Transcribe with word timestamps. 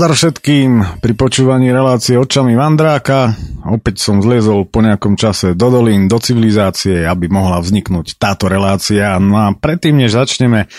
Nazdar 0.00 0.16
všetkým 0.16 1.04
pri 1.04 1.12
počúvaní 1.12 1.68
relácie 1.76 2.16
očami 2.16 2.56
Vandráka. 2.56 3.36
Opäť 3.68 4.00
som 4.00 4.24
zliezol 4.24 4.64
po 4.64 4.80
nejakom 4.80 5.12
čase 5.12 5.52
do 5.52 5.68
dolín, 5.68 6.08
do 6.08 6.16
civilizácie, 6.16 7.04
aby 7.04 7.28
mohla 7.28 7.60
vzniknúť 7.60 8.16
táto 8.16 8.48
relácia. 8.48 9.20
No 9.20 9.36
a 9.36 9.52
predtým, 9.52 10.00
než 10.00 10.16
začneme 10.16 10.72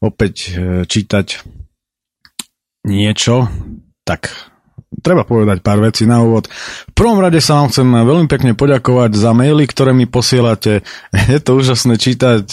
opäť 0.00 0.56
e, 0.56 0.88
čítať 0.88 1.44
niečo, 2.88 3.52
tak 4.08 4.32
treba 5.00 5.24
povedať 5.24 5.60
pár 5.60 5.80
vecí 5.80 6.04
na 6.04 6.20
úvod. 6.20 6.48
V 6.92 6.94
prvom 6.96 7.20
rade 7.20 7.40
sa 7.44 7.60
vám 7.60 7.68
chcem 7.68 7.84
veľmi 7.84 8.24
pekne 8.28 8.52
poďakovať 8.52 9.16
za 9.16 9.32
maily, 9.32 9.64
ktoré 9.64 9.96
mi 9.96 10.04
posielate. 10.04 10.80
Je 11.32 11.40
to 11.44 11.56
úžasné 11.56 11.96
čítať, 11.96 12.44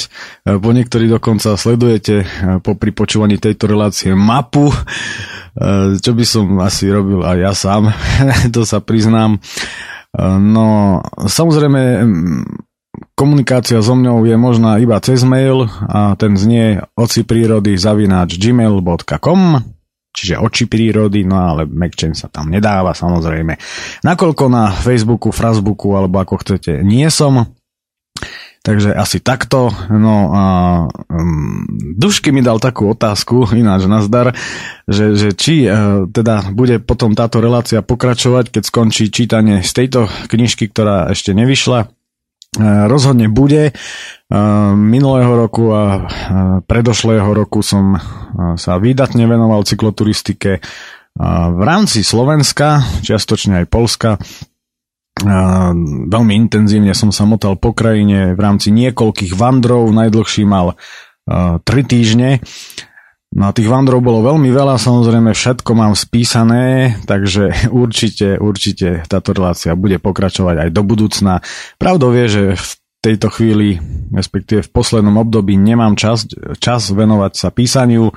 po 0.48 0.70
niektorí 0.72 1.12
dokonca 1.12 1.60
sledujete 1.60 2.24
po 2.64 2.76
pripočúvaní 2.76 3.40
tejto 3.40 3.68
relácie 3.68 4.12
mapu, 4.16 4.72
čo 6.00 6.12
by 6.16 6.24
som 6.24 6.46
asi 6.64 6.88
robil 6.88 7.20
aj 7.22 7.38
ja 7.38 7.54
sám, 7.54 7.84
to 8.56 8.64
sa 8.64 8.80
priznám. 8.80 9.44
No, 10.40 11.00
samozrejme, 11.14 12.02
komunikácia 13.14 13.78
so 13.84 13.94
mňou 13.94 14.26
je 14.26 14.36
možná 14.40 14.80
iba 14.82 14.98
cez 15.04 15.22
mail 15.22 15.70
a 15.86 16.18
ten 16.18 16.34
znie 16.34 16.82
oci 16.98 17.22
prírody 17.28 17.78
zavináč 17.78 18.40
gmail.com 18.40 19.62
čiže 20.10 20.42
oči 20.42 20.66
prírody, 20.66 21.24
no 21.24 21.38
ale 21.38 21.70
MacChain 21.70 22.18
sa 22.18 22.28
tam 22.28 22.50
nedáva 22.50 22.98
samozrejme. 22.98 23.56
Nakoľko 24.02 24.46
na 24.50 24.74
Facebooku, 24.74 25.30
Frasbooku 25.30 25.94
alebo 25.96 26.20
ako 26.20 26.42
chcete, 26.42 26.82
nie 26.82 27.08
som, 27.14 27.46
Takže 28.70 28.94
asi 28.94 29.18
takto. 29.18 29.74
No 29.90 30.30
a 30.30 30.46
um, 31.10 31.66
Dušky 31.98 32.30
mi 32.30 32.46
dal 32.46 32.62
takú 32.62 32.94
otázku, 32.94 33.50
ináč 33.58 33.90
nazdar, 33.90 34.38
že, 34.86 35.18
že 35.18 35.34
či 35.34 35.66
uh, 35.66 36.06
teda 36.06 36.54
bude 36.54 36.78
potom 36.78 37.18
táto 37.18 37.42
relácia 37.42 37.82
pokračovať, 37.82 38.54
keď 38.54 38.64
skončí 38.70 39.10
čítanie 39.10 39.66
z 39.66 39.72
tejto 39.74 40.06
knižky, 40.30 40.70
ktorá 40.70 41.10
ešte 41.10 41.34
nevyšla. 41.34 41.90
Uh, 41.90 42.86
rozhodne 42.86 43.26
bude. 43.26 43.74
Minulého 44.78 45.34
roku 45.34 45.74
a 45.74 46.06
predošlého 46.70 47.34
roku 47.34 47.66
som 47.66 47.98
sa 48.62 48.78
výdatne 48.78 49.26
venoval 49.26 49.66
cykloturistike 49.66 50.62
v 51.18 51.62
rámci 51.66 52.06
Slovenska, 52.06 52.86
čiastočne 53.02 53.66
aj 53.66 53.74
Polska. 53.74 54.22
Veľmi 56.10 56.34
intenzívne 56.36 56.96
som 56.96 57.12
sa 57.12 57.28
motal 57.28 57.60
po 57.60 57.76
krajine 57.76 58.34
v 58.36 58.40
rámci 58.40 58.72
niekoľkých 58.72 59.36
vandrov, 59.36 59.92
najdlhší 59.92 60.44
mal 60.48 60.80
3 61.28 61.64
týždne. 61.66 62.40
No 63.30 63.46
a 63.46 63.54
tých 63.54 63.70
vandrov 63.70 64.02
bolo 64.02 64.26
veľmi 64.26 64.50
veľa, 64.50 64.82
samozrejme 64.82 65.38
všetko 65.38 65.72
mám 65.78 65.94
spísané, 65.94 66.98
takže 67.06 67.54
určite, 67.84 68.42
určite 68.42 69.06
táto 69.06 69.36
relácia 69.38 69.78
bude 69.78 70.02
pokračovať 70.02 70.66
aj 70.66 70.70
do 70.74 70.82
budúcna. 70.82 71.46
Pravdou 71.78 72.10
je, 72.16 72.26
že 72.26 72.44
v 72.58 72.72
tejto 73.00 73.30
chvíli, 73.32 73.80
respektíve 74.12 74.66
v 74.66 74.74
poslednom 74.74 75.16
období 75.22 75.56
nemám 75.56 75.96
čas, 75.96 76.28
čas 76.60 76.90
venovať 76.90 77.32
sa 77.38 77.48
písaniu, 77.54 78.12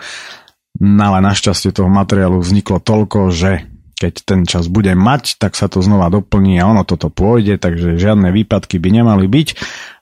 no 0.80 1.02
ale 1.02 1.18
našťastie 1.22 1.76
toho 1.76 1.92
materiálu 1.92 2.40
vzniklo 2.40 2.80
toľko, 2.80 3.30
že 3.30 3.71
keď 4.02 4.26
ten 4.26 4.40
čas 4.42 4.66
bude 4.66 4.90
mať, 4.98 5.38
tak 5.38 5.54
sa 5.54 5.70
to 5.70 5.78
znova 5.78 6.10
doplní 6.10 6.58
a 6.58 6.66
ono 6.66 6.82
toto 6.82 7.06
pôjde, 7.06 7.62
takže 7.62 7.94
žiadne 8.02 8.34
výpadky 8.34 8.82
by 8.82 8.90
nemali 8.90 9.30
byť. 9.30 9.48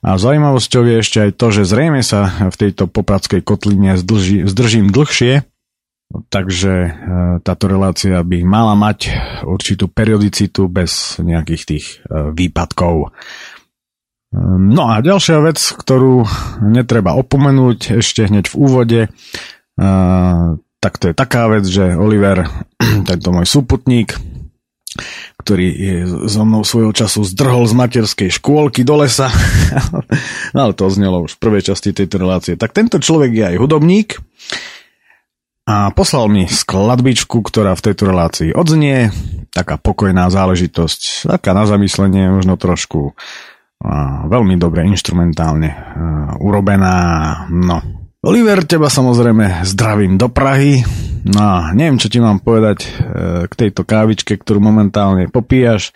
A 0.01 0.17
zaujímavosťou 0.17 0.81
je 0.89 0.95
ešte 1.05 1.17
aj 1.29 1.31
to, 1.37 1.47
že 1.53 1.69
zrejme 1.69 2.01
sa 2.01 2.49
v 2.49 2.55
tejto 2.57 2.89
popradskej 2.89 3.45
kotline 3.45 3.93
zdrží, 4.01 4.49
zdržím 4.49 4.89
dlhšie, 4.89 5.45
takže 6.33 6.73
e, 6.73 6.89
táto 7.45 7.65
relácia 7.69 8.17
by 8.25 8.41
mala 8.41 8.73
mať 8.73 9.13
určitú 9.45 9.85
periodicitu 9.85 10.65
bez 10.65 11.21
nejakých 11.21 11.63
tých 11.69 11.85
e, 12.01 12.33
výpadkov. 12.33 13.13
Ehm, 14.33 14.73
no 14.73 14.89
a 14.89 15.05
ďalšia 15.05 15.37
vec, 15.45 15.61
ktorú 15.61 16.25
netreba 16.65 17.13
opomenúť 17.13 18.01
ešte 18.01 18.25
hneď 18.25 18.49
v 18.49 18.55
úvode, 18.57 19.01
tak 20.81 20.97
to 20.97 21.13
je 21.13 21.15
taká 21.15 21.45
vec, 21.47 21.63
že 21.63 21.93
Oliver, 21.93 22.49
tento 23.09 23.29
môj 23.29 23.45
súputník, 23.45 24.17
ktorý 25.39 25.67
je 25.71 25.95
so 26.27 26.43
mnou 26.43 26.67
svojho 26.67 26.91
času 26.91 27.23
zdrhol 27.23 27.63
z 27.69 27.73
materskej 27.77 28.29
škôlky 28.41 28.83
do 28.83 28.99
lesa, 28.99 29.31
no 30.57 30.59
ale 30.67 30.73
to 30.75 30.91
znelo 30.91 31.23
už 31.23 31.37
v 31.37 31.41
prvej 31.41 31.71
časti 31.71 31.95
tejto 31.95 32.19
relácie, 32.19 32.59
tak 32.59 32.75
tento 32.75 32.99
človek 32.99 33.31
je 33.31 33.43
aj 33.53 33.55
hudobník 33.55 34.19
a 35.69 35.93
poslal 35.93 36.27
mi 36.27 36.49
skladbičku, 36.49 37.39
ktorá 37.45 37.77
v 37.77 37.85
tejto 37.85 38.09
relácii 38.09 38.49
odznie, 38.51 39.13
taká 39.53 39.77
pokojná 39.77 40.27
záležitosť, 40.27 41.29
taká 41.29 41.53
na 41.53 41.69
zamyslenie, 41.69 42.27
možno 42.33 42.57
trošku 42.57 43.13
veľmi 44.27 44.57
dobre 44.57 44.85
instrumentálne 44.85 45.73
urobená. 46.41 46.95
No. 47.49 48.00
Oliver, 48.21 48.61
teba 48.69 48.85
samozrejme 48.85 49.65
zdravím 49.65 50.13
do 50.13 50.29
Prahy. 50.29 50.85
No, 51.25 51.73
neviem, 51.73 51.97
čo 51.97 52.05
ti 52.05 52.21
mám 52.21 52.37
povedať 52.37 52.85
uh, 52.85 53.49
k 53.49 53.53
tejto 53.57 53.81
kávičke, 53.81 54.37
ktorú 54.37 54.61
momentálne 54.61 55.25
popíjaš. 55.25 55.89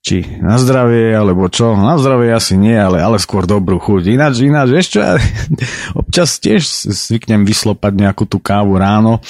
Či 0.00 0.40
na 0.40 0.56
zdravie, 0.56 1.12
alebo 1.12 1.44
čo. 1.52 1.76
Na 1.76 2.00
zdravie 2.00 2.32
asi 2.32 2.56
nie, 2.56 2.72
ale, 2.72 3.04
ale 3.04 3.20
skôr 3.20 3.44
dobrú 3.44 3.76
chuť. 3.76 4.00
Ináč, 4.08 4.48
ináč, 4.48 4.72
vieš 4.72 4.96
čo, 4.96 5.04
ja 5.04 5.20
občas 6.00 6.40
tiež 6.40 6.64
zvyknem 6.88 7.44
vyslopať 7.44 7.92
nejakú 8.00 8.24
tú 8.24 8.40
kávu 8.40 8.80
ráno. 8.80 9.20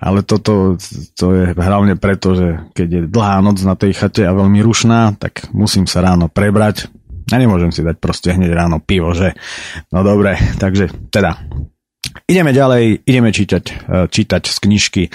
Ale 0.00 0.24
toto 0.24 0.80
to 1.12 1.26
je 1.36 1.52
hlavne 1.52 2.00
preto, 2.00 2.32
že 2.32 2.72
keď 2.72 2.88
je 2.88 3.02
dlhá 3.12 3.44
noc 3.44 3.60
na 3.68 3.76
tej 3.76 3.92
chate 3.92 4.24
a 4.24 4.32
veľmi 4.32 4.64
rušná, 4.64 5.20
tak 5.20 5.52
musím 5.52 5.84
sa 5.84 6.00
ráno 6.00 6.32
prebrať. 6.32 6.88
A 7.34 7.42
nemôžem 7.42 7.74
si 7.74 7.82
dať 7.82 7.98
proste 7.98 8.30
hneď 8.30 8.54
ráno 8.54 8.78
pivo, 8.78 9.10
že? 9.10 9.34
No 9.90 10.06
dobre, 10.06 10.38
takže 10.62 11.10
teda. 11.10 11.34
Ideme 12.30 12.54
ďalej, 12.54 13.02
ideme 13.10 13.34
čítať, 13.34 13.64
e, 13.66 13.74
čítať 14.06 14.42
z 14.46 14.56
knižky, 14.62 15.02
e, 15.02 15.10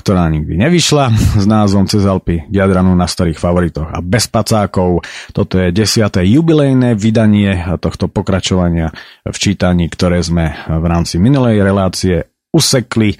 ktorá 0.00 0.32
nikdy 0.32 0.56
nevyšla 0.56 1.12
s 1.36 1.44
názvom 1.44 1.84
Cez 1.84 2.08
Alpy 2.08 2.48
Jadranu 2.48 2.96
na 2.96 3.04
starých 3.04 3.36
favoritoch 3.36 3.92
a 3.92 4.00
bez 4.00 4.24
pacákov. 4.24 5.04
Toto 5.36 5.60
je 5.60 5.76
desiaté 5.76 6.24
jubilejné 6.24 6.96
vydanie 6.96 7.76
tohto 7.84 8.08
pokračovania 8.08 8.96
v 9.28 9.36
čítaní, 9.36 9.92
ktoré 9.92 10.24
sme 10.24 10.56
v 10.64 10.84
rámci 10.88 11.20
minulej 11.20 11.60
relácie 11.60 12.24
usekli 12.48 13.12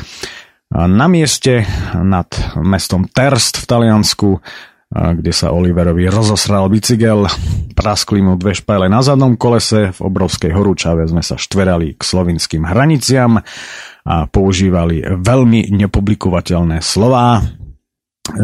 na 0.73 1.07
mieste 1.07 1.63
nad 1.95 2.27
mestom 2.59 3.07
Terst 3.07 3.63
v 3.63 3.65
Taliansku, 3.71 4.43
kde 4.93 5.33
sa 5.35 5.51
Oliverovi 5.51 6.07
rozosral 6.07 6.71
bicykel, 6.71 7.27
praskli 7.75 8.23
mu 8.23 8.39
dve 8.39 8.55
špajle 8.55 8.87
na 8.87 9.03
zadnom 9.03 9.35
kolese, 9.35 9.91
v 9.91 10.01
obrovskej 10.01 10.55
horúčave 10.55 11.05
sme 11.11 11.27
sa 11.27 11.35
štverali 11.35 11.99
k 11.99 12.03
slovinským 12.03 12.63
hraniciam 12.63 13.43
a 14.07 14.15
používali 14.31 15.03
veľmi 15.03 15.75
nepublikovateľné 15.75 16.79
slová, 16.79 17.43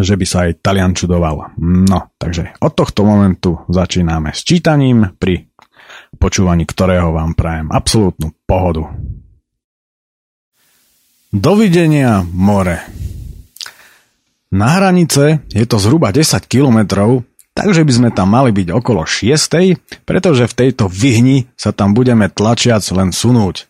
že 0.02 0.14
by 0.18 0.26
sa 0.26 0.50
aj 0.50 0.62
Talian 0.62 0.94
čudoval. 0.98 1.54
No, 1.62 2.14
takže 2.18 2.58
od 2.58 2.72
tohto 2.74 3.06
momentu 3.06 3.62
začíname 3.70 4.34
s 4.34 4.42
čítaním, 4.42 5.14
pri 5.14 5.46
počúvaní 6.18 6.66
ktorého 6.66 7.14
vám 7.14 7.38
prajem 7.38 7.70
absolútnu 7.70 8.34
pohodu. 8.46 8.90
Dovidenia, 11.32 12.20
more. 12.28 12.82
Na 14.52 14.76
hranice 14.76 15.40
je 15.48 15.64
to 15.64 15.80
zhruba 15.80 16.12
10 16.12 16.44
kilometrov, 16.44 17.24
takže 17.56 17.88
by 17.88 17.92
sme 17.92 18.10
tam 18.12 18.36
mali 18.36 18.52
byť 18.52 18.68
okolo 18.68 19.08
6, 19.08 20.04
pretože 20.04 20.44
v 20.44 20.54
tejto 20.54 20.92
vyhni 20.92 21.48
sa 21.56 21.72
tam 21.72 21.96
budeme 21.96 22.28
tlačiac 22.28 22.84
len 22.92 23.16
sunúť. 23.16 23.64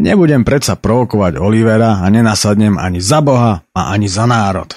Nebudem 0.00 0.48
predsa 0.48 0.80
provokovať 0.80 1.36
Olivera 1.36 2.00
a 2.00 2.08
nenasadnem 2.08 2.80
ani 2.80 3.04
za 3.04 3.20
Boha 3.20 3.60
a 3.76 3.80
ani 3.92 4.08
za 4.08 4.24
národ. 4.24 4.72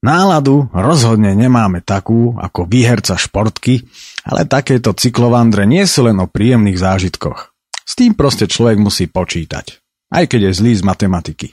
Náladu 0.00 0.72
rozhodne 0.72 1.36
nemáme 1.36 1.84
takú 1.84 2.32
ako 2.40 2.64
výherca 2.64 3.20
športky, 3.20 3.84
ale 4.24 4.48
takéto 4.48 4.96
cyklovandre 4.96 5.68
nie 5.68 5.84
sú 5.84 6.08
len 6.08 6.16
o 6.16 6.24
príjemných 6.24 6.80
zážitkoch. 6.80 7.52
S 7.84 7.92
tým 8.00 8.16
proste 8.16 8.48
človek 8.48 8.80
musí 8.80 9.12
počítať 9.12 9.80
aj 10.10 10.24
keď 10.26 10.50
je 10.50 10.52
zlý 10.58 10.72
z 10.74 10.82
matematiky. 10.82 11.48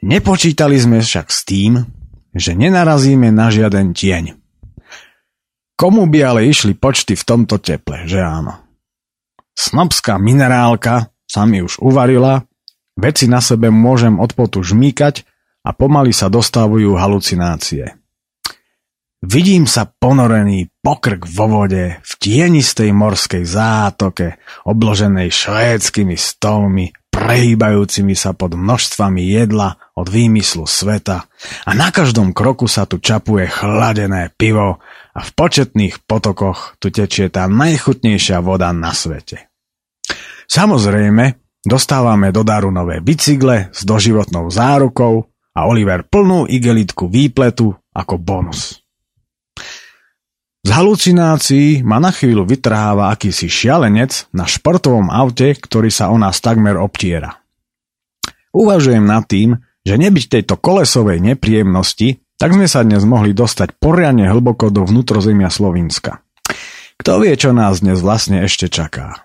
Nepočítali 0.00 0.80
sme 0.80 1.04
však 1.04 1.26
s 1.28 1.44
tým, 1.44 1.84
že 2.32 2.56
nenarazíme 2.56 3.28
na 3.28 3.52
žiaden 3.52 3.92
tieň. 3.92 4.38
Komu 5.76 6.08
by 6.08 6.18
ale 6.24 6.40
išli 6.48 6.76
počty 6.76 7.16
v 7.16 7.24
tomto 7.24 7.60
teple, 7.60 8.04
že 8.08 8.20
áno? 8.20 8.64
Snobská 9.56 10.16
minerálka 10.16 11.12
sa 11.28 11.44
mi 11.44 11.60
už 11.60 11.84
uvarila, 11.84 12.44
veci 12.96 13.28
na 13.28 13.44
sebe 13.44 13.68
môžem 13.68 14.16
od 14.16 14.32
potu 14.32 14.64
žmýkať 14.64 15.24
a 15.64 15.76
pomaly 15.76 16.16
sa 16.16 16.32
dostavujú 16.32 16.96
halucinácie. 16.96 18.00
Vidím 19.20 19.68
sa 19.68 19.84
ponorený 19.84 20.72
pokrk 20.80 21.28
vo 21.28 21.60
vode 21.60 22.00
v 22.00 22.12
tienistej 22.16 22.88
morskej 22.96 23.44
zátoke, 23.44 24.40
obloženej 24.64 25.28
švédskymi 25.28 26.16
stolmi, 26.16 26.88
prehýbajúcimi 27.10 28.14
sa 28.14 28.32
pod 28.32 28.56
množstvami 28.56 29.22
jedla 29.22 29.76
od 29.98 30.06
výmyslu 30.08 30.64
sveta 30.64 31.26
a 31.66 31.70
na 31.76 31.90
každom 31.90 32.32
kroku 32.32 32.70
sa 32.70 32.86
tu 32.86 33.02
čapuje 33.02 33.50
chladené 33.50 34.32
pivo 34.34 34.80
a 35.14 35.20
v 35.20 35.30
početných 35.34 36.06
potokoch 36.06 36.80
tu 36.80 36.88
tečie 36.88 37.28
tá 37.28 37.50
najchutnejšia 37.50 38.40
voda 38.40 38.70
na 38.70 38.94
svete. 38.94 39.50
Samozrejme, 40.50 41.38
dostávame 41.62 42.34
do 42.34 42.42
daru 42.42 42.72
nové 42.74 42.98
bicykle 42.98 43.70
s 43.70 43.86
doživotnou 43.86 44.50
zárukou 44.50 45.30
a 45.54 45.68
Oliver 45.68 46.06
plnú 46.06 46.48
igelitku 46.48 47.06
výpletu 47.06 47.74
ako 47.94 48.14
bonus. 48.16 48.79
Z 50.60 50.70
halucinácií 50.76 51.80
ma 51.80 51.96
na 51.96 52.12
chvíľu 52.12 52.44
vytrháva 52.44 53.08
akýsi 53.08 53.48
šialenec 53.48 54.28
na 54.36 54.44
športovom 54.44 55.08
aute, 55.08 55.56
ktorý 55.56 55.88
sa 55.88 56.12
o 56.12 56.20
nás 56.20 56.36
takmer 56.44 56.76
obtiera. 56.76 57.40
Uvažujem 58.52 59.00
nad 59.00 59.24
tým, 59.24 59.56
že 59.80 59.96
nebyť 59.96 60.24
tejto 60.28 60.60
kolesovej 60.60 61.24
nepríjemnosti, 61.24 62.20
tak 62.36 62.52
sme 62.56 62.68
sa 62.68 62.84
dnes 62.84 63.04
mohli 63.08 63.32
dostať 63.32 63.80
poriadne 63.80 64.28
hlboko 64.28 64.68
do 64.68 64.84
vnútrozemia 64.84 65.48
Slovinska. 65.48 66.20
Kto 67.00 67.24
vie, 67.24 67.32
čo 67.36 67.56
nás 67.56 67.80
dnes 67.80 68.04
vlastne 68.04 68.44
ešte 68.44 68.68
čaká. 68.68 69.24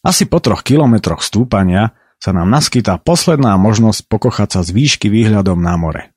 Asi 0.00 0.24
po 0.24 0.40
troch 0.40 0.64
kilometroch 0.64 1.20
stúpania 1.20 1.92
sa 2.20 2.32
nám 2.32 2.48
naskytá 2.48 2.96
posledná 3.00 3.56
možnosť 3.60 4.08
pokochať 4.08 4.48
sa 4.56 4.60
z 4.64 4.72
výšky 4.72 5.12
výhľadom 5.12 5.60
na 5.60 5.76
more. 5.76 6.09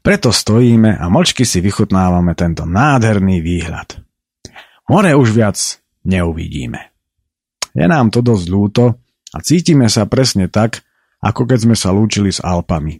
Preto 0.00 0.32
stojíme 0.32 0.96
a 0.96 1.12
močky 1.12 1.44
si 1.44 1.60
vychutnávame 1.60 2.32
tento 2.32 2.64
nádherný 2.64 3.44
výhľad. 3.44 4.00
More 4.88 5.12
už 5.12 5.36
viac 5.36 5.56
neuvidíme. 6.08 6.90
Je 7.76 7.86
nám 7.86 8.08
to 8.08 8.24
dosť 8.24 8.46
ľúto 8.48 8.84
a 9.30 9.36
cítime 9.44 9.86
sa 9.92 10.08
presne 10.08 10.48
tak, 10.48 10.82
ako 11.20 11.44
keď 11.44 11.58
sme 11.68 11.76
sa 11.76 11.92
lúčili 11.92 12.32
s 12.32 12.40
Alpami. 12.40 12.98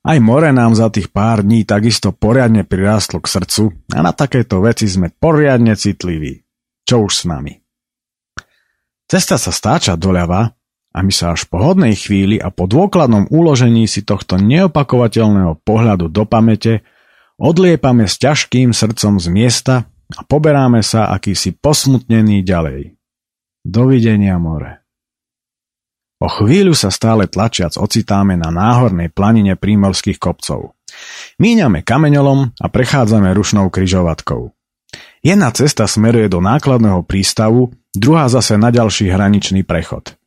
Aj 0.00 0.16
more 0.16 0.48
nám 0.48 0.72
za 0.72 0.88
tých 0.88 1.12
pár 1.12 1.44
dní 1.44 1.68
takisto 1.68 2.08
poriadne 2.16 2.64
prirástlo 2.64 3.20
k 3.20 3.28
srdcu 3.28 3.64
a 3.92 4.00
na 4.00 4.16
takéto 4.16 4.64
veci 4.64 4.88
sme 4.88 5.12
poriadne 5.12 5.76
citliví. 5.76 6.40
Čo 6.88 7.04
už 7.04 7.12
s 7.12 7.22
nami. 7.28 7.52
Cesta 9.04 9.36
sa 9.36 9.52
stáča 9.52 10.00
doľava 10.00 10.56
a 10.90 11.06
my 11.06 11.12
sa 11.14 11.38
až 11.38 11.46
po 11.46 11.62
hodnej 11.62 11.94
chvíli 11.94 12.42
a 12.42 12.50
po 12.50 12.66
dôkladnom 12.66 13.30
uložení 13.30 13.86
si 13.86 14.02
tohto 14.02 14.34
neopakovateľného 14.42 15.62
pohľadu 15.62 16.10
do 16.10 16.26
pamäte 16.26 16.82
odliepame 17.38 18.10
s 18.10 18.18
ťažkým 18.18 18.74
srdcom 18.74 19.22
z 19.22 19.26
miesta 19.30 19.74
a 20.10 20.20
poberáme 20.26 20.82
sa 20.82 21.14
akýsi 21.14 21.54
posmutnený 21.54 22.42
ďalej. 22.42 22.98
Dovidenia 23.62 24.34
more. 24.42 24.82
O 26.20 26.28
chvíľu 26.28 26.76
sa 26.76 26.92
stále 26.92 27.30
tlačiac 27.30 27.78
ocitáme 27.78 28.36
na 28.36 28.52
náhornej 28.52 29.08
planine 29.14 29.56
prímorských 29.56 30.20
kopcov. 30.20 30.76
Míňame 31.40 31.86
kameňolom 31.86 32.60
a 32.60 32.66
prechádzame 32.66 33.30
rušnou 33.32 33.70
kryžovatkou. 33.70 34.52
Jedna 35.22 35.54
cesta 35.54 35.86
smeruje 35.86 36.26
do 36.26 36.42
nákladného 36.42 37.06
prístavu, 37.06 37.72
druhá 37.94 38.26
zase 38.26 38.58
na 38.58 38.74
ďalší 38.74 39.06
hraničný 39.06 39.62
prechod– 39.62 40.18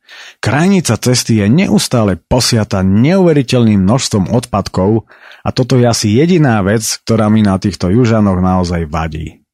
Krajnica 0.44 1.00
cesty 1.00 1.40
je 1.40 1.46
neustále 1.48 2.20
posiata 2.20 2.84
neuveriteľným 2.84 3.80
množstvom 3.80 4.28
odpadkov 4.28 5.08
a 5.44 5.48
toto 5.52 5.80
je 5.80 5.88
asi 5.88 6.12
jediná 6.12 6.60
vec, 6.60 6.84
ktorá 7.04 7.32
mi 7.32 7.40
na 7.40 7.56
týchto 7.56 7.88
južanoch 7.88 8.40
naozaj 8.44 8.84
vadí. 8.88 9.44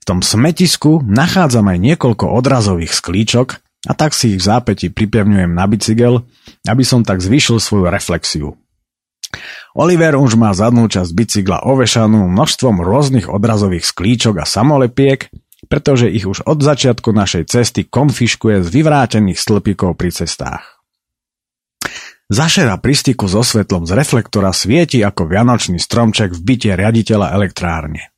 V 0.00 0.04
tom 0.04 0.24
smetisku 0.24 1.04
nachádzam 1.04 1.68
aj 1.72 1.78
niekoľko 1.80 2.32
odrazových 2.32 2.92
sklíčok 2.96 3.60
a 3.88 3.92
tak 3.96 4.12
si 4.12 4.36
ich 4.36 4.40
v 4.40 4.48
zápäti 4.48 4.86
pripevňujem 4.92 5.52
na 5.52 5.64
bicykel, 5.64 6.24
aby 6.68 6.84
som 6.84 7.00
tak 7.04 7.24
zvyšil 7.24 7.60
svoju 7.60 7.88
reflexiu. 7.88 8.56
Oliver 9.78 10.18
už 10.18 10.34
má 10.34 10.50
zadnú 10.50 10.90
časť 10.90 11.10
bicykla 11.14 11.62
ovešanú 11.62 12.26
množstvom 12.26 12.82
rôznych 12.82 13.30
odrazových 13.30 13.86
sklíčok 13.86 14.42
a 14.42 14.44
samolepiek 14.44 15.30
pretože 15.70 16.10
ich 16.10 16.26
už 16.26 16.42
od 16.50 16.58
začiatku 16.58 17.14
našej 17.14 17.46
cesty 17.46 17.86
konfiškuje 17.86 18.66
z 18.66 18.68
vyvrátených 18.74 19.38
stĺpikov 19.38 19.94
pri 19.94 20.10
cestách. 20.10 20.82
Zašera 22.30 22.78
pri 22.78 22.94
styku 22.94 23.26
so 23.30 23.42
svetlom 23.42 23.86
z 23.86 23.94
reflektora 23.94 24.50
svieti 24.54 25.02
ako 25.02 25.30
vianočný 25.30 25.78
stromček 25.78 26.34
v 26.34 26.40
byte 26.42 26.70
riaditeľa 26.78 27.34
elektrárne. 27.34 28.10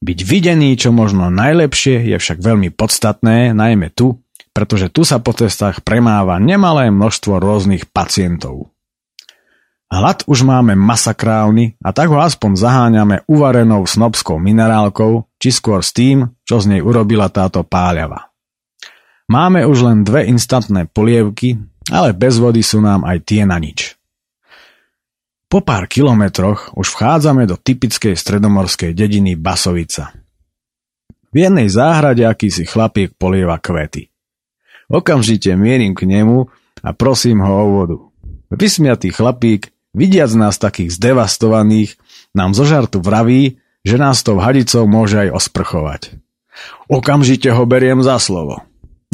Byť 0.00 0.18
videný 0.24 0.76
čo 0.80 0.96
možno 0.96 1.28
najlepšie 1.28 2.08
je 2.08 2.16
však 2.16 2.38
veľmi 2.40 2.72
podstatné, 2.72 3.52
najmä 3.52 3.92
tu, 3.92 4.24
pretože 4.56 4.88
tu 4.88 5.04
sa 5.04 5.20
po 5.20 5.36
cestách 5.36 5.84
premáva 5.84 6.40
nemalé 6.40 6.88
množstvo 6.88 7.36
rôznych 7.36 7.84
pacientov. 7.92 8.72
Hlad 9.92 10.24
už 10.24 10.48
máme 10.48 10.72
masakrálny 10.76 11.76
a 11.84 11.92
tak 11.92 12.08
ho 12.08 12.20
aspoň 12.20 12.60
zaháňame 12.60 13.16
uvarenou 13.28 13.84
snobskou 13.84 14.40
minerálkou, 14.40 15.27
či 15.38 15.54
skôr 15.54 15.80
s 15.80 15.94
tým, 15.94 16.34
čo 16.42 16.58
z 16.58 16.76
nej 16.76 16.80
urobila 16.82 17.30
táto 17.30 17.62
páľava. 17.62 18.28
Máme 19.30 19.64
už 19.64 19.86
len 19.86 19.98
dve 20.02 20.26
instantné 20.26 20.90
polievky, 20.90 21.56
ale 21.88 22.12
bez 22.12 22.42
vody 22.42 22.60
sú 22.60 22.82
nám 22.82 23.06
aj 23.06 23.18
tie 23.24 23.42
na 23.46 23.56
nič. 23.56 23.96
Po 25.48 25.64
pár 25.64 25.88
kilometroch 25.88 26.76
už 26.76 26.92
vchádzame 26.92 27.48
do 27.48 27.56
typickej 27.56 28.12
stredomorskej 28.12 28.92
dediny 28.92 29.32
Basovica. 29.32 30.12
V 31.32 31.36
jednej 31.44 31.68
záhrade 31.72 32.24
akýsi 32.24 32.68
chlapiek 32.68 33.16
polieva 33.16 33.56
kvety. 33.56 34.12
Okamžite 34.88 35.52
mierim 35.56 35.92
k 35.96 36.08
nemu 36.08 36.48
a 36.84 36.90
prosím 36.92 37.44
ho 37.44 37.52
o 37.52 37.66
vodu. 37.80 37.98
Vysmiatý 38.48 39.12
chlapík 39.12 39.72
Vidiac 39.96 40.32
nás 40.36 40.60
takých 40.60 40.92
zdevastovaných, 40.96 41.96
nám 42.36 42.52
zo 42.52 42.68
žartu 42.68 43.00
vraví, 43.00 43.60
že 43.86 43.96
nás 43.96 44.22
tou 44.22 44.38
hadicou 44.38 44.86
môže 44.86 45.18
aj 45.18 45.34
osprchovať. 45.34 46.18
Okamžite 46.90 47.50
ho 47.52 47.62
beriem 47.68 48.02
za 48.02 48.18
slovo. 48.18 48.64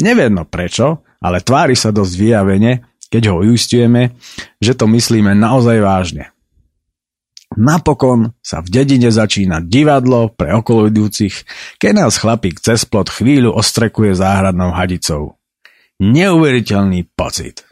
Nevedno 0.01 0.43
prečo, 0.43 1.05
ale 1.21 1.39
tvári 1.39 1.77
sa 1.77 1.93
dosť 1.93 2.13
vyjavene, 2.17 2.83
keď 3.07 3.31
ho 3.31 3.45
ujistujeme, 3.45 4.17
že 4.59 4.73
to 4.75 4.89
myslíme 4.89 5.31
naozaj 5.37 5.77
vážne. 5.79 6.35
Napokon 7.55 8.35
sa 8.43 8.59
v 8.59 8.67
dedine 8.67 9.07
začína 9.07 9.63
divadlo 9.63 10.27
pre 10.33 10.51
okolidúcich, 10.51 11.47
keď 11.79 11.91
nás 12.03 12.19
chlapík 12.19 12.59
cez 12.59 12.83
plot 12.83 13.07
chvíľu 13.07 13.55
ostrekuje 13.55 14.11
záhradnou 14.11 14.75
hadicou. 14.75 15.39
Neuveriteľný 16.03 17.07
pocit. 17.15 17.63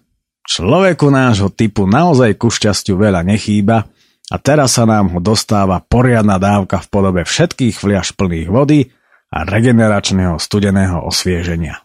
Človeku 0.48 1.12
nášho 1.12 1.52
typu 1.52 1.84
naozaj 1.84 2.40
ku 2.40 2.48
šťastiu 2.48 2.96
veľa 2.96 3.28
nechýba 3.28 3.92
a 4.32 4.36
teraz 4.40 4.80
sa 4.80 4.88
nám 4.88 5.12
ho 5.12 5.20
dostáva 5.20 5.84
poriadna 5.84 6.40
dávka 6.40 6.80
v 6.80 6.88
podobe 6.88 7.22
všetkých 7.28 7.76
fliaž 7.76 8.16
plných 8.16 8.48
vody 8.48 8.94
a 9.34 9.44
regeneračného 9.44 10.40
studeného 10.40 11.04
osvieženia. 11.04 11.84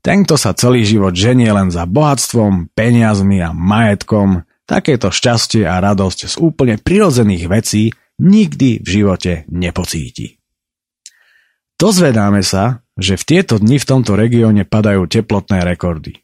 Tento 0.00 0.40
sa 0.40 0.56
celý 0.56 0.84
život 0.88 1.12
ženie 1.12 1.52
len 1.52 1.68
za 1.68 1.84
bohatstvom, 1.84 2.72
peniazmi 2.72 3.44
a 3.44 3.52
majetkom, 3.52 4.48
takéto 4.64 5.12
šťastie 5.12 5.68
a 5.68 5.76
radosť 5.80 6.20
z 6.30 6.34
úplne 6.40 6.80
prirodzených 6.80 7.44
vecí 7.48 7.92
nikdy 8.20 8.80
v 8.80 8.88
živote 8.88 9.32
nepocíti. 9.52 10.40
Dozvedáme 11.80 12.44
sa, 12.44 12.84
že 13.00 13.16
v 13.16 13.24
tieto 13.24 13.56
dni 13.56 13.80
v 13.80 13.88
tomto 13.88 14.12
regióne 14.12 14.68
padajú 14.68 15.08
teplotné 15.08 15.64
rekordy. 15.64 16.20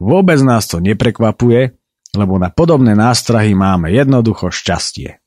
Vôbec 0.00 0.40
nás 0.40 0.64
to 0.64 0.80
neprekvapuje, 0.80 1.76
lebo 2.14 2.38
na 2.38 2.48
podobné 2.48 2.94
nástrahy 2.94 3.52
máme 3.52 3.90
jednoducho 3.90 4.54
šťastie. 4.54 5.18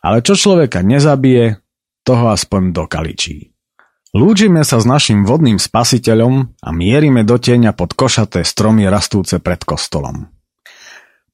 Ale 0.00 0.20
čo 0.20 0.36
človeka 0.36 0.80
nezabije, 0.80 1.60
toho 2.06 2.30
aspoň 2.30 2.70
dokaličí. 2.70 3.50
Lúčime 4.14 4.62
sa 4.62 4.78
s 4.78 4.86
našim 4.86 5.26
vodným 5.26 5.58
spasiteľom 5.58 6.56
a 6.62 6.68
mierime 6.70 7.26
do 7.26 7.36
tieňa 7.36 7.74
pod 7.74 7.92
košaté 7.92 8.46
stromy 8.46 8.86
rastúce 8.88 9.42
pred 9.42 9.60
kostolom. 9.60 10.30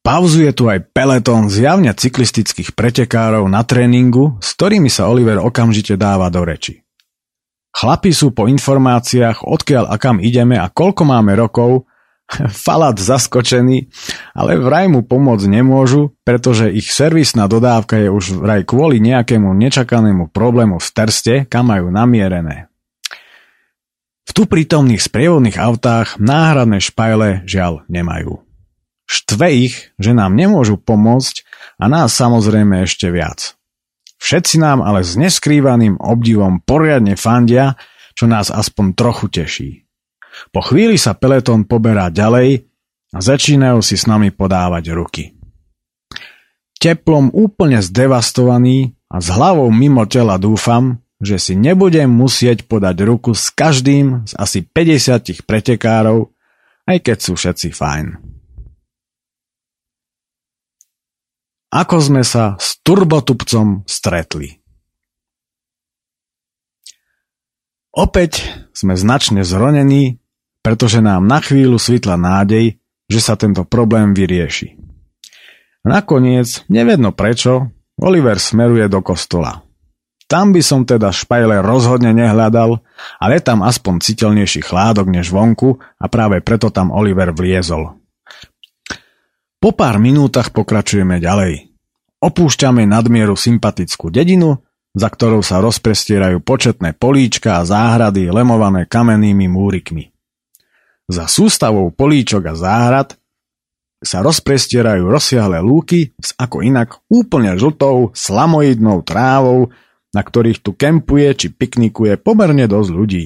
Pauzuje 0.02 0.50
tu 0.50 0.66
aj 0.66 0.90
peletón 0.90 1.46
zjavne 1.46 1.94
cyklistických 1.94 2.74
pretekárov 2.74 3.46
na 3.46 3.62
tréningu, 3.62 4.34
s 4.42 4.58
ktorými 4.58 4.90
sa 4.90 5.06
Oliver 5.06 5.38
okamžite 5.38 5.94
dáva 5.94 6.26
do 6.26 6.42
reči. 6.42 6.82
Chlapi 7.70 8.10
sú 8.10 8.34
po 8.34 8.50
informáciách, 8.50 9.46
odkiaľ 9.46 9.86
a 9.86 9.96
kam 10.02 10.18
ideme 10.18 10.58
a 10.58 10.66
koľko 10.66 11.06
máme 11.06 11.38
rokov, 11.38 11.86
Falát 12.66 12.96
zaskočený, 12.96 13.92
ale 14.32 14.56
vraj 14.56 14.88
mu 14.88 15.04
pomôcť 15.04 15.46
nemôžu, 15.48 16.16
pretože 16.24 16.72
ich 16.72 16.88
servisná 16.88 17.46
dodávka 17.50 18.00
je 18.00 18.08
už 18.08 18.40
vraj 18.40 18.64
kvôli 18.64 18.98
nejakému 19.02 19.52
nečakanému 19.52 20.32
problému 20.32 20.80
v 20.80 20.88
Terste, 20.92 21.34
kam 21.46 21.68
majú 21.68 21.92
namierené. 21.92 22.72
V 24.22 24.30
tu 24.32 24.46
prítomných 24.46 25.02
sprievodných 25.02 25.58
autách 25.58 26.16
náhradné 26.16 26.80
špajle 26.80 27.44
žiaľ 27.44 27.84
nemajú. 27.90 28.40
Štve 29.04 29.48
ich, 29.52 29.92
že 30.00 30.16
nám 30.16 30.38
nemôžu 30.38 30.80
pomôcť 30.80 31.44
a 31.76 31.90
nás 31.90 32.16
samozrejme 32.16 32.86
ešte 32.86 33.12
viac. 33.12 33.58
Všetci 34.22 34.62
nám 34.62 34.80
ale 34.86 35.02
s 35.02 35.18
neskrývaným 35.18 35.98
obdivom 35.98 36.62
poriadne 36.62 37.18
fandia, 37.18 37.74
čo 38.14 38.30
nás 38.30 38.54
aspoň 38.54 38.94
trochu 38.94 39.26
teší. 39.28 39.70
Po 40.50 40.60
chvíli 40.64 40.96
sa 40.96 41.12
peletón 41.16 41.68
poberá 41.68 42.08
ďalej 42.08 42.68
a 43.12 43.18
začínajú 43.20 43.84
si 43.84 44.00
s 44.00 44.08
nami 44.08 44.32
podávať 44.32 44.84
ruky. 44.96 45.24
Teplom 46.82 47.30
úplne 47.30 47.78
zdevastovaný 47.78 48.98
a 49.06 49.22
s 49.22 49.28
hlavou 49.30 49.70
mimo 49.70 50.02
tela 50.08 50.40
dúfam, 50.40 50.98
že 51.22 51.38
si 51.38 51.54
nebudem 51.54 52.10
musieť 52.10 52.66
podať 52.66 53.06
ruku 53.06 53.30
s 53.36 53.54
každým 53.54 54.26
z 54.26 54.32
asi 54.34 54.66
50 54.66 55.46
pretekárov, 55.46 56.34
aj 56.90 56.98
keď 56.98 57.18
sú 57.22 57.38
všetci 57.38 57.68
fajn. 57.70 58.06
Ako 61.72 61.96
sme 62.04 62.20
sa 62.26 62.58
s 62.58 62.82
turbotupcom 62.84 63.86
stretli. 63.88 64.60
Opäť 67.92 68.44
sme 68.72 68.96
značne 68.96 69.44
zronení, 69.44 70.21
pretože 70.62 71.02
nám 71.02 71.26
na 71.26 71.42
chvíľu 71.42 71.76
svitla 71.76 72.14
nádej, 72.14 72.78
že 73.10 73.20
sa 73.20 73.34
tento 73.34 73.66
problém 73.66 74.14
vyrieši. 74.14 74.78
Nakoniec, 75.82 76.62
nevedno 76.70 77.10
prečo, 77.10 77.74
Oliver 77.98 78.38
smeruje 78.38 78.86
do 78.86 79.02
kostola. 79.02 79.66
Tam 80.30 80.54
by 80.54 80.64
som 80.64 80.88
teda 80.88 81.12
špajle 81.12 81.60
rozhodne 81.60 82.14
nehľadal, 82.16 82.80
ale 83.20 83.32
je 83.36 83.42
tam 83.44 83.60
aspoň 83.60 84.00
citeľnejší 84.00 84.64
chládok 84.64 85.12
než 85.12 85.28
vonku 85.28 85.76
a 86.00 86.08
práve 86.08 86.40
preto 86.40 86.72
tam 86.72 86.88
Oliver 86.88 87.36
vliezol. 87.36 88.00
Po 89.60 89.70
pár 89.76 90.00
minútach 90.00 90.48
pokračujeme 90.50 91.20
ďalej. 91.20 91.70
Opúšťame 92.22 92.86
nadmieru 92.88 93.36
sympatickú 93.36 94.08
dedinu, 94.08 94.62
za 94.94 95.10
ktorou 95.10 95.44
sa 95.44 95.60
rozprestierajú 95.60 96.40
početné 96.40 96.96
políčka 96.96 97.60
a 97.60 97.66
záhrady 97.66 98.30
lemované 98.32 98.88
kamennými 98.88 99.50
múrikmi. 99.52 100.12
Za 101.10 101.26
sústavou 101.26 101.90
políčok 101.90 102.52
a 102.52 102.54
záhrad 102.54 103.18
sa 104.02 104.18
rozprestierajú 104.22 105.06
rozsiahle 105.06 105.62
lúky 105.62 106.10
s 106.18 106.34
ako 106.34 106.66
inak 106.66 106.98
úplne 107.06 107.54
žltou, 107.54 108.10
slamoidnou 108.14 109.06
trávou, 109.06 109.70
na 110.10 110.20
ktorých 110.20 110.58
tu 110.60 110.74
kempuje 110.74 111.30
či 111.38 111.46
piknikuje 111.54 112.18
pomerne 112.18 112.66
dosť 112.66 112.90
ľudí. 112.90 113.24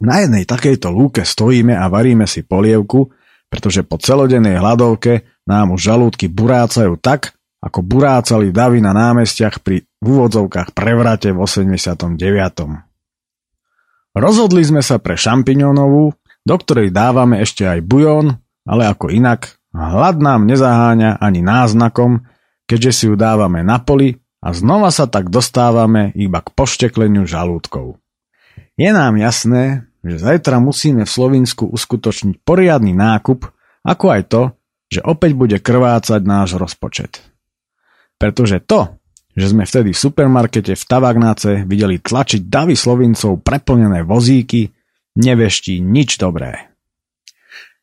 Na 0.00 0.22
jednej 0.22 0.44
takejto 0.46 0.92
lúke 0.92 1.26
stojíme 1.26 1.74
a 1.74 1.88
varíme 1.90 2.28
si 2.28 2.46
polievku, 2.46 3.10
pretože 3.50 3.82
po 3.82 3.96
celodennej 3.98 4.60
hladovke 4.60 5.42
nám 5.48 5.74
už 5.74 5.80
žalúdky 5.82 6.28
burácajú 6.30 6.98
tak, 7.00 7.34
ako 7.62 7.80
burácali 7.82 8.52
davy 8.52 8.84
na 8.84 8.92
námestiach 8.92 9.64
pri 9.64 9.82
úvodzovkách 10.04 10.76
prevrate 10.76 11.32
v 11.32 11.38
89. 11.40 12.14
Rozhodli 14.16 14.62
sme 14.64 14.84
sa 14.84 15.00
pre 15.00 15.16
šampiňónovú, 15.16 16.12
do 16.46 16.54
ktorej 16.54 16.94
dávame 16.94 17.42
ešte 17.42 17.66
aj 17.66 17.82
bujón, 17.82 18.38
ale 18.62 18.86
ako 18.86 19.10
inak, 19.10 19.58
hlad 19.74 20.22
nám 20.22 20.46
nezaháňa 20.46 21.18
ani 21.18 21.42
náznakom, 21.42 22.22
keďže 22.70 22.92
si 22.94 23.04
ju 23.10 23.18
dávame 23.18 23.66
na 23.66 23.82
poli 23.82 24.22
a 24.38 24.54
znova 24.54 24.94
sa 24.94 25.10
tak 25.10 25.26
dostávame 25.26 26.14
iba 26.14 26.38
k 26.38 26.54
poštekleniu 26.54 27.26
žalúdkov. 27.26 27.98
Je 28.78 28.90
nám 28.94 29.18
jasné, 29.18 29.90
že 30.06 30.22
zajtra 30.22 30.62
musíme 30.62 31.02
v 31.02 31.10
Slovinsku 31.10 31.66
uskutočniť 31.66 32.46
poriadny 32.46 32.94
nákup, 32.94 33.50
ako 33.82 34.06
aj 34.06 34.22
to, 34.30 34.42
že 34.86 35.02
opäť 35.02 35.34
bude 35.34 35.58
krvácať 35.58 36.22
náš 36.22 36.54
rozpočet. 36.54 37.26
Pretože 38.22 38.62
to, 38.62 38.94
že 39.34 39.50
sme 39.50 39.66
vtedy 39.66 39.90
v 39.92 39.98
supermarkete 39.98 40.78
v 40.78 40.84
Tavagnáce 40.86 41.66
videli 41.66 41.98
tlačiť 41.98 42.46
davy 42.46 42.78
Slovincov 42.78 43.42
preplnené 43.42 44.06
vozíky, 44.06 44.75
neveští 45.16 45.80
nič 45.80 46.20
dobré. 46.20 46.70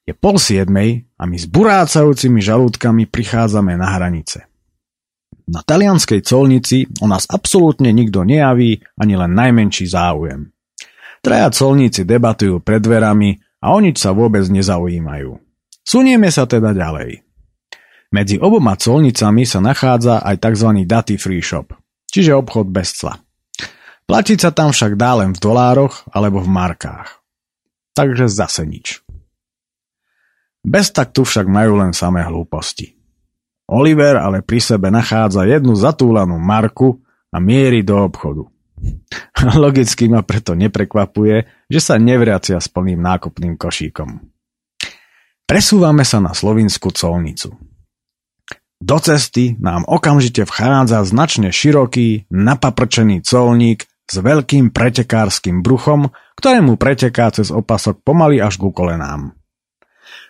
Je 0.04 0.12
pol 0.12 0.36
siedmej 0.36 1.08
a 1.16 1.24
my 1.24 1.38
s 1.40 1.48
burácajúcimi 1.48 2.44
žalúdkami 2.44 3.08
prichádzame 3.08 3.80
na 3.80 3.88
hranice. 3.96 4.46
Na 5.48 5.63
talianskej 5.63 6.24
colnici 6.24 6.88
o 7.04 7.08
nás 7.08 7.28
absolútne 7.28 7.92
nikto 7.92 8.24
nejaví 8.24 8.80
ani 9.00 9.13
len 9.16 9.32
najmenší 9.36 9.88
záujem. 9.88 10.52
Traja 11.24 11.52
colníci 11.56 12.04
debatujú 12.04 12.60
pred 12.60 12.84
dverami 12.84 13.40
a 13.63 13.72
o 13.72 13.80
nič 13.80 14.04
sa 14.04 14.12
vôbec 14.12 14.44
nezaujímajú. 14.44 15.40
Sunieme 15.84 16.28
sa 16.32 16.48
teda 16.48 16.75
ďalej. 16.75 17.24
Medzi 18.12 18.38
oboma 18.44 18.75
colnicami 18.75 19.48
sa 19.48 19.63
nachádza 19.63 20.20
aj 20.20 20.36
tzv. 20.44 20.84
duty 20.84 21.16
free 21.16 21.42
shop, 21.42 21.72
čiže 22.12 22.36
obchod 22.36 22.68
bez 22.70 22.92
cla. 22.92 23.24
Platiť 24.04 24.38
sa 24.38 24.52
tam 24.52 24.75
však 24.75 25.00
dá 25.00 25.24
len 25.24 25.32
v 25.32 25.40
dolároch 25.40 26.04
alebo 26.12 26.44
v 26.44 26.52
markách. 26.52 27.23
Takže 27.94 28.26
zase 28.26 28.66
nič. 28.66 29.06
Bez 30.64 30.90
taktu 30.90 31.28
však 31.28 31.46
majú 31.46 31.78
len 31.78 31.92
samé 31.92 32.24
hlúposti. 32.26 32.96
Oliver 33.68 34.20
ale 34.20 34.44
pri 34.44 34.60
sebe 34.60 34.92
nachádza 34.92 35.48
jednu 35.48 35.76
zatúlanú 35.76 36.40
marku 36.40 37.00
a 37.32 37.38
mierí 37.40 37.84
do 37.84 38.00
obchodu. 38.00 38.48
Logicky 39.64 40.12
ma 40.12 40.24
preto 40.24 40.56
neprekvapuje, 40.56 41.68
že 41.72 41.80
sa 41.80 41.96
nevracia 42.00 42.60
s 42.60 42.68
plným 42.68 43.00
nákupným 43.00 43.56
košíkom. 43.56 44.34
Presúvame 45.44 46.08
sa 46.08 46.24
na 46.24 46.32
slovinskú 46.32 46.92
colnicu. 46.96 47.56
Do 48.84 48.98
cesty 49.00 49.56
nám 49.64 49.88
okamžite 49.88 50.44
vchádza 50.44 51.08
značne 51.08 51.56
široký, 51.56 52.28
napaprčený 52.28 53.24
colník 53.24 53.88
s 54.13 54.22
veľkým 54.22 54.70
pretekárským 54.70 55.65
bruchom, 55.65 56.13
ktorému 56.38 56.77
preteká 56.77 57.34
cez 57.34 57.50
opasok 57.50 58.05
pomaly 58.05 58.38
až 58.38 58.62
ku 58.62 58.70
kolenám. 58.70 59.34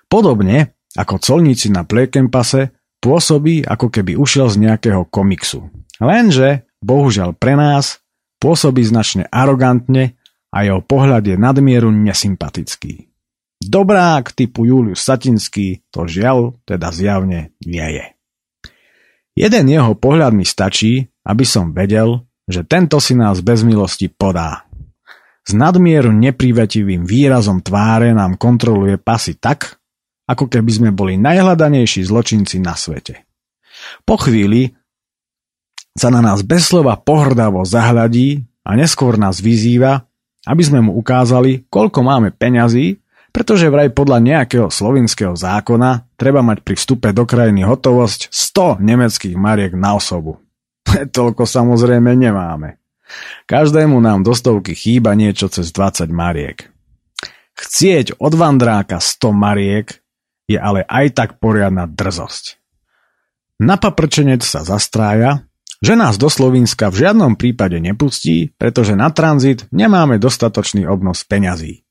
Podobne 0.08 0.80
ako 0.96 1.20
colníci 1.20 1.68
na 1.74 1.84
Plekempase 1.84 2.72
Pôsobí, 3.04 3.68
ako 3.68 3.92
keby 3.92 4.16
ušiel 4.16 4.48
z 4.48 4.64
nejakého 4.64 5.04
komiksu. 5.12 5.68
Lenže, 6.00 6.64
bohužiaľ 6.80 7.36
pre 7.36 7.60
nás, 7.60 8.00
pôsobí 8.40 8.80
značne 8.80 9.28
arogantne 9.28 10.16
a 10.48 10.64
jeho 10.64 10.80
pohľad 10.80 11.28
je 11.28 11.36
nadmieru 11.36 11.92
nesympatický. 11.92 13.12
Dobrák 13.60 14.32
typu 14.32 14.64
Julius 14.64 15.04
Satinský 15.04 15.84
to 15.92 16.08
žiaľ 16.08 16.56
teda 16.64 16.96
zjavne 16.96 17.52
nie 17.68 17.88
je. 18.00 18.06
Jeden 19.36 19.66
jeho 19.68 20.00
pohľad 20.00 20.32
mi 20.32 20.48
stačí, 20.48 21.12
aby 21.28 21.44
som 21.44 21.76
vedel, 21.76 22.24
že 22.48 22.68
tento 22.68 23.00
si 23.00 23.16
nás 23.16 23.40
bez 23.40 23.64
milosti 23.64 24.12
podá. 24.12 24.68
S 25.44 25.52
nadmieru 25.52 26.16
neprivetivým 26.16 27.04
výrazom 27.04 27.60
tváre 27.60 28.16
nám 28.16 28.40
kontroluje 28.40 28.96
pasy 28.96 29.36
tak, 29.36 29.80
ako 30.24 30.48
keby 30.48 30.72
sme 30.72 30.90
boli 30.96 31.20
najhľadanejší 31.20 32.08
zločinci 32.08 32.64
na 32.64 32.80
svete. 32.80 33.28
Po 34.08 34.16
chvíli 34.16 34.72
sa 35.94 36.08
na 36.08 36.24
nás 36.24 36.42
bez 36.48 36.72
slova 36.72 36.96
pohrdavo 36.96 37.68
zahľadí 37.68 38.48
a 38.64 38.80
neskôr 38.80 39.20
nás 39.20 39.44
vyzýva, 39.44 40.08
aby 40.48 40.64
sme 40.64 40.80
mu 40.84 40.96
ukázali, 41.00 41.68
koľko 41.68 42.00
máme 42.04 42.32
peňazí, 42.32 43.04
pretože 43.34 43.68
vraj 43.68 43.90
podľa 43.90 44.22
nejakého 44.22 44.68
slovinského 44.70 45.34
zákona 45.34 46.06
treba 46.16 46.46
mať 46.46 46.62
pri 46.62 46.76
vstupe 46.78 47.10
do 47.12 47.26
krajiny 47.26 47.66
hotovosť 47.66 48.30
100 48.30 48.84
nemeckých 48.84 49.36
mariek 49.36 49.74
na 49.74 49.98
osobu. 49.98 50.43
Toľko 51.18 51.44
samozrejme 51.44 52.14
nemáme. 52.16 52.82
Každému 53.46 54.00
nám 54.00 54.26
do 54.26 54.34
stovky 54.34 54.74
chýba 54.74 55.14
niečo 55.14 55.52
cez 55.52 55.70
20 55.70 56.10
mariek. 56.10 56.72
Chcieť 57.54 58.18
od 58.18 58.34
vandráka 58.34 58.98
100 58.98 59.30
mariek 59.36 60.02
je 60.50 60.58
ale 60.58 60.82
aj 60.90 61.06
tak 61.14 61.30
poriadna 61.38 61.86
drzosť. 61.86 62.58
Napaprčenec 63.62 64.42
sa 64.42 64.66
zastrája, 64.66 65.46
že 65.84 65.94
nás 65.94 66.16
do 66.18 66.32
Slovenska 66.32 66.90
v 66.90 67.06
žiadnom 67.06 67.36
prípade 67.36 67.78
nepustí, 67.78 68.56
pretože 68.56 68.98
na 68.98 69.12
tranzit 69.12 69.68
nemáme 69.70 70.18
dostatočný 70.18 70.88
obnos 70.88 71.28
peňazí. 71.28 71.84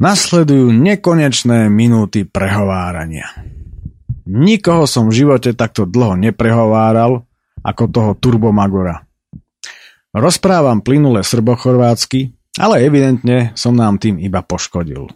Nasledujú 0.00 0.72
nekonečné 0.74 1.68
minúty 1.68 2.24
prehovárania. 2.24 3.28
Nikoho 4.26 4.86
som 4.86 5.10
v 5.10 5.24
živote 5.24 5.52
takto 5.54 5.84
dlho 5.86 6.16
neprehováral 6.16 7.29
ako 7.64 7.84
toho 7.88 8.12
turbomagora. 8.16 9.04
Rozprávam 10.10 10.82
plynule 10.82 11.22
srbochorvátsky, 11.22 12.34
ale 12.58 12.82
evidentne 12.82 13.54
som 13.54 13.72
nám 13.78 14.02
tým 14.02 14.18
iba 14.18 14.42
poškodil. 14.42 15.06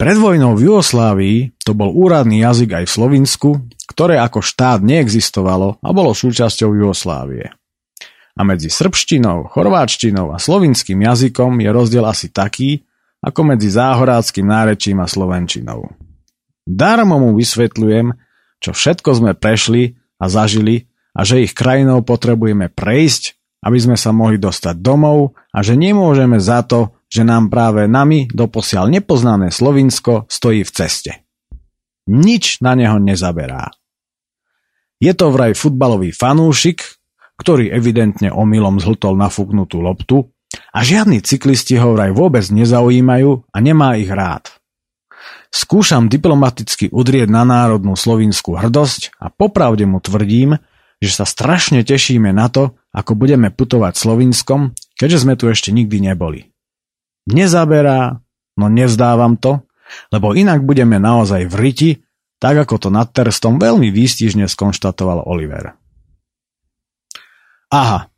Pred 0.00 0.16
vojnou 0.16 0.56
v 0.56 0.64
Jugoslávii 0.64 1.38
to 1.60 1.76
bol 1.76 1.92
úradný 1.92 2.40
jazyk 2.40 2.72
aj 2.72 2.84
v 2.88 2.94
Slovinsku, 2.96 3.50
ktoré 3.84 4.16
ako 4.16 4.40
štát 4.40 4.80
neexistovalo 4.80 5.76
a 5.76 5.88
bolo 5.92 6.16
súčasťou 6.16 6.72
Jugoslávie. 6.72 7.52
A 8.32 8.40
medzi 8.40 8.72
srbštinou, 8.72 9.52
chorváčtinou 9.52 10.32
a 10.32 10.40
slovinským 10.40 11.04
jazykom 11.04 11.60
je 11.60 11.68
rozdiel 11.68 12.08
asi 12.08 12.32
taký, 12.32 12.80
ako 13.20 13.52
medzi 13.52 13.68
záhoráckým 13.68 14.48
nárečím 14.48 15.04
a 15.04 15.06
slovenčinou. 15.06 15.92
Darmo 16.64 17.20
mu 17.20 17.36
vysvetľujem, 17.36 18.16
čo 18.56 18.70
všetko 18.72 19.10
sme 19.20 19.32
prešli 19.36 20.00
a 20.16 20.32
zažili 20.32 20.88
a 21.14 21.20
že 21.26 21.42
ich 21.42 21.52
krajinou 21.56 22.06
potrebujeme 22.06 22.70
prejsť, 22.70 23.38
aby 23.66 23.78
sme 23.78 23.96
sa 23.98 24.14
mohli 24.14 24.40
dostať 24.40 24.80
domov 24.80 25.36
a 25.52 25.60
že 25.60 25.76
nemôžeme 25.76 26.40
za 26.40 26.64
to, 26.64 26.96
že 27.10 27.26
nám 27.26 27.50
práve 27.50 27.90
nami 27.90 28.30
doposiaľ 28.30 28.88
nepoznané 28.88 29.50
Slovinsko 29.50 30.30
stojí 30.30 30.62
v 30.62 30.70
ceste. 30.70 31.12
Nič 32.08 32.62
na 32.64 32.78
neho 32.78 32.96
nezaberá. 32.96 33.70
Je 35.00 35.12
to 35.16 35.32
vraj 35.32 35.56
futbalový 35.56 36.12
fanúšik, 36.12 36.84
ktorý 37.40 37.72
evidentne 37.72 38.28
omylom 38.28 38.78
zhltol 38.78 39.16
nafúknutú 39.16 39.80
loptu 39.80 40.28
a 40.76 40.84
žiadni 40.84 41.24
cyklisti 41.24 41.80
ho 41.80 41.96
vraj 41.96 42.12
vôbec 42.12 42.44
nezaujímajú 42.52 43.48
a 43.48 43.56
nemá 43.64 43.96
ich 43.96 44.12
rád. 44.12 44.52
Skúšam 45.50 46.06
diplomaticky 46.06 46.94
udrieť 46.94 47.26
na 47.26 47.42
národnú 47.42 47.98
slovinskú 47.98 48.54
hrdosť 48.54 49.18
a 49.18 49.34
popravde 49.34 49.82
mu 49.82 49.98
tvrdím, 49.98 50.62
že 51.00 51.10
sa 51.16 51.24
strašne 51.24 51.80
tešíme 51.80 52.30
na 52.30 52.52
to, 52.52 52.76
ako 52.92 53.16
budeme 53.16 53.48
putovať 53.48 53.96
Slovinskom, 53.96 54.76
keďže 55.00 55.18
sme 55.24 55.34
tu 55.34 55.48
ešte 55.48 55.72
nikdy 55.72 56.04
neboli. 56.04 56.52
Nezaberá, 57.32 58.20
no 58.60 58.66
nevzdávam 58.68 59.40
to, 59.40 59.64
lebo 60.12 60.36
inak 60.36 60.62
budeme 60.62 61.00
naozaj 61.00 61.48
v 61.48 61.54
riti, 61.56 61.90
tak 62.40 62.68
ako 62.68 62.76
to 62.76 62.88
nad 62.92 63.08
Terstom 63.10 63.60
veľmi 63.60 63.88
výstižne 63.92 64.48
skonštatoval 64.48 65.28
Oliver. 65.28 65.76
Aha, 67.70 68.08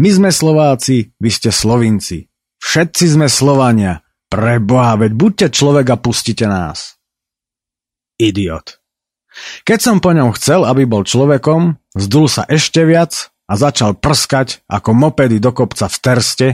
my 0.00 0.08
sme 0.10 0.30
Slováci, 0.32 1.12
vy 1.20 1.30
ste 1.30 1.52
Slovinci. 1.52 2.24
Všetci 2.60 3.16
sme 3.16 3.28
Slovania. 3.28 4.00
Preboha, 4.30 4.94
veď 4.94 5.12
buďte 5.12 5.46
človek 5.50 5.86
a 5.90 5.96
pustite 5.98 6.46
nás. 6.46 6.96
Idiot. 8.20 8.79
Keď 9.64 9.78
som 9.78 9.96
po 10.02 10.10
ňom 10.10 10.34
chcel, 10.34 10.66
aby 10.66 10.84
bol 10.84 11.06
človekom, 11.06 11.78
zdul 11.94 12.26
sa 12.26 12.44
ešte 12.46 12.82
viac 12.82 13.30
a 13.46 13.54
začal 13.54 13.98
prskať 13.98 14.62
ako 14.66 14.90
mopedy 14.94 15.38
do 15.38 15.54
kopca 15.54 15.86
v 15.86 15.96
terste, 16.02 16.48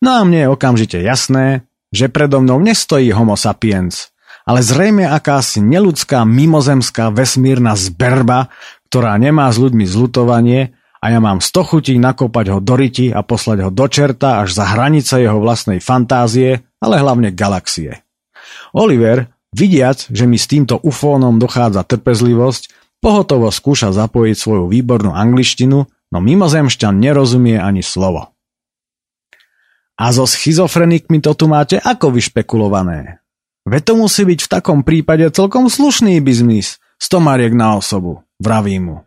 no 0.00 0.20
a 0.20 0.20
mne 0.24 0.48
je 0.48 0.52
okamžite 0.52 0.98
jasné, 1.00 1.68
že 1.94 2.10
predo 2.10 2.40
mnou 2.42 2.58
nestojí 2.58 3.12
homo 3.14 3.36
sapiens, 3.38 4.10
ale 4.48 4.60
zrejme 4.64 5.06
akási 5.06 5.62
neludská 5.62 6.26
mimozemská 6.26 7.12
vesmírna 7.14 7.76
zberba, 7.78 8.52
ktorá 8.88 9.16
nemá 9.16 9.48
s 9.48 9.60
ľuďmi 9.60 9.84
zlutovanie 9.86 10.74
a 11.04 11.12
ja 11.12 11.20
mám 11.20 11.44
sto 11.44 11.60
chutí 11.60 12.00
nakopať 12.00 12.46
ho 12.56 12.58
do 12.64 12.74
riti 12.80 13.12
a 13.12 13.20
poslať 13.20 13.68
ho 13.68 13.70
do 13.70 13.86
čerta 13.92 14.40
až 14.40 14.56
za 14.56 14.64
hranice 14.72 15.20
jeho 15.20 15.36
vlastnej 15.36 15.76
fantázie, 15.76 16.64
ale 16.80 16.96
hlavne 16.96 17.28
galaxie. 17.36 18.00
Oliver, 18.72 19.33
vidiac, 19.54 20.10
že 20.10 20.26
mi 20.26 20.34
s 20.34 20.50
týmto 20.50 20.82
ufónom 20.82 21.38
dochádza 21.38 21.86
trpezlivosť, 21.86 22.74
pohotovo 22.98 23.54
skúša 23.54 23.94
zapojiť 23.94 24.36
svoju 24.36 24.66
výbornú 24.66 25.14
angličtinu 25.14 25.86
no 25.86 26.18
mimozemšťan 26.22 26.94
nerozumie 26.94 27.58
ani 27.58 27.82
slovo. 27.82 28.34
A 29.94 30.10
so 30.10 30.26
schizofrenikmi 30.26 31.22
to 31.22 31.38
tu 31.38 31.46
máte 31.46 31.78
ako 31.78 32.14
vyšpekulované? 32.14 33.22
Veď 33.62 33.82
to 33.90 33.94
musí 33.98 34.22
byť 34.26 34.40
v 34.44 34.50
takom 34.50 34.80
prípade 34.82 35.26
celkom 35.30 35.70
slušný 35.70 36.18
biznis, 36.18 36.82
stomariek 36.98 37.54
na 37.54 37.78
osobu, 37.78 38.26
vraví 38.42 38.78
mu. 38.82 39.06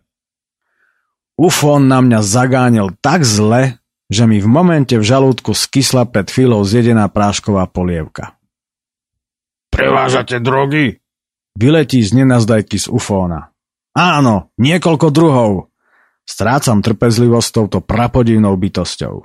Ufón 1.37 1.85
na 1.91 2.01
mňa 2.01 2.19
zagánil 2.25 2.97
tak 2.97 3.21
zle, 3.21 3.77
že 4.07 4.23
mi 4.25 4.39
v 4.41 4.47
momente 4.49 4.95
v 4.97 5.05
žalúdku 5.05 5.53
skysla 5.53 6.07
pred 6.07 6.25
chvíľou 6.31 6.63
zjedená 6.65 7.11
prášková 7.11 7.67
polievka. 7.69 8.36
Prevážate 9.77 10.41
drogy? 10.41 10.97
Vyletí 11.53 12.01
z 12.01 12.17
nenazdajky 12.17 12.81
z 12.81 12.89
ufóna. 12.89 13.53
Áno, 13.93 14.49
niekoľko 14.57 15.09
druhov, 15.13 15.69
Strácam 16.27 16.83
trpezlivosť 16.83 17.47
s 17.47 17.55
touto 17.55 17.79
prapodivnou 17.79 18.51
bytosťou. 18.59 19.23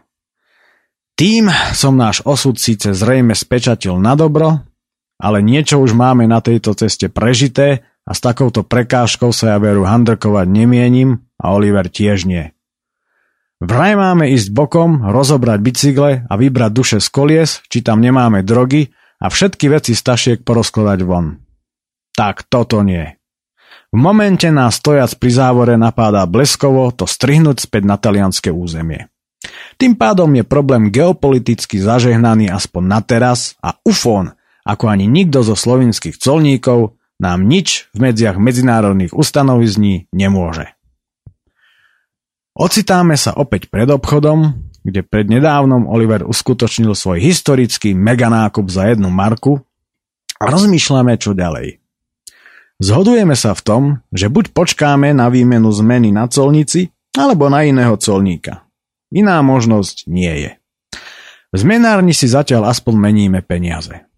Tým 1.19 1.51
som 1.75 1.99
náš 1.99 2.23
osud 2.23 2.57
síce 2.63 2.95
zrejme 2.95 3.35
spečatil 3.35 3.99
na 3.99 4.15
dobro, 4.15 4.63
ale 5.19 5.43
niečo 5.43 5.83
už 5.83 5.99
máme 5.99 6.31
na 6.31 6.39
tejto 6.39 6.79
ceste 6.79 7.11
prežité 7.11 7.83
a 8.07 8.15
s 8.15 8.23
takouto 8.23 8.63
prekážkou 8.63 9.35
sa 9.35 9.55
ja 9.55 9.59
veru 9.59 9.83
handrkovať 9.83 10.47
nemienim 10.47 11.27
a 11.43 11.53
Oliver 11.53 11.91
tiež 11.91 12.25
nie. 12.25 12.55
Vraj 13.63 13.95
máme 13.95 14.31
ísť 14.31 14.55
bokom, 14.55 15.07
rozobrať 15.07 15.59
bicykle 15.63 16.11
a 16.27 16.33
vybrať 16.35 16.71
duše 16.71 16.99
z 16.99 17.09
kolies, 17.11 17.51
či 17.67 17.83
tam 17.83 18.03
nemáme 18.03 18.43
drogy 18.43 18.95
a 19.23 19.27
všetky 19.31 19.71
veci 19.71 19.95
stašiek 19.95 20.43
porozkladať 20.43 21.01
von. 21.07 21.39
Tak 22.13 22.51
toto 22.51 22.83
nie. 22.83 23.07
V 23.95 23.99
momente 24.01 24.51
nás 24.51 24.83
stojac 24.83 25.15
pri 25.15 25.31
závore 25.31 25.75
napádá 25.79 26.27
bleskovo 26.27 26.91
to 26.91 27.07
strihnúť 27.07 27.63
späť 27.63 27.83
na 27.87 27.97
talianské 28.01 28.51
územie. 28.51 29.07
Tým 29.79 29.95
pádom 29.99 30.31
je 30.35 30.45
problém 30.47 30.91
geopoliticky 30.91 31.79
zažehnaný 31.79 32.51
aspoň 32.51 32.83
na 32.83 33.01
teraz 33.03 33.59
a 33.63 33.79
ufón, 33.83 34.35
ako 34.63 34.85
ani 34.87 35.11
nikto 35.11 35.43
zo 35.43 35.59
slovinských 35.59 36.19
colníkov, 36.19 36.99
nám 37.23 37.47
nič 37.47 37.91
v 37.95 38.11
medziach 38.11 38.39
medzinárodných 38.39 39.15
ustanovizní 39.15 40.11
nemôže. 40.11 40.75
Ocitáme 42.53 43.17
sa 43.17 43.33
opäť 43.33 43.73
pred 43.73 43.89
obchodom, 43.89 44.62
kde 44.83 45.07
prednedávnom 45.07 45.87
Oliver 45.87 46.27
uskutočnil 46.27 46.95
svoj 46.95 47.23
historický 47.23 47.95
meganákup 47.95 48.67
za 48.71 48.91
jednu 48.91 49.11
marku 49.11 49.63
a 50.43 50.51
rozmýšľame, 50.51 51.15
čo 51.19 51.35
ďalej. 51.35 51.79
Zhodujeme 52.83 53.39
sa 53.39 53.55
v 53.55 53.63
tom, 53.63 53.83
že 54.11 54.27
buď 54.27 54.51
počkáme 54.51 55.15
na 55.15 55.31
výmenu 55.31 55.71
zmeny 55.71 56.11
na 56.11 56.27
colnici, 56.27 56.91
alebo 57.15 57.47
na 57.47 57.63
iného 57.63 57.95
colníka. 58.01 58.67
Iná 59.13 59.39
možnosť 59.45 60.09
nie 60.09 60.33
je. 60.49 60.51
V 61.53 61.57
zmenárni 61.61 62.17
si 62.17 62.27
zatiaľ 62.27 62.73
aspoň 62.73 62.95
meníme 62.97 63.45
peniaze. 63.45 64.09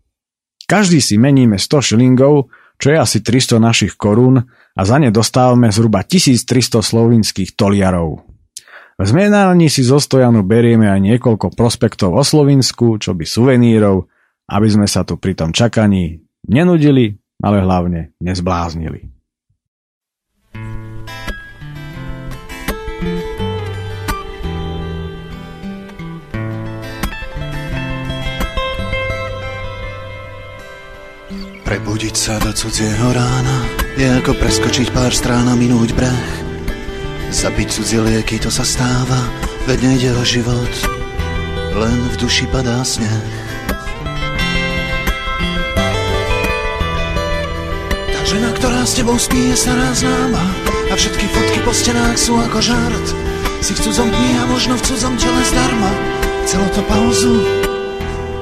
Každý 0.64 1.02
si 1.02 1.18
meníme 1.18 1.58
100 1.58 1.92
šilingov, 1.92 2.48
čo 2.78 2.94
je 2.94 2.96
asi 2.96 3.18
300 3.20 3.58
našich 3.58 3.92
korún 3.98 4.38
a 4.74 4.80
za 4.86 4.96
ne 5.02 5.10
dostávame 5.10 5.68
zhruba 5.74 6.06
1300 6.06 6.80
slovinských 6.80 7.58
toliarov. 7.58 8.33
V 8.94 9.04
zmenárni 9.04 9.66
si 9.66 9.82
zo 9.82 9.98
stojanu 9.98 10.46
berieme 10.46 10.86
aj 10.86 11.02
niekoľko 11.02 11.58
prospektov 11.58 12.14
o 12.14 12.22
Slovinsku, 12.22 13.02
čo 13.02 13.10
by 13.10 13.26
suvenírov, 13.26 14.06
aby 14.46 14.68
sme 14.70 14.86
sa 14.86 15.02
tu 15.02 15.18
pri 15.18 15.34
tom 15.34 15.50
čakaní 15.50 16.22
nenudili 16.46 17.18
ale 17.44 17.60
hlavne 17.60 18.16
nezbláznili. 18.24 19.12
Prebudiť 31.64 32.14
sa 32.14 32.38
do 32.38 32.54
cudzieho 32.54 33.10
rána 33.10 33.58
je 33.98 34.06
ako 34.06 34.36
preskočiť 34.38 34.94
pár 34.94 35.10
strán 35.10 35.50
a 35.50 35.58
minúť 35.58 35.90
breh. 35.96 36.43
Zabiť 37.34 37.66
cudzie 37.66 37.98
lieky 37.98 38.38
to 38.38 38.46
sa 38.46 38.62
stáva, 38.62 39.18
veď 39.66 39.78
nejde 39.82 40.10
o 40.14 40.22
život, 40.22 40.70
len 41.74 41.98
v 42.14 42.16
duši 42.22 42.46
padá 42.46 42.78
sneh. 42.86 43.10
Žena, 48.34 48.50
ktorá 48.54 48.82
s 48.82 48.98
tebou 48.98 49.14
spí, 49.14 49.50
je 49.50 49.56
stará 49.58 49.94
známa. 49.94 50.42
A 50.90 50.94
všetky 50.98 51.26
fotky 51.30 51.58
po 51.62 51.70
stenách 51.70 52.18
sú 52.18 52.34
ako 52.34 52.58
žart. 52.58 53.06
Si 53.62 53.78
v 53.78 53.82
cudzom 53.82 54.10
dni 54.10 54.30
a 54.38 54.44
možno 54.50 54.74
v 54.74 54.82
cudzom 54.90 55.14
tele 55.14 55.42
zdarma. 55.46 55.90
Chcelo 56.42 56.66
to 56.74 56.82
pauzu 56.90 57.34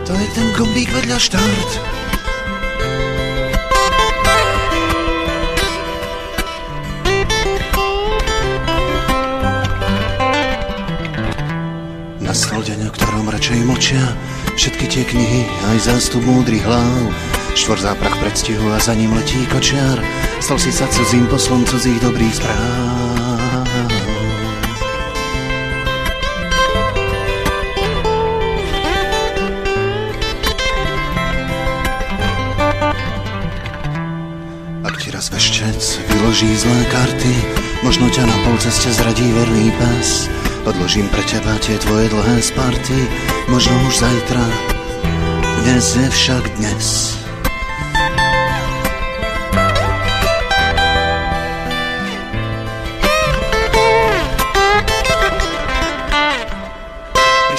To 0.08 0.12
je 0.16 0.26
ten 0.32 0.48
kombík 0.56 0.88
vedľa 0.96 1.18
štart 1.20 2.01
Nastal 12.52 12.68
deň, 12.68 12.84
o 12.84 12.92
ktorom 12.92 13.32
radšej 13.32 13.64
močia 13.64 14.04
Všetky 14.60 14.84
tie 14.84 15.08
knihy, 15.08 15.48
aj 15.72 15.88
zástup 15.88 16.20
múdrych 16.20 16.60
hlav 16.60 17.08
Štvor 17.56 17.80
záprach 17.80 18.12
predstihu 18.20 18.68
a 18.68 18.76
za 18.76 18.92
ním 18.92 19.08
letí 19.16 19.40
kočiar. 19.48 19.96
Stal 20.36 20.60
si 20.60 20.68
sa 20.68 20.84
cudzím 20.84 21.24
poslom 21.32 21.64
cudzích 21.64 21.96
dobrých 22.04 22.36
správ. 22.36 23.64
Ak 34.84 34.94
ti 35.00 35.08
raz 35.08 35.32
veštec 35.32 35.80
vyloží 36.04 36.52
zlé 36.52 36.84
karty 36.92 37.32
Možno 37.80 38.12
ťa 38.12 38.28
na 38.28 38.36
polceste 38.44 38.92
zradí 38.92 39.24
verný 39.32 39.72
pes 39.80 40.28
Odložím 40.62 41.10
pre 41.10 41.22
teba 41.26 41.58
tie 41.58 41.74
tvoje 41.82 42.06
dlhé 42.10 42.38
sparty 42.38 42.98
Možno 43.50 43.74
už 43.90 44.02
zajtra 44.02 44.44
Dnes 45.62 45.84
je 45.98 46.06
však 46.06 46.44
dnes 46.58 47.18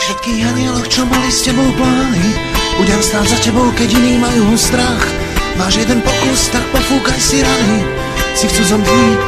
všetkých 0.04 0.44
anieloch, 0.52 0.88
čo 0.92 1.08
mali 1.08 1.32
s 1.32 1.48
tebou 1.48 1.70
plány 1.80 2.54
Budem 2.78 3.02
stáť 3.06 3.28
za 3.30 3.40
tebou, 3.40 3.70
keď 3.78 3.90
iní 3.94 4.18
majú 4.18 4.58
strach. 4.58 5.06
Máš 5.62 5.86
jeden 5.86 6.02
pokus, 6.02 6.50
tak 6.50 6.66
pofúkaj 6.74 7.20
si 7.22 7.46
rany. 7.46 7.80
Si 8.34 8.50
chcú 8.50 8.76
zomknúť, 8.76 9.20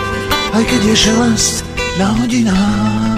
aj 0.58 0.64
keď 0.66 0.82
je 0.82 0.96
šelest 0.98 1.62
na 2.02 2.10
hodinách. 2.18 3.15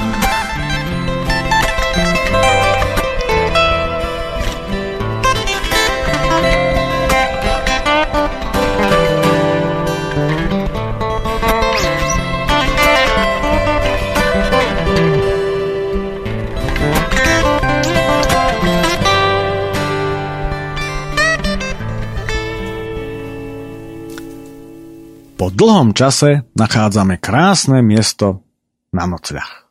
Dlhom 25.58 25.98
čase 25.98 26.46
nachádzame 26.54 27.18
krásne 27.18 27.82
miesto 27.82 28.46
na 28.94 29.10
nocľah. 29.10 29.68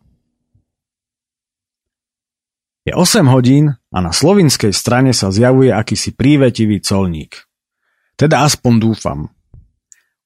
Je 2.86 2.94
8 2.94 3.26
hodín 3.30 3.74
a 3.90 3.98
na 3.98 4.14
slovinskej 4.14 4.70
strane 4.70 5.10
sa 5.10 5.30
zjavuje 5.30 5.74
akýsi 5.74 6.14
prívetivý 6.14 6.78
colník. 6.82 7.46
Teda 8.14 8.46
aspoň 8.46 8.72
dúfam. 8.78 9.20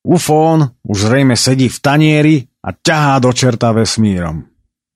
Ufón 0.05 0.77
už 0.85 1.09
zrejme 1.09 1.37
sedí 1.37 1.68
v 1.68 1.79
tanieri 1.81 2.37
a 2.64 2.73
ťahá 2.73 3.20
do 3.20 3.33
čerta 3.33 3.73
vesmírom. 3.73 4.44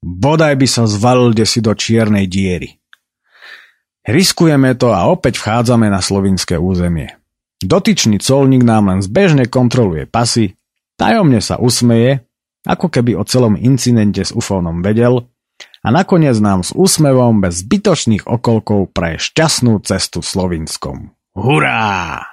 Bodaj 0.04 0.60
by 0.60 0.66
sa 0.68 0.84
zvalil 0.84 1.32
desi 1.32 1.64
do 1.64 1.72
čiernej 1.72 2.28
diery. 2.28 2.76
Riskujeme 4.04 4.76
to 4.76 4.92
a 4.92 5.08
opäť 5.08 5.40
vchádzame 5.40 5.88
na 5.88 6.04
slovinské 6.04 6.60
územie. 6.60 7.23
Dotyčný 7.64 8.20
colník 8.20 8.60
nám 8.60 8.92
len 8.92 9.00
zbežne 9.00 9.48
kontroluje 9.48 10.04
pasy, 10.04 10.60
tajomne 11.00 11.40
sa 11.40 11.56
usmeje, 11.56 12.28
ako 12.68 12.92
keby 12.92 13.16
o 13.16 13.24
celom 13.24 13.56
incidente 13.56 14.20
s 14.20 14.36
ufónom 14.36 14.84
vedel 14.84 15.24
a 15.84 15.88
nakoniec 15.92 16.36
nám 16.40 16.64
s 16.64 16.76
úsmevom 16.76 17.40
bez 17.40 17.64
zbytočných 17.64 18.28
okolkov 18.28 18.92
praje 18.92 19.32
šťastnú 19.32 19.80
cestu 19.84 20.20
Slovinskom. 20.24 21.12
Hurá! 21.36 22.24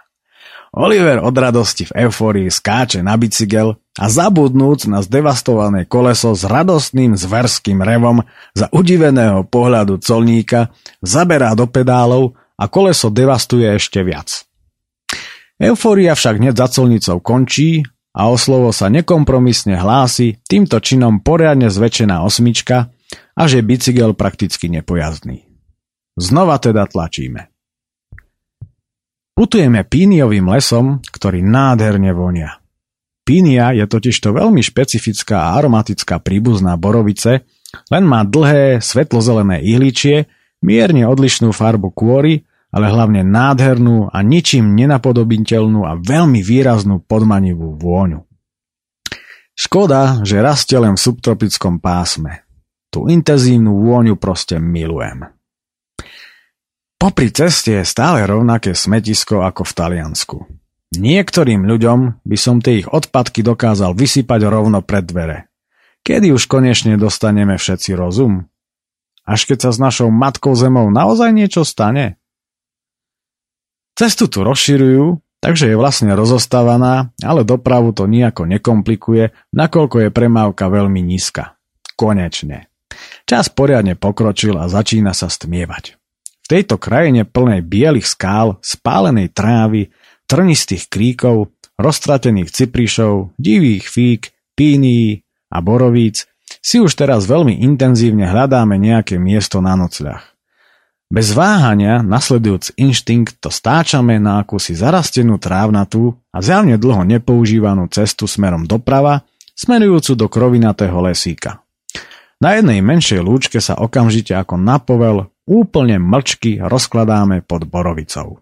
Oliver 0.71 1.19
od 1.19 1.35
radosti 1.35 1.83
v 1.83 2.07
eufórii 2.07 2.47
skáče 2.47 3.03
na 3.03 3.19
bicykel 3.19 3.75
a 3.99 4.05
zabudnúc 4.07 4.87
na 4.87 5.03
zdevastované 5.03 5.83
koleso 5.83 6.31
s 6.31 6.47
radostným 6.47 7.19
zverským 7.19 7.83
revom 7.83 8.23
za 8.55 8.71
udiveného 8.71 9.43
pohľadu 9.51 9.99
colníka 9.99 10.71
zaberá 11.03 11.51
do 11.59 11.67
pedálov 11.67 12.39
a 12.55 12.71
koleso 12.71 13.11
devastuje 13.11 13.67
ešte 13.67 13.99
viac. 13.99 14.47
Eufória 15.61 16.17
však 16.17 16.41
hneď 16.41 16.57
za 16.57 16.67
colnicou 16.73 17.21
končí 17.21 17.85
a 18.17 18.33
o 18.33 18.35
slovo 18.35 18.73
sa 18.73 18.89
nekompromisne 18.89 19.77
hlási 19.77 20.41
týmto 20.49 20.81
činom 20.81 21.21
poriadne 21.21 21.69
zväčšená 21.69 22.25
osmička 22.25 22.89
a 23.37 23.43
že 23.45 23.61
bicykel 23.61 24.17
prakticky 24.17 24.73
nepojazdný. 24.73 25.45
Znova 26.17 26.57
teda 26.57 26.89
tlačíme. 26.89 27.53
Putujeme 29.37 29.85
píniovým 29.85 30.49
lesom, 30.49 30.97
ktorý 31.05 31.45
nádherne 31.45 32.09
vonia. 32.09 32.57
Pínia 33.21 33.69
je 33.77 33.85
totižto 33.85 34.33
veľmi 34.33 34.65
špecifická 34.65 35.45
a 35.45 35.61
aromatická 35.61 36.17
príbuzná 36.17 36.73
borovice, 36.73 37.45
len 37.93 38.03
má 38.03 38.25
dlhé, 38.25 38.81
svetlozelené 38.81 39.61
ihličie, 39.61 40.25
mierne 40.65 41.05
odlišnú 41.05 41.53
farbu 41.53 41.93
kôry 41.93 42.49
ale 42.71 42.87
hlavne 42.87 43.27
nádhernú 43.27 44.07
a 44.07 44.23
ničím 44.23 44.73
nenapodobiteľnú 44.79 45.83
a 45.83 45.99
veľmi 45.99 46.39
výraznú 46.39 47.03
podmanivú 47.03 47.75
vôňu. 47.75 48.23
Škoda, 49.51 50.23
že 50.23 50.39
rastie 50.39 50.79
len 50.79 50.95
v 50.95 51.03
subtropickom 51.03 51.83
pásme. 51.83 52.47
Tú 52.87 53.11
intenzívnu 53.11 53.83
vôňu 53.83 54.15
proste 54.15 54.57
milujem. 54.57 55.27
Popri 56.95 57.33
ceste 57.33 57.81
je 57.81 57.83
stále 57.83 58.23
rovnaké 58.23 58.71
smetisko 58.71 59.43
ako 59.43 59.67
v 59.67 59.73
Taliansku. 59.75 60.37
Niektorým 60.91 61.65
ľuďom 61.65 62.23
by 62.23 62.37
som 62.37 62.59
tie 62.59 62.83
ich 62.83 62.87
odpadky 62.87 63.41
dokázal 63.41 63.95
vysypať 63.95 64.41
rovno 64.47 64.83
pred 64.83 65.07
dvere. 65.07 65.47
Kedy 66.03 66.29
už 66.35 66.45
konečne 66.51 66.99
dostaneme 66.99 67.55
všetci 67.55 67.95
rozum? 67.95 68.45
Až 69.25 69.49
keď 69.49 69.57
sa 69.65 69.71
s 69.71 69.79
našou 69.79 70.09
matkou 70.13 70.53
zemou 70.53 70.89
naozaj 70.93 71.31
niečo 71.31 71.65
stane? 71.65 72.20
Cestu 73.95 74.31
tu 74.31 74.41
rozširujú, 74.41 75.19
takže 75.43 75.71
je 75.71 75.75
vlastne 75.75 76.13
rozostávaná, 76.15 77.11
ale 77.21 77.41
dopravu 77.43 77.91
to 77.91 78.07
nejako 78.07 78.47
nekomplikuje, 78.47 79.35
nakoľko 79.51 80.07
je 80.07 80.09
premávka 80.09 80.71
veľmi 80.71 81.01
nízka. 81.03 81.59
Konečne. 81.99 82.71
Čas 83.29 83.47
poriadne 83.51 83.95
pokročil 83.95 84.57
a 84.57 84.67
začína 84.67 85.15
sa 85.15 85.31
stmievať. 85.31 85.95
V 86.41 86.47
tejto 86.49 86.75
krajine 86.75 87.23
plnej 87.23 87.63
bielých 87.63 88.07
skál, 88.07 88.59
spálenej 88.59 89.31
trávy, 89.31 89.93
trnistých 90.27 90.91
kríkov, 90.91 91.55
roztratených 91.79 92.51
ciprišov, 92.51 93.35
divých 93.39 93.87
fík, 93.87 94.21
pínií 94.55 95.23
a 95.51 95.57
borovíc 95.63 96.27
si 96.59 96.83
už 96.83 96.93
teraz 96.93 97.25
veľmi 97.25 97.63
intenzívne 97.63 98.27
hľadáme 98.27 98.75
nejaké 98.75 99.15
miesto 99.15 99.63
na 99.63 99.79
nocľah. 99.79 100.30
Bez 101.11 101.35
váhania, 101.35 101.99
nasledujúc 101.99 102.79
inštinkt, 102.79 103.43
to 103.43 103.51
stáčame 103.51 104.15
na 104.15 104.39
akúsi 104.39 104.71
zarastenú 104.71 105.35
trávnatú 105.35 106.15
a 106.31 106.39
zjavne 106.39 106.79
dlho 106.79 107.03
nepoužívanú 107.03 107.91
cestu 107.91 108.31
smerom 108.31 108.63
doprava, 108.63 109.27
smerujúcu 109.51 110.15
do 110.15 110.31
krovinatého 110.31 110.95
lesíka. 111.03 111.67
Na 112.39 112.55
jednej 112.55 112.79
menšej 112.79 113.19
lúčke 113.19 113.59
sa 113.59 113.75
okamžite 113.75 114.31
ako 114.31 114.55
napovel 114.55 115.27
úplne 115.43 115.99
mlčky 115.99 116.63
rozkladáme 116.63 117.43
pod 117.43 117.67
borovicou. 117.67 118.39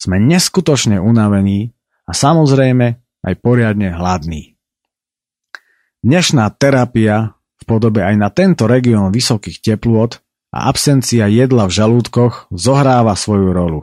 Sme 0.00 0.16
neskutočne 0.16 0.96
unavení 0.96 1.76
a 2.08 2.16
samozrejme 2.16 2.86
aj 3.20 3.34
poriadne 3.36 3.92
hladní. 3.92 4.56
Dnešná 6.00 6.56
terapia 6.56 7.36
v 7.60 7.62
podobe 7.68 8.00
aj 8.00 8.16
na 8.16 8.32
tento 8.32 8.64
región 8.64 9.12
vysokých 9.12 9.60
teplôt 9.60 10.16
a 10.58 10.66
absencia 10.66 11.30
jedla 11.30 11.70
v 11.70 11.76
žalúdkoch 11.78 12.50
zohráva 12.50 13.14
svoju 13.14 13.54
rolu. 13.54 13.80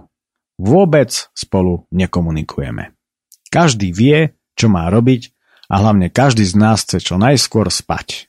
Vôbec 0.60 1.32
spolu 1.32 1.88
nekomunikujeme. 1.96 2.92
Každý 3.48 3.96
vie, 3.96 4.36
čo 4.60 4.68
má 4.68 4.92
robiť 4.92 5.32
a 5.72 5.80
hlavne 5.80 6.12
každý 6.12 6.44
z 6.44 6.60
nás 6.60 6.84
chce 6.84 7.00
čo 7.00 7.16
najskôr 7.16 7.72
spať. 7.72 8.28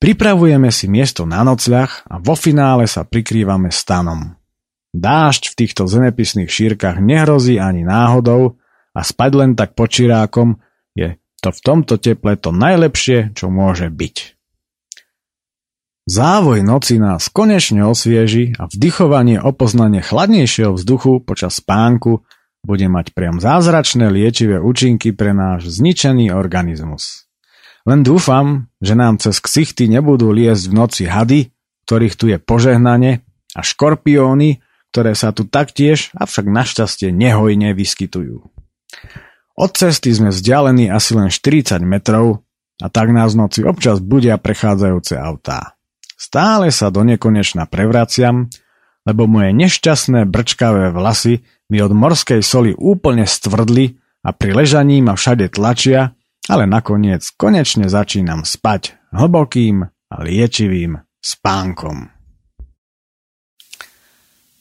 Pripravujeme 0.00 0.72
si 0.72 0.88
miesto 0.88 1.28
na 1.28 1.44
nocľah 1.44 2.08
a 2.08 2.16
vo 2.16 2.32
finále 2.32 2.88
sa 2.88 3.04
prikrývame 3.04 3.68
stanom. 3.68 4.34
Dážď 4.96 5.52
v 5.52 5.58
týchto 5.62 5.84
zemepisných 5.84 6.48
šírkach 6.48 6.96
nehrozí 6.96 7.60
ani 7.60 7.84
náhodou 7.84 8.56
a 8.96 9.00
spať 9.04 9.30
len 9.36 9.50
tak 9.52 9.76
počirákom 9.76 10.64
je 10.96 11.20
to 11.44 11.48
v 11.52 11.60
tomto 11.60 12.00
teple 12.00 12.40
to 12.40 12.56
najlepšie, 12.56 13.36
čo 13.36 13.52
môže 13.52 13.92
byť. 13.92 14.31
Závoj 16.02 16.66
noci 16.66 16.98
nás 16.98 17.30
konečne 17.30 17.86
osvieži 17.86 18.58
a 18.58 18.66
vdychovanie 18.66 19.38
o 19.38 19.54
poznanie 19.54 20.02
chladnejšieho 20.02 20.74
vzduchu 20.74 21.22
počas 21.22 21.62
spánku 21.62 22.26
bude 22.66 22.90
mať 22.90 23.14
priam 23.14 23.38
zázračné 23.38 24.10
liečivé 24.10 24.58
účinky 24.58 25.14
pre 25.14 25.30
náš 25.30 25.70
zničený 25.70 26.34
organizmus. 26.34 27.30
Len 27.86 28.02
dúfam, 28.02 28.66
že 28.82 28.98
nám 28.98 29.22
cez 29.22 29.38
ksichty 29.38 29.86
nebudú 29.86 30.34
liesť 30.34 30.64
v 30.70 30.74
noci 30.74 31.02
hady, 31.06 31.40
ktorých 31.86 32.14
tu 32.18 32.30
je 32.30 32.38
požehnanie, 32.38 33.22
a 33.52 33.60
škorpióny, 33.60 34.64
ktoré 34.90 35.12
sa 35.14 35.30
tu 35.30 35.46
taktiež, 35.46 36.10
avšak 36.18 36.48
našťastie 36.48 37.12
nehojne 37.12 37.76
vyskytujú. 37.76 38.42
Od 39.52 39.70
cesty 39.76 40.10
sme 40.10 40.32
vzdialení 40.32 40.88
asi 40.88 41.12
len 41.14 41.28
40 41.28 41.78
metrov 41.84 42.42
a 42.80 42.88
tak 42.88 43.12
nás 43.12 43.36
v 43.36 43.46
noci 43.46 43.60
občas 43.62 44.00
budia 44.00 44.40
prechádzajúce 44.40 45.14
autá. 45.20 45.76
Stále 46.22 46.70
sa 46.70 46.94
do 46.94 47.02
nekonečna 47.02 47.66
prevraciam, 47.66 48.46
lebo 49.02 49.26
moje 49.26 49.50
nešťastné 49.58 50.22
brčkavé 50.30 50.94
vlasy 50.94 51.42
mi 51.66 51.82
od 51.82 51.90
morskej 51.90 52.46
soli 52.46 52.70
úplne 52.78 53.26
stvrdli 53.26 53.98
a 54.22 54.30
pri 54.30 54.62
ležaní 54.62 55.02
ma 55.02 55.18
všade 55.18 55.50
tlačia, 55.50 56.14
ale 56.46 56.70
nakoniec 56.70 57.26
konečne 57.34 57.90
začínam 57.90 58.46
spať 58.46 58.94
hlbokým 59.10 59.82
a 59.82 60.14
liečivým 60.22 61.02
spánkom. 61.18 62.14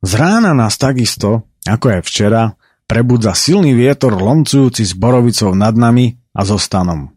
Z 0.00 0.12
rána 0.16 0.56
nás 0.56 0.80
takisto 0.80 1.44
ako 1.66 1.98
aj 1.98 2.02
včera, 2.06 2.42
prebudza 2.86 3.34
silný 3.34 3.74
vietor 3.74 4.14
lomcujúci 4.14 4.86
s 4.86 4.94
borovicou 4.94 5.52
nad 5.52 5.74
nami 5.74 6.16
a 6.32 6.46
so 6.46 6.56
stanom. 6.56 7.10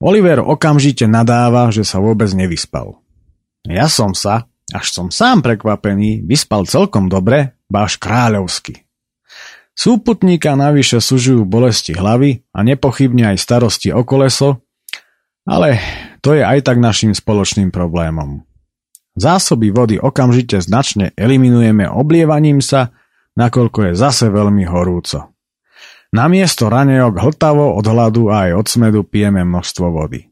Oliver 0.00 0.40
okamžite 0.40 1.04
nadáva, 1.04 1.68
že 1.68 1.84
sa 1.84 2.00
vôbec 2.00 2.32
nevyspal. 2.32 2.96
Ja 3.68 3.84
som 3.92 4.16
sa, 4.16 4.48
až 4.72 4.96
som 4.96 5.12
sám 5.12 5.44
prekvapený, 5.44 6.24
vyspal 6.24 6.64
celkom 6.64 7.12
dobre, 7.12 7.60
báš 7.68 8.00
kráľovsky. 8.00 8.88
Súputníka 9.76 10.56
navyše 10.56 11.04
sužujú 11.04 11.44
bolesti 11.44 11.92
hlavy 11.92 12.48
a 12.52 12.64
nepochybne 12.64 13.32
aj 13.32 13.36
starosti 13.40 13.92
o 13.92 14.04
koleso, 14.04 14.64
ale 15.44 15.80
to 16.20 16.36
je 16.36 16.44
aj 16.44 16.64
tak 16.64 16.80
našim 16.80 17.12
spoločným 17.16 17.72
problémom. 17.72 18.44
Zásoby 19.16 19.68
vody 19.72 19.96
okamžite 20.00 20.60
značne 20.64 21.12
eliminujeme 21.16 21.88
oblievaním 21.88 22.64
sa, 22.64 22.92
nakoľko 23.40 23.90
je 23.90 23.92
zase 23.96 24.28
veľmi 24.28 24.68
horúco. 24.68 25.32
Namiesto 26.12 26.68
ranejok 26.68 27.16
hltavo 27.16 27.78
od 27.78 27.86
hladu 27.86 28.28
a 28.28 28.50
aj 28.50 28.50
od 28.60 28.66
smedu 28.66 29.00
pijeme 29.06 29.46
množstvo 29.46 29.86
vody. 29.88 30.28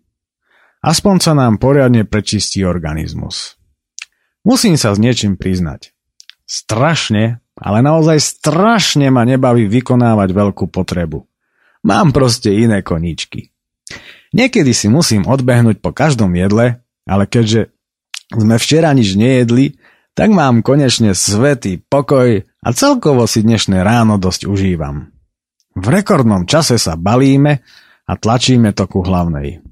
Aspoň 0.84 1.16
sa 1.22 1.32
nám 1.32 1.56
poriadne 1.56 2.04
prečistí 2.04 2.62
organizmus. 2.66 3.56
Musím 4.42 4.76
sa 4.76 4.94
s 4.94 4.98
niečím 4.98 5.38
priznať. 5.38 5.94
Strašne, 6.46 7.42
ale 7.58 7.78
naozaj 7.82 8.18
strašne 8.18 9.10
ma 9.10 9.26
nebaví 9.26 9.66
vykonávať 9.66 10.28
veľkú 10.34 10.70
potrebu. 10.70 11.26
Mám 11.86 12.10
proste 12.10 12.54
iné 12.54 12.82
koníčky. 12.82 13.54
Niekedy 14.34 14.74
si 14.74 14.90
musím 14.90 15.24
odbehnúť 15.24 15.78
po 15.78 15.94
každom 15.94 16.34
jedle, 16.34 16.82
ale 17.08 17.24
keďže 17.24 17.72
sme 18.34 18.60
včera 18.60 18.92
nič 18.92 19.16
nejedli, 19.16 19.78
tak 20.12 20.34
mám 20.34 20.66
konečne 20.66 21.14
svetý 21.14 21.78
pokoj 21.78 22.47
a 22.62 22.68
celkovo 22.74 23.24
si 23.30 23.46
dnešné 23.46 23.82
ráno 23.82 24.18
dosť 24.18 24.50
užívam. 24.50 25.14
V 25.78 25.86
rekordnom 25.86 26.42
čase 26.48 26.74
sa 26.80 26.98
balíme 26.98 27.62
a 28.08 28.12
tlačíme 28.18 28.74
to 28.74 28.90
ku 28.90 29.06
hlavnej. 29.06 29.62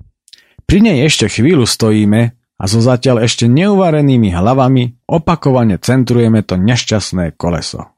Pri 0.67 0.79
nej 0.83 1.07
ešte 1.07 1.31
chvíľu 1.31 1.67
stojíme 1.67 2.21
a 2.57 2.65
so 2.65 2.79
zatiaľ 2.81 3.27
ešte 3.27 3.51
neuvarenými 3.51 4.31
hlavami 4.33 5.07
opakovane 5.07 5.79
centrujeme 5.83 6.43
to 6.47 6.59
nešťastné 6.59 7.35
koleso. 7.35 7.91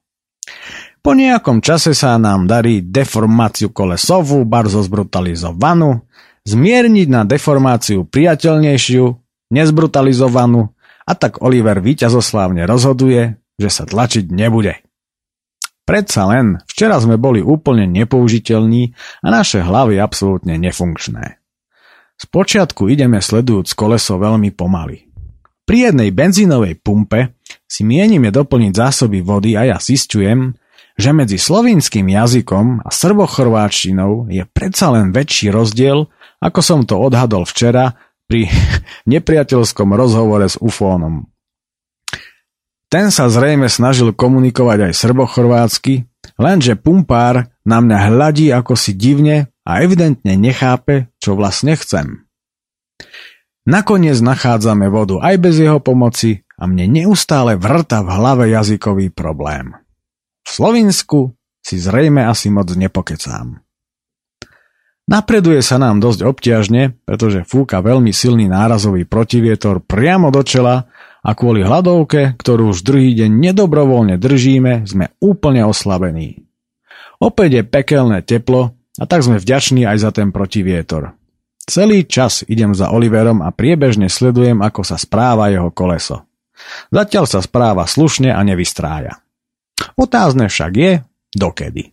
Po 0.99 1.15
nejakom 1.15 1.63
čase 1.63 1.95
sa 1.95 2.19
nám 2.19 2.51
darí 2.51 2.83
deformáciu 2.83 3.71
kolesovú, 3.71 4.43
barzo 4.45 4.83
zbrutalizovanú, 4.83 6.05
zmierniť 6.45 7.09
na 7.09 7.23
deformáciu 7.23 8.09
priateľnejšiu, 8.09 9.05
nezbrutalizovanú 9.53 10.75
a 11.09 11.13
tak 11.17 11.41
Oliver 11.41 11.81
víťazoslávne 11.81 12.69
rozhoduje, 12.69 13.41
že 13.59 13.69
sa 13.69 13.85
tlačiť 13.85 14.31
nebude. 14.31 14.79
Predsa 15.83 16.29
len, 16.29 16.61
včera 16.69 17.01
sme 17.01 17.17
boli 17.17 17.41
úplne 17.41 17.89
nepoužiteľní 17.89 18.93
a 19.25 19.29
naše 19.33 19.65
hlavy 19.65 19.99
absolútne 19.99 20.61
nefunkčné. 20.61 21.41
Spočiatku 22.19 22.91
ideme 22.91 23.23
sledujúc 23.23 23.73
koleso 23.79 24.19
veľmi 24.19 24.53
pomaly. 24.53 25.09
Pri 25.65 25.93
jednej 25.93 26.13
benzínovej 26.13 26.81
pumpe 26.81 27.37
si 27.69 27.85
mienime 27.85 28.33
doplniť 28.33 28.73
zásoby 28.73 29.21
vody 29.21 29.57
a 29.57 29.69
ja 29.69 29.77
zistujem, 29.81 30.57
že 30.99 31.15
medzi 31.15 31.39
slovinským 31.39 32.11
jazykom 32.11 32.83
a 32.83 32.91
srbochorváčtinou 32.91 34.27
je 34.29 34.43
predsa 34.51 34.91
len 34.91 35.15
väčší 35.15 35.55
rozdiel, 35.55 36.11
ako 36.43 36.61
som 36.61 36.81
to 36.83 36.99
odhadol 36.99 37.47
včera 37.47 37.95
pri 38.27 38.51
nepriateľskom 39.13 39.95
rozhovore 39.95 40.45
s 40.45 40.59
ufónom. 40.61 41.31
Ten 42.89 43.13
sa 43.13 43.29
zrejme 43.29 43.69
snažil 43.69 44.17
komunikovať 44.17 44.89
aj 44.89 44.93
srbochorvátsky, 44.97 46.09
lenže 46.41 46.73
pumpár 46.81 47.53
na 47.69 47.85
mňa 47.85 47.99
hľadí 48.09 48.49
ako 48.49 48.81
si 48.81 48.97
divne 48.97 49.53
a 49.69 49.85
evidentne 49.85 50.41
nechápe, 50.41 51.13
čo 51.21 51.37
vlastne 51.37 51.77
chcem. 51.77 52.25
Nakoniec 53.69 54.17
nachádzame 54.25 54.89
vodu 54.89 55.21
aj 55.21 55.37
bez 55.37 55.61
jeho 55.61 55.77
pomoci 55.85 56.49
a 56.57 56.65
mne 56.65 56.89
neustále 57.05 57.61
vrta 57.61 58.01
v 58.01 58.09
hlave 58.09 58.45
jazykový 58.49 59.13
problém. 59.13 59.77
V 60.41 60.49
Slovinsku 60.49 61.37
si 61.61 61.77
zrejme 61.77 62.25
asi 62.25 62.49
moc 62.49 62.73
nepokecám. 62.73 63.61
Napreduje 65.09 65.61
sa 65.61 65.77
nám 65.77 66.01
dosť 66.01 66.21
obťažne, 66.25 67.05
pretože 67.05 67.45
fúka 67.45 67.85
veľmi 67.85 68.13
silný 68.13 68.49
nárazový 68.49 69.05
protivietor 69.05 69.85
priamo 69.85 70.33
do 70.33 70.41
čela 70.41 70.89
a 71.23 71.31
kvôli 71.35 71.67
hladovke, 71.67 72.39
ktorú 72.39 72.73
už 72.73 72.87
druhý 72.87 73.15
deň 73.15 73.31
nedobrovoľne 73.31 74.17
držíme, 74.17 74.87
sme 74.87 75.13
úplne 75.19 75.67
oslabení. 75.67 76.47
Opäť 77.19 77.51
je 77.61 77.63
pekelné 77.67 78.23
teplo 78.23 78.79
a 78.99 79.05
tak 79.07 79.27
sme 79.27 79.43
vďační 79.43 79.87
aj 79.87 79.99
za 79.99 80.11
ten 80.15 80.31
protivietor. 80.31 81.19
Celý 81.69 82.09
čas 82.09 82.47
idem 82.49 82.73
za 82.73 82.95
Oliverom 82.95 83.45
a 83.45 83.53
priebežne 83.53 84.09
sledujem, 84.09 84.65
ako 84.65 84.81
sa 84.87 84.97
správa 84.97 85.53
jeho 85.53 85.69
koleso. 85.75 86.25
Zatiaľ 86.89 87.25
sa 87.29 87.45
správa 87.45 87.85
slušne 87.85 88.33
a 88.33 88.41
nevystrája. 88.41 89.21
Otázne 89.95 90.49
však 90.49 90.73
je, 90.75 90.93
dokedy. 91.37 91.93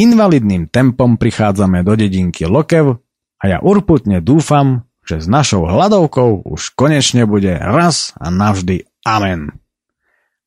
Invalidným 0.00 0.70
tempom 0.70 1.18
prichádzame 1.18 1.84
do 1.84 1.98
dedinky 1.98 2.46
Lokev 2.46 2.96
a 3.36 3.44
ja 3.44 3.58
urputne 3.60 4.22
dúfam, 4.24 4.86
že 5.04 5.20
s 5.20 5.26
našou 5.26 5.66
hladovkou 5.66 6.44
už 6.46 6.76
konečne 6.76 7.24
bude 7.24 7.52
raz 7.56 8.12
a 8.20 8.28
navždy 8.28 8.86
amen. 9.04 9.54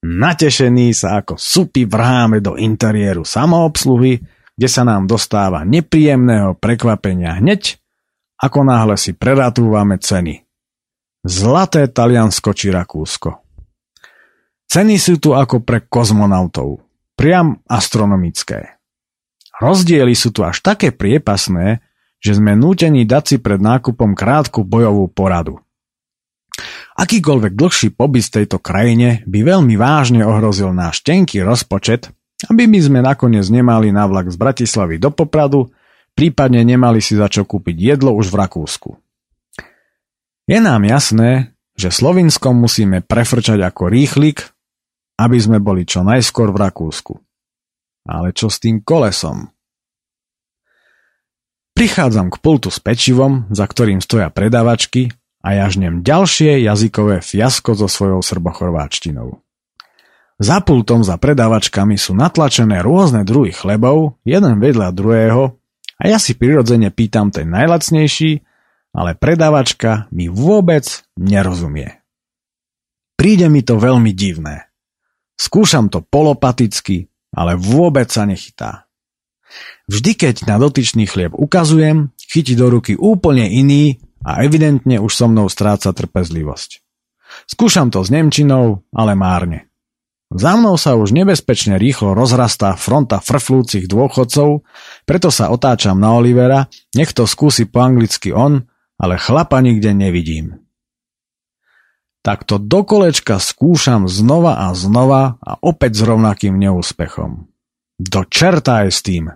Natešený 0.04 0.92
sa 0.92 1.24
ako 1.24 1.40
supy 1.40 1.88
vrháme 1.88 2.44
do 2.44 2.60
interiéru 2.60 3.24
samoobsluhy, 3.24 4.20
kde 4.54 4.68
sa 4.68 4.84
nám 4.84 5.08
dostáva 5.08 5.64
nepríjemného 5.64 6.60
prekvapenia 6.60 7.40
hneď, 7.40 7.80
ako 8.36 8.68
náhle 8.68 9.00
si 9.00 9.16
preratúvame 9.16 9.96
ceny. 9.98 10.44
Zlaté 11.24 11.88
Taliansko 11.88 12.52
či 12.52 12.68
Rakúsko. 12.68 13.40
Ceny 14.68 15.00
sú 15.00 15.24
tu 15.24 15.32
ako 15.32 15.64
pre 15.64 15.88
kozmonautov. 15.88 16.84
Priam 17.16 17.64
astronomické. 17.72 18.76
Rozdiely 19.64 20.12
sú 20.18 20.36
tu 20.36 20.44
až 20.44 20.60
také 20.60 20.92
priepasné, 20.92 21.80
že 22.24 22.40
sme 22.40 22.56
nútení 22.56 23.04
dať 23.04 23.24
si 23.28 23.38
pred 23.44 23.60
nákupom 23.60 24.16
krátku 24.16 24.64
bojovú 24.64 25.12
poradu. 25.12 25.60
Akýkoľvek 26.96 27.54
dlhší 27.58 27.90
pobyt 27.92 28.32
v 28.32 28.36
tejto 28.42 28.64
krajine 28.64 29.26
by 29.28 29.40
veľmi 29.44 29.76
vážne 29.76 30.24
ohrozil 30.24 30.72
náš 30.72 31.04
tenký 31.04 31.44
rozpočet, 31.44 32.14
aby 32.48 32.64
my 32.70 32.80
sme 32.80 33.00
nakoniec 33.04 33.44
nemali 33.52 33.92
na 33.92 34.08
vlak 34.08 34.32
z 34.32 34.38
Bratislavy 34.40 35.02
do 35.02 35.12
Popradu, 35.12 35.74
prípadne 36.16 36.64
nemali 36.64 37.04
si 37.04 37.20
za 37.20 37.28
čo 37.28 37.44
kúpiť 37.44 37.76
jedlo 37.76 38.16
už 38.16 38.32
v 38.32 38.40
Rakúsku. 38.40 38.90
Je 40.48 40.60
nám 40.60 40.84
jasné, 40.86 41.56
že 41.74 41.90
Slovinskom 41.90 42.54
musíme 42.54 43.02
prefrčať 43.02 43.64
ako 43.64 43.90
rýchlik, 43.90 44.54
aby 45.18 45.38
sme 45.40 45.58
boli 45.58 45.88
čo 45.88 46.06
najskôr 46.06 46.54
v 46.54 46.62
Rakúsku. 46.62 47.14
Ale 48.04 48.36
čo 48.36 48.52
s 48.52 48.60
tým 48.60 48.84
kolesom? 48.84 49.53
Prichádzam 51.74 52.30
k 52.30 52.38
pultu 52.38 52.70
s 52.70 52.78
pečivom, 52.78 53.50
za 53.50 53.66
ktorým 53.66 53.98
stoja 53.98 54.30
predavačky 54.30 55.10
a 55.42 55.58
ja 55.58 55.66
žnem 55.68 56.06
ďalšie 56.06 56.62
jazykové 56.62 57.26
fiasko 57.26 57.74
so 57.74 57.90
svojou 57.90 58.22
srbochorváčtinou. 58.22 59.42
Za 60.38 60.62
pultom 60.62 61.02
za 61.02 61.18
predavačkami 61.18 61.98
sú 61.98 62.14
natlačené 62.14 62.86
rôzne 62.86 63.26
druhy 63.26 63.54
chlebov, 63.54 64.22
jeden 64.22 64.62
vedľa 64.62 64.94
druhého 64.94 65.58
a 65.98 66.04
ja 66.06 66.22
si 66.22 66.38
prirodzene 66.38 66.94
pýtam 66.94 67.34
ten 67.34 67.50
najlacnejší, 67.50 68.46
ale 68.94 69.18
predavačka 69.18 70.06
mi 70.14 70.30
vôbec 70.30 70.86
nerozumie. 71.18 72.06
Príde 73.18 73.50
mi 73.50 73.66
to 73.66 73.82
veľmi 73.82 74.14
divné. 74.14 74.70
Skúšam 75.34 75.90
to 75.90 76.06
polopaticky, 76.06 77.10
ale 77.34 77.58
vôbec 77.58 78.14
sa 78.14 78.30
nechytá. 78.30 78.86
Vždy, 79.92 80.12
keď 80.16 80.36
na 80.48 80.56
dotyčný 80.58 81.06
chlieb 81.06 81.36
ukazujem, 81.36 82.16
chytí 82.20 82.56
do 82.56 82.72
ruky 82.72 82.96
úplne 82.96 83.50
iný 83.52 84.00
a 84.24 84.42
evidentne 84.42 84.98
už 84.98 85.12
so 85.12 85.28
mnou 85.28 85.52
stráca 85.52 85.92
trpezlivosť. 85.92 86.80
Skúšam 87.50 87.92
to 87.92 88.00
s 88.06 88.10
Nemčinou, 88.14 88.86
ale 88.96 89.18
márne. 89.18 89.68
Za 90.34 90.58
mnou 90.58 90.82
sa 90.82 90.98
už 90.98 91.14
nebezpečne 91.14 91.78
rýchlo 91.78 92.18
rozrastá 92.18 92.74
fronta 92.74 93.22
frflúcich 93.22 93.86
dôchodcov, 93.86 94.66
preto 95.06 95.30
sa 95.30 95.54
otáčam 95.54 96.02
na 96.02 96.18
Olivera, 96.18 96.66
nech 96.98 97.14
to 97.14 97.30
skúsi 97.30 97.70
po 97.70 97.86
anglicky 97.86 98.34
on, 98.34 98.66
ale 98.98 99.22
chlapa 99.22 99.62
nikde 99.62 99.94
nevidím. 99.94 100.64
Takto 102.24 102.56
do 102.56 102.88
kolečka 102.88 103.38
skúšam 103.38 104.08
znova 104.08 104.72
a 104.72 104.74
znova 104.74 105.38
a 105.44 105.60
opäť 105.60 106.00
s 106.00 106.02
rovnakým 106.08 106.56
neúspechom. 106.56 107.52
Do 108.00 108.22
čerta 108.26 108.88
je 108.88 108.92
s 108.96 109.00
tým. 109.04 109.28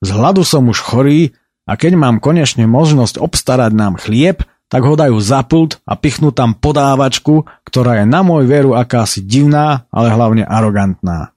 Z 0.00 0.08
hladu 0.16 0.42
som 0.44 0.68
už 0.68 0.80
chorý 0.80 1.36
a 1.68 1.76
keď 1.76 1.96
mám 1.96 2.18
konečne 2.18 2.64
možnosť 2.64 3.20
obstarať 3.20 3.72
nám 3.76 4.00
chlieb, 4.00 4.42
tak 4.70 4.86
ho 4.86 4.94
dajú 4.94 5.18
za 5.18 5.42
pult 5.42 5.82
a 5.82 5.98
pichnú 5.98 6.30
tam 6.30 6.54
podávačku, 6.54 7.44
ktorá 7.66 8.02
je 8.02 8.06
na 8.06 8.22
môj 8.22 8.46
veru 8.46 8.72
akási 8.78 9.20
divná, 9.26 9.84
ale 9.90 10.14
hlavne 10.14 10.46
arogantná. 10.46 11.34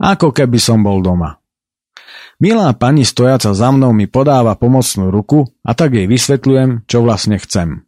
Ako 0.00 0.32
keby 0.32 0.58
som 0.58 0.80
bol 0.80 1.04
doma. 1.04 1.38
Milá 2.42 2.74
pani 2.74 3.06
stojaca 3.06 3.54
za 3.54 3.68
mnou 3.70 3.94
mi 3.94 4.10
podáva 4.10 4.58
pomocnú 4.58 5.12
ruku 5.12 5.46
a 5.62 5.70
tak 5.76 5.94
jej 5.94 6.10
vysvetľujem, 6.10 6.88
čo 6.90 7.04
vlastne 7.04 7.38
chcem. 7.38 7.86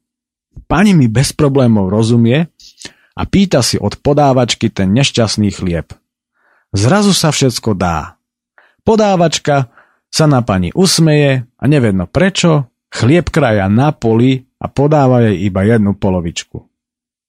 Pani 0.71 0.95
mi 0.95 1.11
bez 1.11 1.35
problémov 1.35 1.90
rozumie 1.90 2.47
a 3.16 3.23
pýta 3.27 3.64
si 3.64 3.77
od 3.77 3.99
podávačky 3.99 4.71
ten 4.71 4.92
nešťastný 4.95 5.51
chlieb. 5.51 5.90
Zrazu 6.77 7.16
sa 7.16 7.33
všetko 7.33 7.75
dá. 7.75 8.21
Podávačka 8.87 9.73
sa 10.11 10.25
na 10.31 10.40
pani 10.42 10.73
usmeje 10.73 11.45
a 11.45 11.64
nevedno 11.69 12.09
prečo, 12.09 12.73
chlieb 12.90 13.29
kraja 13.29 13.69
na 13.69 13.92
poli 13.92 14.47
a 14.57 14.66
podáva 14.73 15.27
jej 15.29 15.47
iba 15.47 15.66
jednu 15.66 15.95
polovičku. 15.99 16.64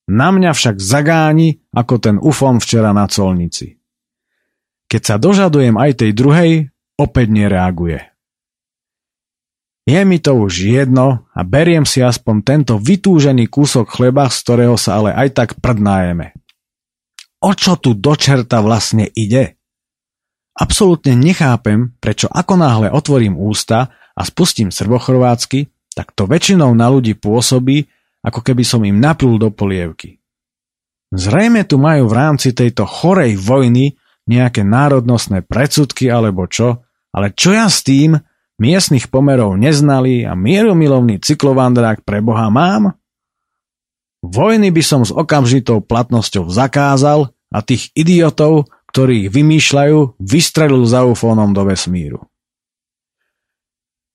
Na 0.07 0.31
mňa 0.31 0.55
však 0.55 0.79
zagáni 0.79 1.59
ako 1.75 1.95
ten 1.99 2.15
ufom 2.15 2.63
včera 2.63 2.95
na 2.95 3.11
colnici. 3.11 3.75
Keď 4.87 5.01
sa 5.03 5.15
dožadujem 5.19 5.75
aj 5.75 5.99
tej 5.99 6.11
druhej, 6.15 6.51
opäť 6.95 7.27
nereaguje. 7.27 7.99
Je 9.87 10.01
mi 10.03 10.19
to 10.19 10.35
už 10.35 10.67
jedno 10.67 11.27
a 11.31 11.43
beriem 11.43 11.83
si 11.83 12.03
aspoň 12.03 12.35
tento 12.43 12.75
vytúžený 12.79 13.47
kúsok 13.51 13.87
chleba, 13.87 14.27
z 14.27 14.37
ktorého 14.43 14.75
sa 14.79 14.99
ale 14.99 15.11
aj 15.15 15.29
tak 15.35 15.49
prdnájeme. 15.59 16.35
O 17.43 17.51
čo 17.55 17.75
tu 17.79 17.95
do 17.95 18.15
čerta 18.15 18.63
vlastne 18.63 19.07
ide? 19.11 19.56
Absolútne 20.57 21.13
nechápem, 21.13 21.93
prečo 22.01 22.25
ako 22.25 22.57
náhle 22.57 22.87
otvorím 22.89 23.37
ústa 23.37 23.93
a 24.17 24.21
spustím 24.25 24.73
srbochorvátsky, 24.73 25.69
tak 25.93 26.17
to 26.17 26.25
väčšinou 26.25 26.73
na 26.73 26.89
ľudí 26.89 27.13
pôsobí, 27.13 27.85
ako 28.25 28.41
keby 28.41 28.65
som 28.65 28.81
im 28.81 28.97
naplul 28.97 29.37
do 29.37 29.53
polievky. 29.53 30.17
Zrejme 31.13 31.63
tu 31.63 31.77
majú 31.77 32.09
v 32.09 32.17
rámci 32.17 32.51
tejto 32.57 32.83
chorej 32.89 33.37
vojny 33.37 33.95
nejaké 34.27 34.65
národnostné 34.65 35.45
predsudky 35.45 36.09
alebo 36.11 36.49
čo, 36.49 36.83
ale 37.13 37.31
čo 37.31 37.55
ja 37.55 37.69
s 37.71 37.85
tým, 37.85 38.17
miestnych 38.57 39.07
pomerov 39.07 39.55
neznali 39.55 40.25
a 40.25 40.33
mieromilovný 40.33 41.21
cyklovandrák 41.21 42.03
pre 42.03 42.19
Boha 42.19 42.49
mám? 42.49 42.97
Vojny 44.25 44.73
by 44.73 44.83
som 44.83 45.01
s 45.05 45.13
okamžitou 45.13 45.85
platnosťou 45.85 46.49
zakázal 46.49 47.31
a 47.53 47.59
tých 47.63 47.93
idiotov, 47.95 48.67
ktorí 48.89 49.27
ich 49.27 49.29
vymýšľajú, 49.31 50.19
vystrelil 50.19 50.83
za 50.87 51.03
ufónom 51.03 51.51
do 51.51 51.67
vesmíru. 51.67 52.23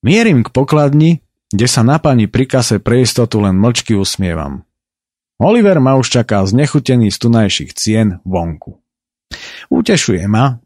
Mierim 0.03 0.43
k 0.43 0.51
pokladni 0.51 1.23
kde 1.53 1.69
sa 1.69 1.85
na 1.85 2.01
pani 2.01 2.27
pri 2.27 2.49
pre 2.81 3.05
istotu 3.05 3.45
len 3.45 3.61
mlčky 3.61 3.93
usmievam. 3.93 4.65
Oliver 5.37 5.79
ma 5.85 6.01
už 6.01 6.09
čaká 6.09 6.41
znechutený 6.49 7.13
z 7.13 7.19
tunajších 7.21 7.71
cien 7.77 8.09
vonku. 8.25 8.81
Utešuje 9.69 10.25
ma, 10.27 10.65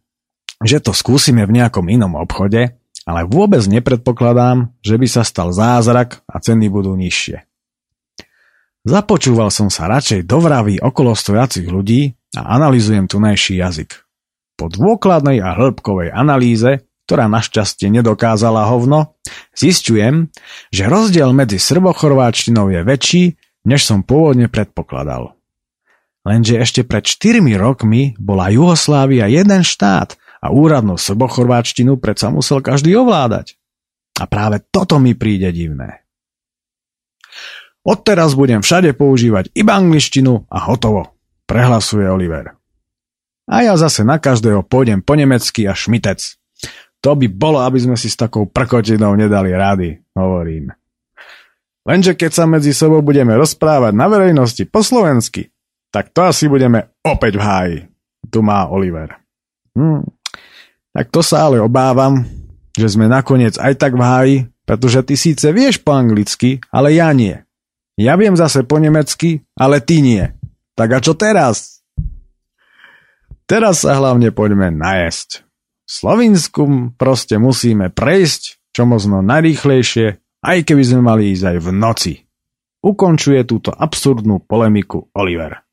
že 0.63 0.79
to 0.79 0.95
skúsime 0.95 1.43
v 1.43 1.55
nejakom 1.59 1.91
inom 1.91 2.15
obchode, 2.15 2.79
ale 3.07 3.21
vôbec 3.27 3.63
nepredpokladám, 3.67 4.71
že 4.83 4.95
by 4.95 5.07
sa 5.11 5.23
stal 5.27 5.51
zázrak 5.51 6.23
a 6.31 6.39
ceny 6.39 6.71
budú 6.71 6.95
nižšie. 6.95 7.43
Započúval 8.87 9.51
som 9.51 9.67
sa 9.67 9.91
radšej 9.91 10.31
do 10.31 10.39
vraví 10.39 10.79
okolo 10.79 11.19
stojacich 11.19 11.67
ľudí 11.67 12.15
a 12.37 12.61
analizujem 12.61 13.09
tunajší 13.09 13.59
jazyk. 13.59 13.91
Po 14.57 14.69
dôkladnej 14.69 15.41
a 15.41 15.57
hĺbkovej 15.57 16.13
analýze 16.13 16.87
ktorá 17.07 17.31
našťastie 17.31 17.87
nedokázala 17.95 18.67
hovno, 18.67 19.15
zistujem, 19.55 20.27
že 20.75 20.91
rozdiel 20.91 21.31
medzi 21.31 21.63
srbochorváčtinou 21.63 22.67
je 22.75 22.83
väčší, 22.83 23.25
než 23.63 23.87
som 23.87 24.03
pôvodne 24.03 24.51
predpokladal. 24.51 25.39
Lenže 26.27 26.59
ešte 26.59 26.83
pred 26.83 27.07
4 27.07 27.39
rokmi 27.55 28.19
bola 28.19 28.51
Juhoslávia 28.51 29.31
jeden 29.31 29.63
štát 29.63 30.19
a 30.43 30.51
úradnú 30.51 30.99
srbochorváčtinu 30.99 31.95
predsa 32.03 32.35
musel 32.35 32.59
každý 32.59 32.99
ovládať. 32.99 33.55
A 34.19 34.27
práve 34.27 34.59
toto 34.75 34.99
mi 34.99 35.15
príde 35.15 35.55
divné. 35.55 36.03
Odteraz 37.87 38.35
budem 38.35 38.67
všade 38.67 38.99
používať 38.99 39.55
iba 39.55 39.79
angličtinu 39.79 40.51
a 40.51 40.59
hotovo, 40.67 41.15
prehlasuje 41.47 42.07
Oliver. 42.11 42.55
A 43.47 43.63
ja 43.63 43.79
zase 43.79 44.03
na 44.03 44.19
každého 44.19 44.67
pôjdem 44.67 44.99
po 44.99 45.15
nemecky 45.15 45.71
a 45.71 45.73
šmitec. 45.73 46.19
To 47.01 47.15
by 47.15 47.31
bolo, 47.31 47.63
aby 47.63 47.79
sme 47.79 47.95
si 47.95 48.11
s 48.11 48.19
takou 48.19 48.51
prkotinou 48.51 49.15
nedali 49.15 49.55
rady, 49.55 50.03
hovorím. 50.19 50.75
Lenže 51.87 52.19
keď 52.19 52.31
sa 52.35 52.45
medzi 52.51 52.75
sebou 52.75 52.99
budeme 52.99 53.39
rozprávať 53.39 53.95
na 53.95 54.11
verejnosti 54.11 54.67
po 54.67 54.83
slovensky, 54.83 55.55
tak 55.95 56.11
to 56.11 56.27
asi 56.27 56.51
budeme 56.51 56.91
opäť 57.07 57.39
v 57.39 57.43
háji. 57.47 57.79
Tu 58.27 58.43
má 58.43 58.67
Oliver. 58.67 59.23
Hm. 59.79 60.03
Tak 60.91 61.15
to 61.15 61.23
sa 61.23 61.47
ale 61.47 61.63
obávam, 61.63 62.27
že 62.75 62.91
sme 62.91 63.07
nakoniec 63.07 63.55
aj 63.55 63.79
tak 63.79 63.95
v 63.95 64.03
háji, 64.03 64.37
pretože 64.67 65.01
ty 65.07 65.15
síce 65.15 65.47
vieš 65.55 65.79
po 65.79 65.95
anglicky, 65.95 66.59
ale 66.75 66.99
ja 66.99 67.15
nie. 67.15 67.39
Ja 67.97 68.19
viem 68.21 68.37
zase 68.37 68.67
po 68.67 68.77
nemecky, 68.77 69.47
ale 69.57 69.81
ty 69.81 70.05
nie. 70.05 70.36
Tak 70.77 70.89
a 70.93 70.99
čo 71.01 71.17
teraz? 71.17 71.81
Teraz 73.49 73.83
sa 73.83 73.97
hlavne 73.97 74.31
poďme 74.31 74.69
najesť. 74.69 75.43
Slovinsku 75.89 76.93
proste 77.01 77.41
musíme 77.41 77.89
prejsť 77.89 78.57
čo 78.77 78.85
možno 78.85 79.25
najrýchlejšie, 79.25 80.21
aj 80.45 80.59
keby 80.69 80.83
sme 80.85 81.01
mali 81.01 81.33
ísť 81.33 81.57
aj 81.57 81.59
v 81.65 81.69
noci. 81.73 82.15
Ukončuje 82.85 83.41
túto 83.49 83.73
absurdnú 83.73 84.45
polemiku 84.45 85.09
Oliver. 85.17 85.65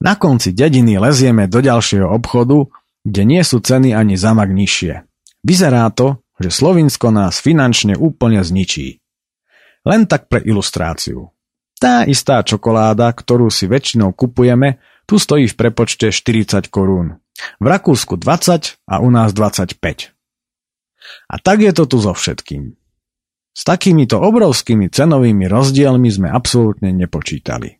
Na 0.00 0.16
konci 0.16 0.56
dediny 0.56 0.96
lezieme 0.96 1.44
do 1.44 1.60
ďalšieho 1.60 2.08
obchodu, 2.08 2.64
kde 3.04 3.22
nie 3.28 3.42
sú 3.44 3.60
ceny 3.60 3.92
ani 3.92 4.16
zamak 4.16 4.48
nižšie. 4.48 5.04
Vyzerá 5.44 5.84
to, 5.92 6.24
že 6.40 6.48
Slovinsko 6.48 7.12
nás 7.12 7.44
finančne 7.44 7.92
úplne 7.98 8.40
zničí. 8.40 9.04
Len 9.84 10.08
tak 10.08 10.32
pre 10.32 10.40
ilustráciu. 10.40 11.28
Tá 11.78 12.02
istá 12.02 12.42
čokoláda, 12.42 13.14
ktorú 13.14 13.54
si 13.54 13.70
väčšinou 13.70 14.10
kupujeme, 14.10 14.82
tu 15.06 15.16
stojí 15.16 15.46
v 15.46 15.54
prepočte 15.54 16.10
40 16.10 16.66
korún. 16.74 17.22
V 17.62 17.66
Rakúsku 17.70 18.18
20 18.18 18.82
a 18.82 18.94
u 18.98 19.08
nás 19.14 19.30
25. 19.30 19.78
A 21.30 21.34
tak 21.38 21.62
je 21.62 21.70
to 21.70 21.86
tu 21.86 22.02
so 22.02 22.10
všetkým. 22.10 22.74
S 23.54 23.62
takýmito 23.62 24.18
obrovskými 24.18 24.90
cenovými 24.90 25.46
rozdielmi 25.46 26.10
sme 26.10 26.28
absolútne 26.30 26.90
nepočítali. 26.90 27.78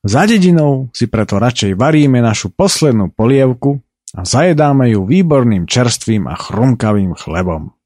Za 0.00 0.24
dedinou 0.24 0.88
si 0.96 1.08
preto 1.08 1.36
radšej 1.36 1.76
varíme 1.76 2.24
našu 2.24 2.48
poslednú 2.52 3.12
polievku 3.12 3.80
a 4.16 4.24
zajedáme 4.24 4.88
ju 4.96 5.04
výborným 5.04 5.68
čerstvým 5.68 6.28
a 6.28 6.34
chrumkavým 6.36 7.12
chlebom. 7.12 7.76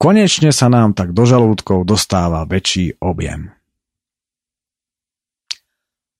Konečne 0.00 0.52
sa 0.52 0.68
nám 0.72 0.96
tak 0.96 1.12
do 1.12 1.24
žalúdkov 1.28 1.84
dostáva 1.84 2.48
väčší 2.48 3.00
objem. 3.00 3.59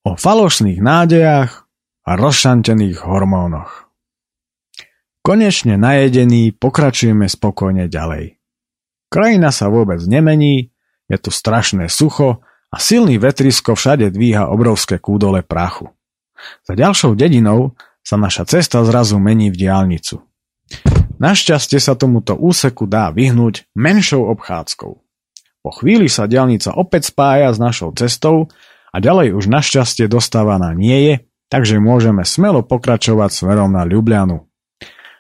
O 0.01 0.17
falošných 0.17 0.81
nádejach 0.81 1.69
a 2.09 2.11
rozšantených 2.17 3.05
hormónoch. 3.05 3.93
Konečne 5.21 5.77
najedení 5.77 6.57
pokračujeme 6.57 7.29
spokojne 7.29 7.85
ďalej. 7.85 8.41
Krajina 9.13 9.53
sa 9.53 9.69
vôbec 9.69 10.01
nemení, 10.09 10.73
je 11.05 11.17
tu 11.21 11.29
strašné 11.29 11.93
sucho 11.93 12.41
a 12.73 12.77
silný 12.81 13.21
vetrisko 13.21 13.77
všade 13.77 14.09
dvíha 14.09 14.49
obrovské 14.49 14.97
kúdole 14.97 15.45
prachu. 15.45 15.93
Za 16.65 16.73
ďalšou 16.73 17.13
dedinou 17.13 17.77
sa 18.01 18.17
naša 18.17 18.49
cesta 18.49 18.81
zrazu 18.81 19.21
mení 19.21 19.53
v 19.53 19.61
diálnicu. 19.69 20.25
Našťastie 21.21 21.77
sa 21.77 21.93
tomuto 21.93 22.33
úseku 22.41 22.89
dá 22.89 23.13
vyhnúť 23.13 23.69
menšou 23.77 24.33
obchádzkou. 24.33 24.93
Po 25.61 25.71
chvíli 25.77 26.09
sa 26.09 26.25
diálnica 26.25 26.73
opäť 26.73 27.13
spája 27.13 27.53
s 27.53 27.61
našou 27.61 27.93
cestou 27.93 28.49
a 28.91 28.97
ďalej 28.99 29.39
už 29.39 29.47
našťastie 29.47 30.11
dostávaná 30.11 30.75
nie 30.75 30.99
je 31.07 31.15
takže 31.51 31.83
môžeme 31.83 32.23
smelo 32.23 32.63
pokračovať 32.63 33.31
smerom 33.35 33.75
na 33.75 33.83
Ljubljanu. 33.85 34.47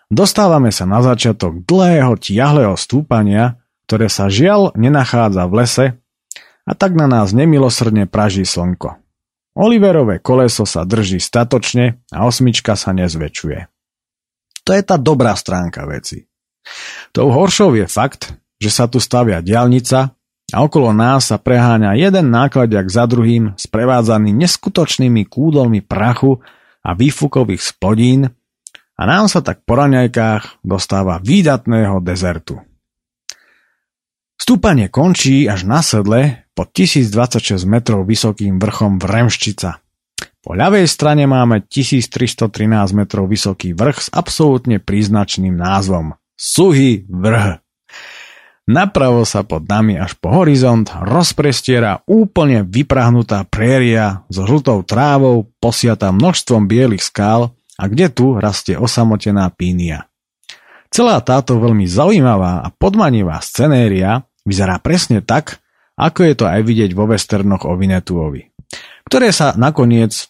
Dostávame 0.08 0.70
sa 0.70 0.86
na 0.86 1.02
začiatok 1.02 1.66
dlhého 1.66 2.14
tiahleho 2.16 2.78
stúpania, 2.78 3.58
ktoré 3.90 4.06
sa 4.06 4.30
žiaľ 4.30 4.70
nenachádza 4.78 5.42
v 5.50 5.52
lese 5.58 5.86
a 6.64 6.72
tak 6.78 6.94
na 6.94 7.10
nás 7.10 7.34
nemilosrdne 7.34 8.06
praží 8.06 8.46
slnko. 8.46 8.94
Oliverové 9.58 10.22
koleso 10.22 10.62
sa 10.62 10.86
drží 10.86 11.18
statočne 11.18 11.98
a 12.14 12.22
osmička 12.22 12.78
sa 12.78 12.94
nezväčšuje. 12.94 13.66
To 14.62 14.70
je 14.70 14.82
tá 14.86 14.94
dobrá 14.94 15.34
stránka 15.34 15.82
veci. 15.90 16.30
Tou 17.10 17.34
horšou 17.34 17.74
je 17.74 17.86
fakt, 17.90 18.30
že 18.62 18.70
sa 18.70 18.86
tu 18.86 19.02
stavia 19.02 19.42
diálnica 19.42 20.14
a 20.50 20.62
okolo 20.66 20.90
nás 20.90 21.30
sa 21.30 21.38
preháňa 21.38 21.94
jeden 21.94 22.30
nákladiak 22.34 22.90
za 22.90 23.06
druhým 23.06 23.54
sprevádzaný 23.54 24.34
neskutočnými 24.34 25.26
kúdolmi 25.26 25.82
prachu 25.82 26.42
a 26.82 26.90
výfukových 26.96 27.62
splodín 27.62 28.30
a 28.98 29.02
nám 29.08 29.32
sa 29.32 29.40
tak 29.40 29.64
po 29.64 29.80
raňajkách 29.80 30.60
dostáva 30.60 31.22
výdatného 31.24 32.02
dezertu. 32.04 32.60
Stúpanie 34.40 34.88
končí 34.88 35.44
až 35.46 35.68
na 35.68 35.84
sedle 35.84 36.48
pod 36.56 36.72
1026 36.72 37.64
metrov 37.68 38.08
vysokým 38.08 38.56
vrchom 38.56 38.96
Vremščica. 38.96 39.78
Po 40.40 40.56
ľavej 40.56 40.88
strane 40.88 41.28
máme 41.28 41.60
1313 41.68 42.48
metrov 42.96 43.28
vysoký 43.28 43.76
vrch 43.76 43.98
s 44.00 44.08
absolútne 44.08 44.80
príznačným 44.80 45.52
názvom 45.52 46.16
Suhý 46.40 47.04
vrh. 47.04 47.59
Napravo 48.68 49.24
sa 49.24 49.40
pod 49.42 49.64
nami 49.64 49.96
až 49.96 50.14
po 50.20 50.30
horizont 50.30 50.84
rozprestiera 51.00 52.04
úplne 52.04 52.62
vyprahnutá 52.62 53.48
préria 53.48 54.22
so 54.28 54.44
žltou 54.44 54.84
trávou, 54.84 55.48
posiatá 55.58 56.12
množstvom 56.12 56.68
bielých 56.68 57.02
skál 57.02 57.56
a 57.80 57.88
kde 57.88 58.12
tu 58.12 58.36
rastie 58.36 58.76
osamotená 58.76 59.48
pínia. 59.48 60.06
Celá 60.92 61.22
táto 61.24 61.56
veľmi 61.56 61.86
zaujímavá 61.88 62.60
a 62.60 62.68
podmanivá 62.68 63.40
scenéria 63.40 64.26
vyzerá 64.44 64.76
presne 64.82 65.24
tak, 65.24 65.62
ako 65.96 66.20
je 66.26 66.34
to 66.36 66.44
aj 66.44 66.60
vidieť 66.60 66.90
vo 66.92 67.08
westernoch 67.08 67.64
o 67.64 67.72
Vinetuovi, 67.78 68.52
ktoré 69.08 69.32
sa 69.32 69.56
nakoniec 69.56 70.28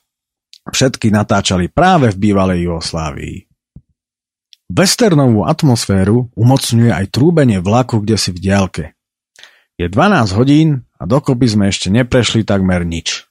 všetky 0.71 1.11
natáčali 1.11 1.73
práve 1.73 2.13
v 2.15 2.31
bývalej 2.31 2.69
Jugoslávii. 2.69 3.50
Westernovú 4.71 5.43
atmosféru 5.43 6.31
umocňuje 6.39 6.95
aj 6.95 7.11
trúbenie 7.11 7.59
vlaku 7.59 7.99
kde 8.07 8.15
si 8.15 8.31
v 8.31 8.39
diálke. 8.39 8.85
Je 9.75 9.91
12 9.91 10.31
hodín 10.39 10.87
a 10.95 11.11
dokopy 11.11 11.47
sme 11.51 11.65
ešte 11.75 11.91
neprešli 11.91 12.47
takmer 12.47 12.87
nič. 12.87 13.27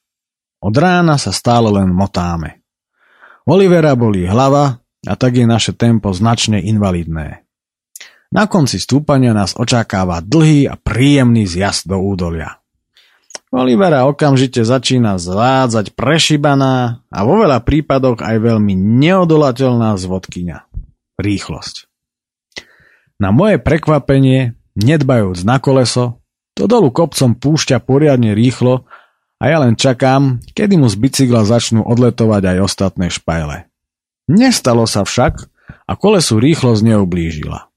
Od 0.59 0.75
rána 0.75 1.15
sa 1.15 1.31
stále 1.31 1.71
len 1.71 1.95
motáme. 1.95 2.59
Olivera 3.47 3.95
bolí 3.95 4.27
hlava 4.27 4.83
a 5.07 5.13
tak 5.15 5.39
je 5.39 5.47
naše 5.47 5.71
tempo 5.71 6.11
značne 6.11 6.59
invalidné. 6.59 7.47
Na 8.35 8.43
konci 8.51 8.75
stúpania 8.75 9.31
nás 9.31 9.55
očakáva 9.55 10.19
dlhý 10.19 10.67
a 10.67 10.75
príjemný 10.75 11.47
zjazd 11.47 11.87
do 11.87 12.03
údolia. 12.03 12.59
Olivera 13.49 14.05
okamžite 14.05 14.61
začína 14.61 15.17
zvádzať 15.17 15.97
prešibaná 15.97 17.01
a 17.09 17.19
vo 17.25 17.41
veľa 17.41 17.63
prípadoch 17.65 18.21
aj 18.21 18.37
veľmi 18.37 18.77
neodolateľná 18.77 19.97
zvodkyňa. 19.97 20.68
Rýchlosť. 21.19 21.91
Na 23.19 23.35
moje 23.35 23.59
prekvapenie, 23.59 24.55
nedbajúc 24.79 25.43
na 25.43 25.59
koleso, 25.59 26.23
to 26.55 26.71
dolu 26.71 26.95
kopcom 26.95 27.35
púšťa 27.35 27.83
poriadne 27.83 28.31
rýchlo 28.31 28.87
a 29.39 29.43
ja 29.51 29.59
len 29.59 29.75
čakám, 29.75 30.39
kedy 30.55 30.79
mu 30.79 30.87
z 30.87 30.95
bicykla 30.95 31.43
začnú 31.43 31.83
odletovať 31.83 32.55
aj 32.55 32.57
ostatné 32.63 33.11
špajle. 33.11 33.67
Nestalo 34.31 34.87
sa 34.87 35.03
však 35.03 35.51
a 35.83 35.93
kolesu 35.99 36.39
rýchlosť 36.39 36.81
neublížila. 36.87 37.67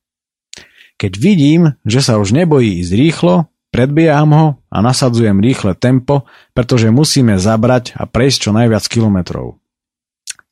Keď 0.94 1.12
vidím, 1.18 1.74
že 1.82 1.98
sa 1.98 2.22
už 2.22 2.30
nebojí 2.30 2.78
ísť 2.78 2.92
rýchlo, 2.94 3.52
Predbieham 3.72 4.30
ho 4.36 4.46
a 4.68 4.84
nasadzujem 4.84 5.40
rýchle 5.40 5.72
tempo, 5.72 6.28
pretože 6.52 6.92
musíme 6.92 7.40
zabrať 7.40 7.96
a 7.96 8.04
prejsť 8.04 8.38
čo 8.44 8.50
najviac 8.52 8.84
kilometrov. 8.84 9.56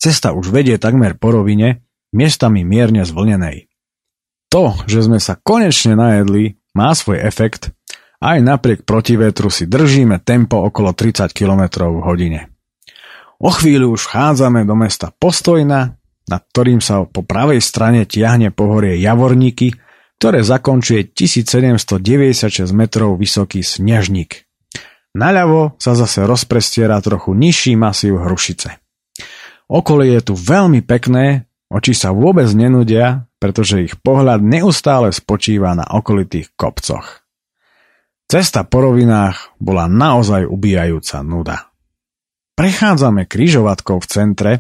Cesta 0.01 0.32
už 0.32 0.49
vedie 0.49 0.80
takmer 0.80 1.20
po 1.20 1.36
rovine, 1.36 1.84
miestami 2.13 2.67
mierne 2.67 3.07
zvlnenej. 3.07 3.71
To, 4.51 4.75
že 4.91 5.07
sme 5.07 5.23
sa 5.23 5.39
konečne 5.39 5.95
najedli, 5.95 6.59
má 6.75 6.91
svoj 6.95 7.23
efekt 7.23 7.71
aj 8.21 8.45
napriek 8.45 8.85
protivetru 8.85 9.49
si 9.49 9.65
držíme 9.65 10.21
tempo 10.21 10.61
okolo 10.61 10.93
30 10.93 11.33
km 11.33 11.89
v 11.89 12.05
hodine. 12.05 12.41
O 13.41 13.49
chvíľu 13.49 13.97
už 13.97 14.13
vchádzame 14.13 14.69
do 14.69 14.77
mesta 14.77 15.09
Postojna, 15.09 15.97
nad 16.29 16.43
ktorým 16.53 16.85
sa 16.85 17.09
po 17.09 17.25
pravej 17.25 17.65
strane 17.65 18.05
tiahne 18.05 18.53
pohorie 18.53 19.01
Javorníky, 19.01 19.73
ktoré 20.21 20.45
zakončuje 20.45 21.17
1796 21.17 22.77
metrov 22.77 23.17
vysoký 23.17 23.65
snežník. 23.65 24.45
Naľavo 25.17 25.81
sa 25.81 25.97
zase 25.97 26.29
rozprestiera 26.29 27.01
trochu 27.01 27.33
nižší 27.33 27.73
masív 27.75 28.21
Hrušice. 28.21 28.77
Okolie 29.73 30.21
je 30.21 30.23
tu 30.29 30.35
veľmi 30.37 30.85
pekné, 30.85 31.49
oči 31.71 31.95
sa 31.95 32.11
vôbec 32.11 32.51
nenudia, 32.53 33.31
pretože 33.39 33.87
ich 33.87 33.95
pohľad 33.97 34.43
neustále 34.43 35.14
spočíva 35.14 35.73
na 35.73 35.87
okolitých 35.87 36.53
kopcoch. 36.59 37.25
Cesta 38.31 38.62
po 38.62 38.85
rovinách 38.85 39.59
bola 39.59 39.91
naozaj 39.91 40.47
ubíjajúca 40.47 41.18
nuda. 41.27 41.71
Prechádzame 42.55 43.27
kryžovatkou 43.27 43.99
v 43.99 44.07
centre 44.07 44.53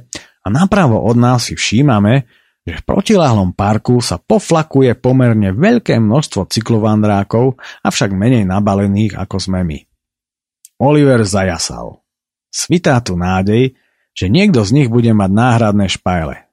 a 0.42 0.48
napravo 0.48 0.98
od 1.04 1.14
nás 1.14 1.50
si 1.50 1.54
všímame, 1.54 2.26
že 2.66 2.80
v 2.80 2.86
protiláhlom 2.86 3.54
parku 3.54 4.02
sa 4.02 4.18
poflakuje 4.18 4.98
pomerne 4.98 5.54
veľké 5.54 6.02
množstvo 6.02 6.48
cyklovandrákov, 6.48 7.60
avšak 7.84 8.10
menej 8.10 8.48
nabalených 8.48 9.14
ako 9.20 9.36
sme 9.38 9.60
my. 9.62 9.78
Oliver 10.80 11.22
zajasal. 11.22 12.00
Svitá 12.50 12.98
tu 13.04 13.14
nádej, 13.14 13.78
že 14.16 14.26
niekto 14.26 14.66
z 14.66 14.82
nich 14.82 14.88
bude 14.90 15.14
mať 15.14 15.30
náhradné 15.30 15.86
špajle. 15.86 16.49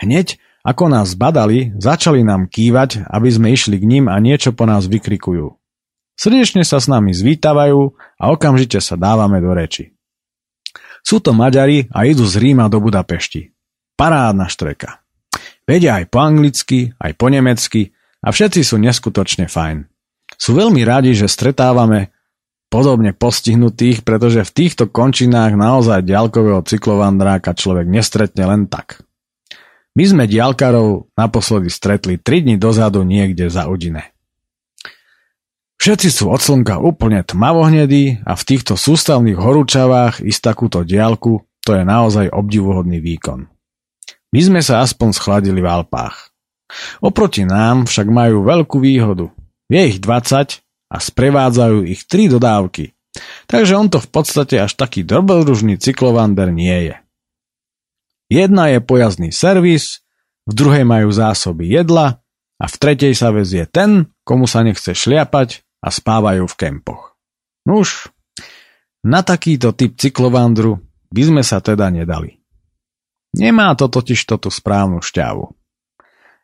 Hneď, 0.00 0.40
ako 0.64 0.88
nás 0.88 1.12
badali, 1.14 1.76
začali 1.76 2.24
nám 2.24 2.48
kývať, 2.48 3.04
aby 3.04 3.28
sme 3.28 3.52
išli 3.52 3.76
k 3.76 3.84
ním 3.84 4.04
a 4.08 4.16
niečo 4.16 4.56
po 4.56 4.64
nás 4.64 4.88
vykrikujú. 4.88 5.52
Srdečne 6.14 6.62
sa 6.62 6.78
s 6.78 6.86
nami 6.86 7.10
zvítavajú 7.10 7.80
a 8.18 8.24
okamžite 8.30 8.78
sa 8.78 8.94
dávame 8.94 9.42
do 9.42 9.50
reči. 9.50 9.92
Sú 11.04 11.20
to 11.20 11.36
Maďari 11.36 11.90
a 11.92 12.08
idú 12.08 12.24
z 12.24 12.40
Ríma 12.40 12.72
do 12.72 12.80
Budapešti. 12.80 13.52
Parádna 13.98 14.48
štreka. 14.48 15.04
Vedia 15.68 16.00
aj 16.00 16.08
po 16.08 16.18
anglicky, 16.24 16.96
aj 16.96 17.12
po 17.18 17.28
nemecky 17.28 17.92
a 18.24 18.32
všetci 18.32 18.64
sú 18.64 18.80
neskutočne 18.80 19.50
fajn. 19.52 19.84
Sú 20.40 20.56
veľmi 20.56 20.80
radi, 20.82 21.12
že 21.12 21.28
stretávame 21.28 22.14
podobne 22.72 23.14
postihnutých, 23.14 24.02
pretože 24.02 24.42
v 24.42 24.54
týchto 24.64 24.90
končinách 24.90 25.54
naozaj 25.54 26.08
ďalkového 26.08 26.64
cyklovandráka 26.64 27.54
človek 27.54 27.86
nestretne 27.86 28.44
len 28.48 28.66
tak. 28.66 29.04
My 29.94 30.04
sme 30.10 30.24
dialkarov 30.26 31.14
naposledy 31.14 31.70
stretli 31.70 32.18
3 32.18 32.42
dní 32.42 32.56
dozadu 32.58 33.06
niekde 33.06 33.46
za 33.46 33.70
Udine. 33.70 34.10
Všetci 35.78 36.08
sú 36.10 36.34
od 36.34 36.42
slnka 36.42 36.82
úplne 36.82 37.22
tmavohnedí 37.22 38.26
a 38.26 38.34
v 38.34 38.42
týchto 38.42 38.74
sústavných 38.74 39.38
horúčavách 39.38 40.24
ísť 40.24 40.40
takúto 40.42 40.82
diálku 40.82 41.46
to 41.64 41.70
je 41.78 41.82
naozaj 41.86 42.28
obdivuhodný 42.28 42.98
výkon. 43.00 43.46
My 44.34 44.40
sme 44.42 44.60
sa 44.60 44.82
aspoň 44.82 45.14
schladili 45.14 45.62
v 45.62 45.70
Alpách. 45.70 46.34
Oproti 46.98 47.46
nám 47.46 47.86
však 47.86 48.10
majú 48.10 48.42
veľkú 48.42 48.82
výhodu. 48.82 49.30
Je 49.70 49.80
ich 49.94 49.98
20 50.02 50.58
a 50.90 50.96
sprevádzajú 50.98 51.86
ich 51.86 52.02
3 52.04 52.34
dodávky. 52.34 52.92
Takže 53.46 53.78
on 53.78 53.86
to 53.88 54.02
v 54.02 54.08
podstate 54.10 54.58
až 54.58 54.74
taký 54.74 55.06
dobrodružný 55.06 55.78
cyklovander 55.78 56.50
nie 56.50 56.90
je. 56.90 57.03
Jedna 58.28 58.72
je 58.72 58.78
pojazdný 58.80 59.30
servis, 59.30 60.04
v 60.44 60.52
druhej 60.52 60.84
majú 60.84 61.08
zásoby 61.12 61.68
jedla 61.72 62.20
a 62.60 62.64
v 62.64 62.74
tretej 62.76 63.16
sa 63.16 63.32
vezie 63.32 63.64
ten, 63.68 64.12
komu 64.24 64.44
sa 64.44 64.64
nechce 64.64 64.92
šliapať 64.92 65.64
a 65.84 65.88
spávajú 65.92 66.44
v 66.48 66.54
kempoch. 66.56 67.16
Nuž, 67.68 68.08
na 69.04 69.20
takýto 69.20 69.76
typ 69.76 69.96
cyklovandru 70.00 70.80
by 71.12 71.22
sme 71.24 71.42
sa 71.44 71.60
teda 71.60 71.92
nedali. 71.92 72.40
Nemá 73.34 73.74
to 73.74 73.90
totiž 73.90 74.24
tú 74.24 74.48
správnu 74.48 75.02
šťavu. 75.02 75.44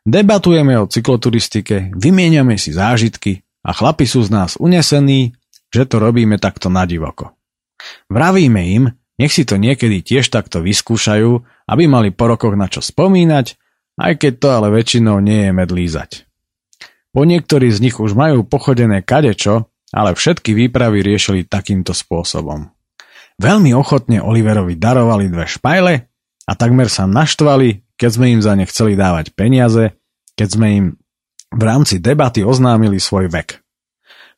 Debatujeme 0.01 0.81
o 0.81 0.89
cykloturistike, 0.89 1.93
vymieňame 1.93 2.57
si 2.57 2.73
zážitky 2.73 3.45
a 3.61 3.71
chlapi 3.71 4.09
sú 4.09 4.25
z 4.25 4.33
nás 4.33 4.57
unesení, 4.57 5.37
že 5.69 5.85
to 5.85 6.01
robíme 6.01 6.41
takto 6.41 6.73
na 6.73 6.89
divoko. 6.89 7.37
Vravíme 8.09 8.61
im, 8.65 8.83
nech 9.21 9.29
si 9.29 9.45
to 9.45 9.61
niekedy 9.61 10.01
tiež 10.01 10.33
takto 10.33 10.65
vyskúšajú, 10.65 11.45
aby 11.71 11.87
mali 11.87 12.11
po 12.11 12.27
rokoch 12.27 12.59
na 12.59 12.67
čo 12.67 12.83
spomínať, 12.83 13.55
aj 13.95 14.13
keď 14.19 14.33
to 14.35 14.47
ale 14.51 14.67
väčšinou 14.75 15.23
nie 15.23 15.47
je 15.47 15.51
medlízať. 15.55 16.09
Po 17.15 17.23
niektorí 17.23 17.71
z 17.71 17.79
nich 17.79 17.95
už 17.99 18.11
majú 18.15 18.43
pochodené 18.43 19.03
kadečo, 19.03 19.71
ale 19.91 20.15
všetky 20.15 20.55
výpravy 20.55 21.03
riešili 21.03 21.47
takýmto 21.47 21.91
spôsobom. 21.95 22.71
Veľmi 23.39 23.75
ochotne 23.75 24.23
Oliverovi 24.23 24.79
darovali 24.79 25.27
dve 25.27 25.47
špajle 25.47 25.93
a 26.47 26.51
takmer 26.55 26.87
sa 26.87 27.07
naštvali, 27.07 27.95
keď 27.99 28.09
sme 28.11 28.27
im 28.35 28.41
za 28.43 28.53
ne 28.55 28.67
chceli 28.67 28.95
dávať 28.95 29.35
peniaze, 29.35 29.95
keď 30.35 30.47
sme 30.47 30.67
im 30.71 30.85
v 31.51 31.61
rámci 31.63 31.99
debaty 31.99 32.47
oznámili 32.47 32.99
svoj 32.99 33.27
vek. 33.27 33.59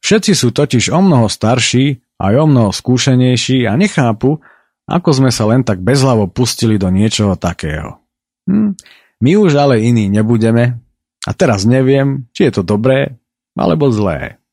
Všetci 0.01 0.33
sú 0.33 0.49
totiž 0.51 0.89
o 0.89 0.99
mnoho 0.99 1.29
starší 1.29 2.01
a 2.17 2.33
o 2.33 2.45
mnoho 2.49 2.73
skúšenejší 2.73 3.69
a 3.69 3.77
nechápu, 3.77 4.41
ako 4.87 5.09
sme 5.23 5.31
sa 5.31 5.47
len 5.47 5.63
tak 5.63 5.79
bezhlavo 5.79 6.27
pustili 6.27 6.75
do 6.75 6.91
niečoho 6.91 7.39
takého. 7.39 8.03
Hm, 8.49 8.75
my 9.23 9.31
už 9.39 9.55
ale 9.55 9.83
iní 9.83 10.11
nebudeme 10.11 10.83
a 11.23 11.31
teraz 11.31 11.63
neviem, 11.63 12.27
či 12.35 12.51
je 12.51 12.59
to 12.59 12.63
dobré 12.67 13.15
alebo 13.55 13.87
zlé. 13.93 14.43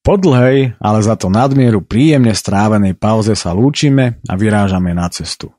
Po 0.00 0.16
dlhej, 0.16 0.80
ale 0.80 0.98
za 1.04 1.20
to 1.20 1.28
nadmieru 1.28 1.84
príjemne 1.84 2.32
strávenej 2.32 2.96
pauze 2.96 3.36
sa 3.36 3.52
lúčime 3.52 4.24
a 4.24 4.40
vyrážame 4.40 4.96
na 4.96 5.04
cestu. 5.12 5.52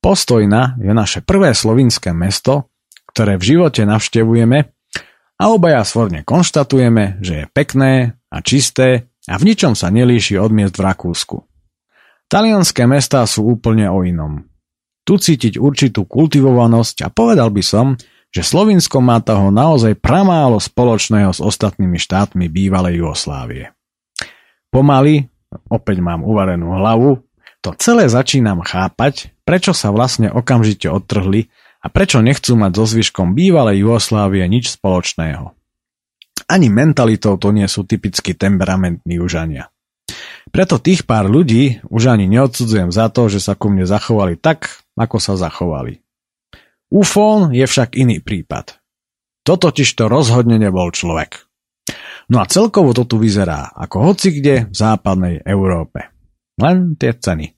Postojna 0.00 0.80
je 0.80 0.88
naše 0.96 1.20
prvé 1.20 1.52
slovinské 1.52 2.16
mesto, 2.16 2.72
ktoré 3.12 3.36
v 3.36 3.44
živote 3.44 3.84
navštevujeme 3.84 4.58
a 5.36 5.44
obaja 5.52 5.84
svorne 5.84 6.24
konštatujeme, 6.24 7.20
že 7.20 7.44
je 7.44 7.50
pekné 7.52 8.16
a 8.32 8.38
čisté 8.40 9.12
a 9.28 9.36
v 9.36 9.52
ničom 9.52 9.76
sa 9.76 9.92
nelíši 9.92 10.40
od 10.40 10.48
miest 10.48 10.80
v 10.80 10.86
Rakúsku. 10.88 11.36
Talianské 12.28 12.84
mestá 12.84 13.24
sú 13.24 13.48
úplne 13.48 13.88
o 13.88 14.04
inom. 14.04 14.44
Tu 15.08 15.16
cítiť 15.16 15.56
určitú 15.56 16.04
kultivovanosť 16.04 17.00
a 17.00 17.08
povedal 17.08 17.48
by 17.48 17.64
som, 17.64 17.96
že 18.28 18.44
Slovinsko 18.44 19.00
má 19.00 19.24
toho 19.24 19.48
naozaj 19.48 19.96
pramálo 19.96 20.60
spoločného 20.60 21.32
s 21.32 21.40
ostatnými 21.40 21.96
štátmi 21.96 22.52
bývalej 22.52 23.00
Jugoslávie. 23.00 23.72
Pomaly, 24.68 25.24
opäť 25.72 26.04
mám 26.04 26.20
uvarenú 26.20 26.76
hlavu, 26.76 27.24
to 27.64 27.72
celé 27.80 28.04
začínam 28.12 28.60
chápať, 28.60 29.32
prečo 29.48 29.72
sa 29.72 29.88
vlastne 29.88 30.28
okamžite 30.28 30.92
odtrhli 30.92 31.48
a 31.80 31.88
prečo 31.88 32.20
nechcú 32.20 32.60
mať 32.60 32.72
so 32.76 32.84
zvyškom 32.84 33.32
bývalej 33.32 33.80
Jugoslávie 33.80 34.44
nič 34.44 34.76
spoločného. 34.76 35.56
Ani 36.44 36.68
mentalitou 36.68 37.40
to 37.40 37.48
nie 37.56 37.64
sú 37.64 37.88
typicky 37.88 38.36
temperamentní 38.36 39.16
užania. 39.16 39.72
Preto 40.48 40.80
tých 40.80 41.04
pár 41.04 41.28
ľudí 41.28 41.82
už 41.92 42.14
ani 42.14 42.24
neodsudzujem 42.30 42.88
za 42.88 43.12
to, 43.12 43.28
že 43.28 43.42
sa 43.42 43.52
ku 43.58 43.68
mne 43.68 43.84
zachovali 43.84 44.40
tak, 44.40 44.80
ako 44.96 45.16
sa 45.20 45.36
zachovali. 45.36 46.00
Ufón 46.88 47.52
je 47.52 47.68
však 47.68 48.00
iný 48.00 48.24
prípad. 48.24 48.80
To 49.44 49.60
totiž 49.60 49.88
to 49.92 50.08
rozhodne 50.08 50.56
nebol 50.56 50.88
človek. 50.88 51.44
No 52.28 52.40
a 52.40 52.48
celkovo 52.48 52.92
to 52.92 53.08
tu 53.08 53.16
vyzerá 53.16 53.72
ako 53.72 54.12
hoci 54.12 54.40
kde 54.40 54.68
v 54.68 54.74
západnej 54.76 55.40
Európe. 55.44 56.12
Len 56.60 56.96
tie 57.00 57.16
ceny. 57.16 57.57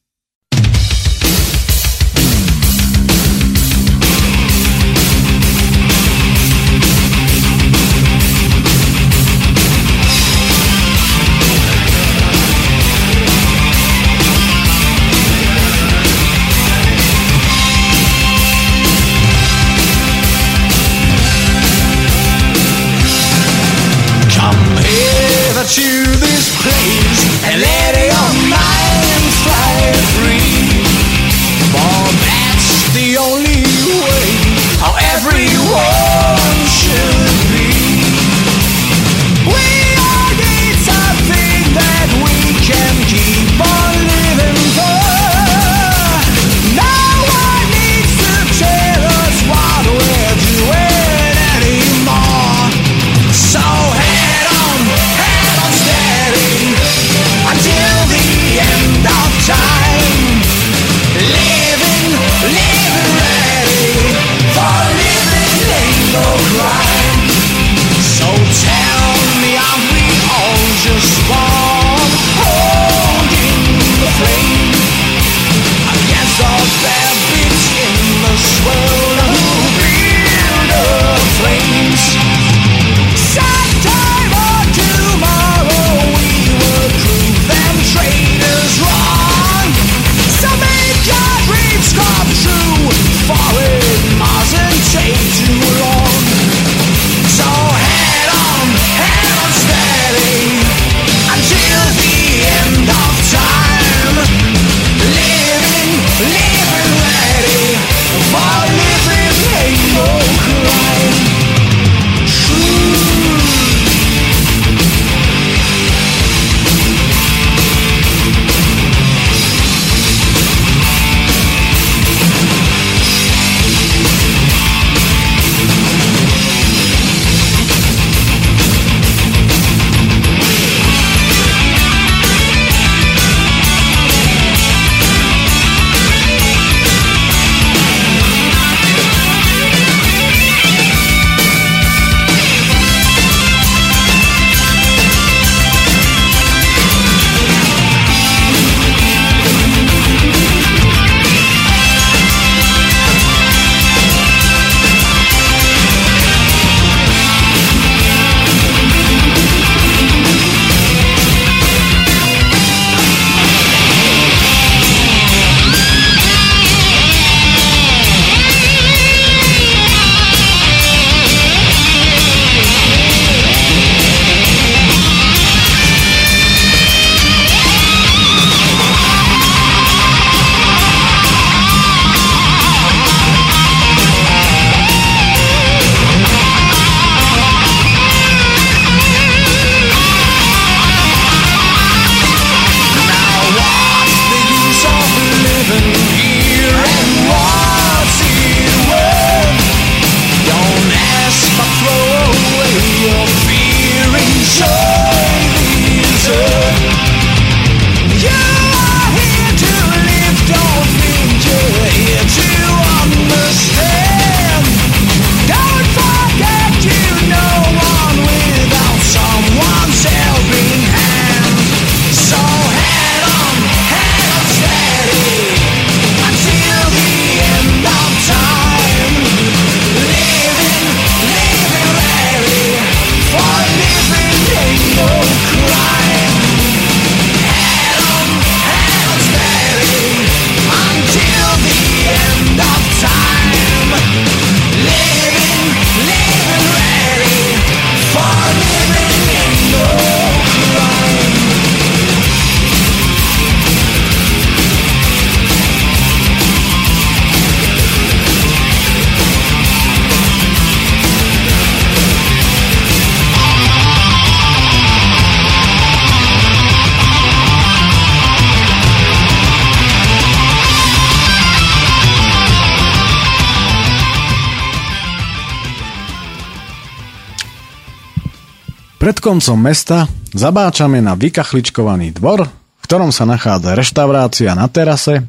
Pred 279.11 279.27
koncom 279.27 279.59
mesta 279.59 280.07
zabáčame 280.31 281.03
na 281.03 281.19
vykachličkovaný 281.19 282.15
dvor, 282.15 282.47
v 282.47 282.83
ktorom 282.87 283.11
sa 283.11 283.27
nachádza 283.27 283.75
reštaurácia 283.75 284.55
na 284.55 284.71
terase, 284.71 285.27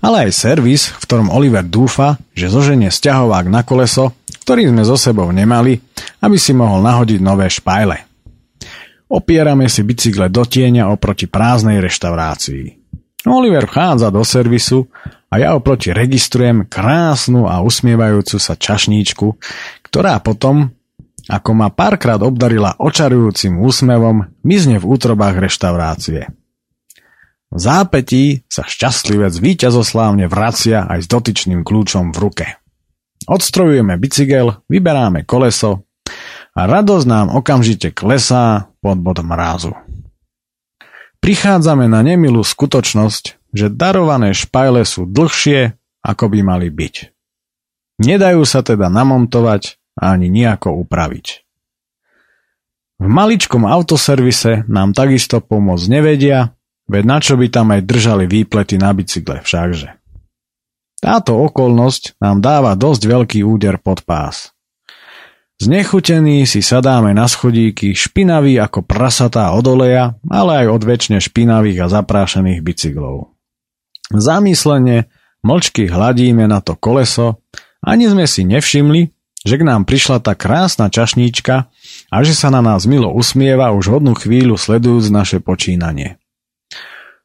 ale 0.00 0.24
aj 0.24 0.30
servis, 0.32 0.88
v 0.88 1.04
ktorom 1.04 1.28
Oliver 1.28 1.60
dúfa, 1.60 2.16
že 2.32 2.48
zoženie 2.48 2.88
sťahovák 2.88 3.52
na 3.52 3.68
koleso, 3.68 4.16
ktorý 4.48 4.72
sme 4.72 4.80
so 4.80 4.96
sebou 4.96 5.28
nemali, 5.28 5.76
aby 6.24 6.40
si 6.40 6.56
mohol 6.56 6.80
nahodiť 6.80 7.20
nové 7.20 7.52
špajle. 7.52 8.00
Opierame 9.12 9.68
si 9.68 9.84
bicykle 9.84 10.32
do 10.32 10.48
tieňa 10.48 10.88
oproti 10.88 11.28
prázdnej 11.28 11.84
reštaurácii. 11.84 12.80
Oliver 13.28 13.68
vchádza 13.68 14.08
do 14.08 14.24
servisu 14.24 14.88
a 15.28 15.36
ja 15.36 15.52
oproti 15.52 15.92
registrujem 15.92 16.64
krásnu 16.64 17.44
a 17.44 17.60
usmievajúcu 17.60 18.40
sa 18.40 18.56
čašníčku, 18.56 19.36
ktorá 19.84 20.16
potom, 20.24 20.72
ako 21.28 21.50
ma 21.52 21.68
párkrát 21.68 22.18
obdarila 22.24 22.74
očarujúcim 22.80 23.60
úsmevom, 23.60 24.32
mizne 24.40 24.80
v 24.80 24.88
útrobách 24.88 25.36
reštaurácie. 25.36 26.32
V 27.48 27.58
zápetí 27.60 28.44
sa 28.48 28.64
šťastlivec 28.64 29.32
víťazoslávne 29.36 30.28
vracia 30.28 30.84
aj 30.88 31.04
s 31.04 31.06
dotyčným 31.08 31.64
kľúčom 31.64 32.12
v 32.12 32.18
ruke. 32.20 32.46
Odstrojujeme 33.28 34.00
bicykel, 34.00 34.64
vyberáme 34.72 35.28
koleso 35.28 35.84
a 36.56 36.60
radosť 36.64 37.06
nám 37.08 37.26
okamžite 37.36 37.92
klesá 37.92 38.72
pod 38.80 39.00
bod 39.00 39.20
mrázu. 39.20 39.76
Prichádzame 41.18 41.88
na 41.88 42.00
nemilú 42.04 42.44
skutočnosť, 42.44 43.52
že 43.52 43.72
darované 43.72 44.36
špajle 44.36 44.84
sú 44.84 45.08
dlhšie, 45.08 45.76
ako 46.04 46.24
by 46.30 46.38
mali 46.44 46.68
byť. 46.68 46.94
Nedajú 47.98 48.44
sa 48.46 48.62
teda 48.62 48.86
namontovať 48.86 49.77
ani 49.98 50.30
nejako 50.30 50.78
upraviť. 50.86 51.26
V 52.98 53.06
maličkom 53.06 53.62
autoservise 53.62 54.66
nám 54.66 54.90
takisto 54.90 55.38
pomôcť 55.38 55.86
nevedia, 55.86 56.58
veď 56.90 57.02
na 57.06 57.18
čo 57.22 57.38
by 57.38 57.46
tam 57.46 57.70
aj 57.70 57.86
držali 57.86 58.26
výplety 58.26 58.74
na 58.74 58.90
bicykle 58.90 59.38
všakže. 59.38 59.94
Táto 60.98 61.38
okolnosť 61.38 62.18
nám 62.18 62.42
dáva 62.42 62.74
dosť 62.74 63.02
veľký 63.06 63.40
úder 63.46 63.78
pod 63.78 64.02
pás. 64.02 64.50
Znechutení 65.58 66.46
si 66.46 66.62
sadáme 66.62 67.14
na 67.14 67.26
schodíky, 67.26 67.94
špinaví 67.94 68.58
ako 68.62 68.86
prasatá 68.86 69.50
od 69.54 69.66
oleja, 69.66 70.14
ale 70.30 70.62
aj 70.62 70.66
od 70.70 70.82
väčšine 70.86 71.18
špinavých 71.18 71.82
a 71.82 71.86
zaprášených 71.90 72.62
bicyklov. 72.62 73.34
Zamyslene, 74.14 75.10
mlčky 75.42 75.90
hladíme 75.90 76.46
na 76.46 76.62
to 76.62 76.78
koleso, 76.78 77.42
ani 77.82 78.06
sme 78.06 78.30
si 78.30 78.46
nevšimli, 78.46 79.17
že 79.46 79.54
k 79.58 79.62
nám 79.62 79.86
prišla 79.86 80.18
tá 80.18 80.34
krásna 80.34 80.90
čašníčka 80.90 81.70
a 82.10 82.16
že 82.26 82.34
sa 82.34 82.50
na 82.50 82.58
nás 82.64 82.88
milo 82.88 83.12
usmieva 83.14 83.70
už 83.70 83.98
hodnú 83.98 84.14
chvíľu 84.18 84.58
sledujúc 84.58 85.10
naše 85.14 85.38
počínanie. 85.38 86.18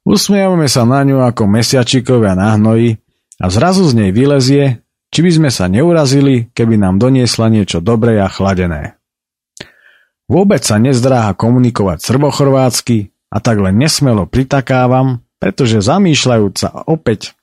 Usmievame 0.03 0.68
sa 0.68 0.84
na 0.84 0.99
ňu 1.07 1.24
ako 1.24 1.47
mesiačikovia 1.47 2.36
na 2.36 2.59
hnoji 2.59 2.99
a 3.39 3.47
zrazu 3.47 3.88
z 3.88 3.93
nej 3.95 4.11
vylezie, 4.11 4.84
či 5.14 5.20
by 5.24 5.32
sme 5.32 5.49
sa 5.49 5.72
neurazili, 5.72 6.51
keby 6.51 6.76
nám 6.76 6.99
doniesla 6.99 7.47
niečo 7.47 7.80
dobré 7.80 8.20
a 8.20 8.28
chladené. 8.28 8.99
Vôbec 10.28 10.64
sa 10.64 10.82
nezdráha 10.82 11.36
komunikovať 11.38 12.03
srbochorvátsky 12.03 13.14
a 13.32 13.38
tak 13.39 13.64
len 13.64 13.80
nesmelo 13.80 14.28
pritakávam, 14.28 15.24
pretože 15.39 15.84
zamýšľajúca 15.84 16.88
opäť 16.88 17.36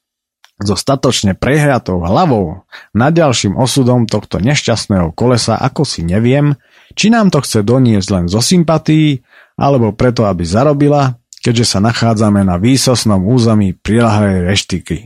so 0.61 0.77
statočne 0.77 1.33
prehratou 1.33 2.05
hlavou 2.05 2.69
nad 2.93 3.13
ďalším 3.17 3.57
osudom 3.57 4.05
tohto 4.05 4.39
nešťastného 4.41 5.17
kolesa 5.17 5.57
ako 5.57 5.89
si 5.89 6.05
neviem, 6.05 6.57
či 6.93 7.09
nám 7.09 7.33
to 7.33 7.41
chce 7.41 7.65
doniesť 7.65 8.09
len 8.13 8.25
zo 8.29 8.45
sympatí, 8.45 9.25
alebo 9.57 9.93
preto, 9.93 10.29
aby 10.29 10.45
zarobila, 10.45 11.21
keďže 11.41 11.77
sa 11.77 11.79
nachádzame 11.81 12.45
na 12.45 12.61
výsosnom 12.61 13.25
území 13.25 13.77
prilahlej 13.77 14.49
reštiky. 14.49 14.99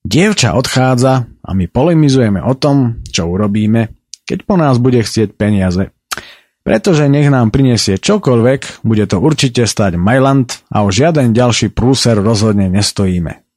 Dievča 0.00 0.56
odchádza 0.56 1.28
a 1.44 1.50
my 1.52 1.66
polemizujeme 1.68 2.40
o 2.40 2.56
tom, 2.56 3.04
čo 3.06 3.28
urobíme, 3.28 3.92
keď 4.24 4.38
po 4.48 4.54
nás 4.56 4.80
bude 4.80 5.02
chcieť 5.02 5.36
peniaze. 5.36 5.92
Pretože 6.60 7.08
nech 7.08 7.28
nám 7.32 7.52
prinesie 7.52 7.96
čokoľvek, 7.96 8.84
bude 8.84 9.04
to 9.08 9.16
určite 9.18 9.64
stať 9.64 9.96
Mailand 9.96 10.60
a 10.68 10.84
o 10.84 10.92
žiaden 10.92 11.32
ďalší 11.32 11.72
prúser 11.72 12.20
rozhodne 12.20 12.68
nestojíme. 12.68 13.49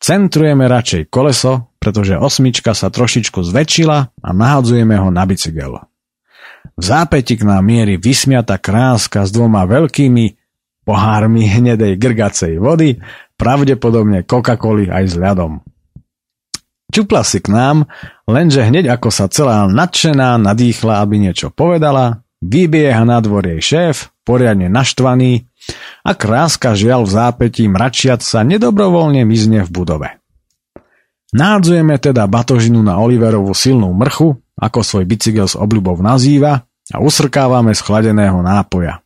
Centrujeme 0.00 0.64
radšej 0.64 1.12
koleso, 1.12 1.76
pretože 1.76 2.16
osmička 2.16 2.72
sa 2.72 2.88
trošičku 2.88 3.44
zväčšila 3.44 3.98
a 4.24 4.28
nahadzujeme 4.32 4.96
ho 4.96 5.12
na 5.12 5.28
bicykel. 5.28 5.76
V 6.76 6.82
zápäti 6.82 7.36
k 7.36 7.44
nám 7.44 7.68
mierí 7.68 8.00
vysmiata 8.00 8.56
kráska 8.56 9.28
s 9.28 9.30
dvoma 9.32 9.68
veľkými 9.68 10.40
pohármi 10.88 11.44
hnedej 11.44 12.00
grgacej 12.00 12.56
vody 12.56 12.96
pravdepodobne 13.36 14.24
Coca-Coli 14.24 14.88
aj 14.88 15.04
s 15.04 15.14
ľadom. 15.20 15.60
Čupla 16.90 17.22
si 17.22 17.38
k 17.38 17.52
nám, 17.54 17.86
lenže 18.26 18.66
hneď 18.66 18.98
ako 18.98 19.08
sa 19.14 19.30
celá 19.30 19.68
nadšená 19.70 20.40
nadýchla, 20.42 21.04
aby 21.04 21.22
niečo 21.22 21.52
povedala, 21.54 22.26
vybieha 22.42 23.06
na 23.06 23.22
dvor 23.22 23.46
jej 23.46 23.60
šéf, 23.62 24.09
poriadne 24.24 24.70
naštvaný 24.70 25.48
a 26.04 26.16
kráska 26.16 26.72
žiaľ 26.72 27.04
v 27.06 27.14
zápetí 27.14 27.64
mračiac 27.68 28.24
sa 28.24 28.40
nedobrovoľne 28.46 29.22
mizne 29.28 29.64
v 29.64 29.70
budove. 29.70 30.08
Nádzujeme 31.30 31.94
teda 32.02 32.26
batožinu 32.26 32.82
na 32.82 32.98
Oliverovú 32.98 33.54
silnú 33.54 33.94
mrchu, 33.94 34.34
ako 34.58 34.78
svoj 34.82 35.04
bicykel 35.06 35.46
s 35.46 35.54
obľubou 35.54 35.94
nazýva, 36.02 36.66
a 36.90 36.96
usrkávame 36.98 37.70
z 37.70 37.80
chladeného 37.86 38.42
nápoja. 38.42 38.98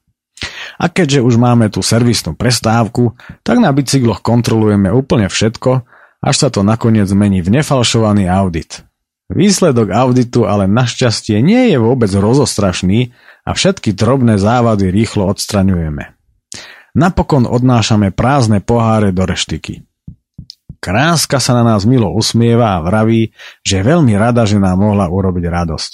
A 0.81 0.91
keďže 0.91 1.21
už 1.23 1.37
máme 1.37 1.71
tú 1.71 1.85
servisnú 1.85 2.35
prestávku, 2.35 3.15
tak 3.47 3.61
na 3.61 3.71
bicykloch 3.71 4.25
kontrolujeme 4.25 4.91
úplne 4.91 5.29
všetko, 5.31 5.85
až 6.25 6.35
sa 6.35 6.49
to 6.49 6.65
nakoniec 6.65 7.07
zmení 7.07 7.45
v 7.45 7.61
nefalšovaný 7.61 8.27
audit. 8.27 8.83
Výsledok 9.29 9.93
auditu 9.93 10.45
ale 10.45 10.69
našťastie 10.69 11.41
nie 11.41 11.73
je 11.73 11.77
vôbec 11.81 12.13
rozostrašný 12.13 13.13
a 13.45 13.51
všetky 13.53 13.93
drobné 13.93 14.41
závady 14.41 14.89
rýchlo 14.89 15.29
odstraňujeme. 15.29 16.17
Napokon 16.95 17.45
odnášame 17.45 18.15
prázdne 18.15 18.65
poháre 18.65 19.13
do 19.13 19.29
reštiky. 19.29 19.85
Kráska 20.81 21.41
sa 21.41 21.57
na 21.57 21.65
nás 21.65 21.89
milo 21.89 22.13
usmieva 22.13 22.77
a 22.77 22.85
vraví, 22.85 23.33
že 23.65 23.81
je 23.81 23.89
veľmi 23.89 24.13
rada, 24.21 24.45
že 24.45 24.61
nám 24.61 24.85
mohla 24.85 25.09
urobiť 25.09 25.45
radosť. 25.49 25.93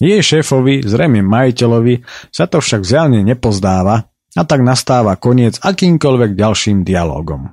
Jej 0.00 0.24
šéfovi, 0.24 0.80
zrejme 0.80 1.20
majiteľovi, 1.20 2.00
sa 2.32 2.48
to 2.48 2.64
však 2.64 2.80
vziaľne 2.80 3.20
nepozdáva 3.20 4.08
a 4.32 4.42
tak 4.48 4.64
nastáva 4.64 5.20
koniec 5.20 5.60
akýmkoľvek 5.60 6.40
ďalším 6.40 6.88
dialogom. 6.88 7.52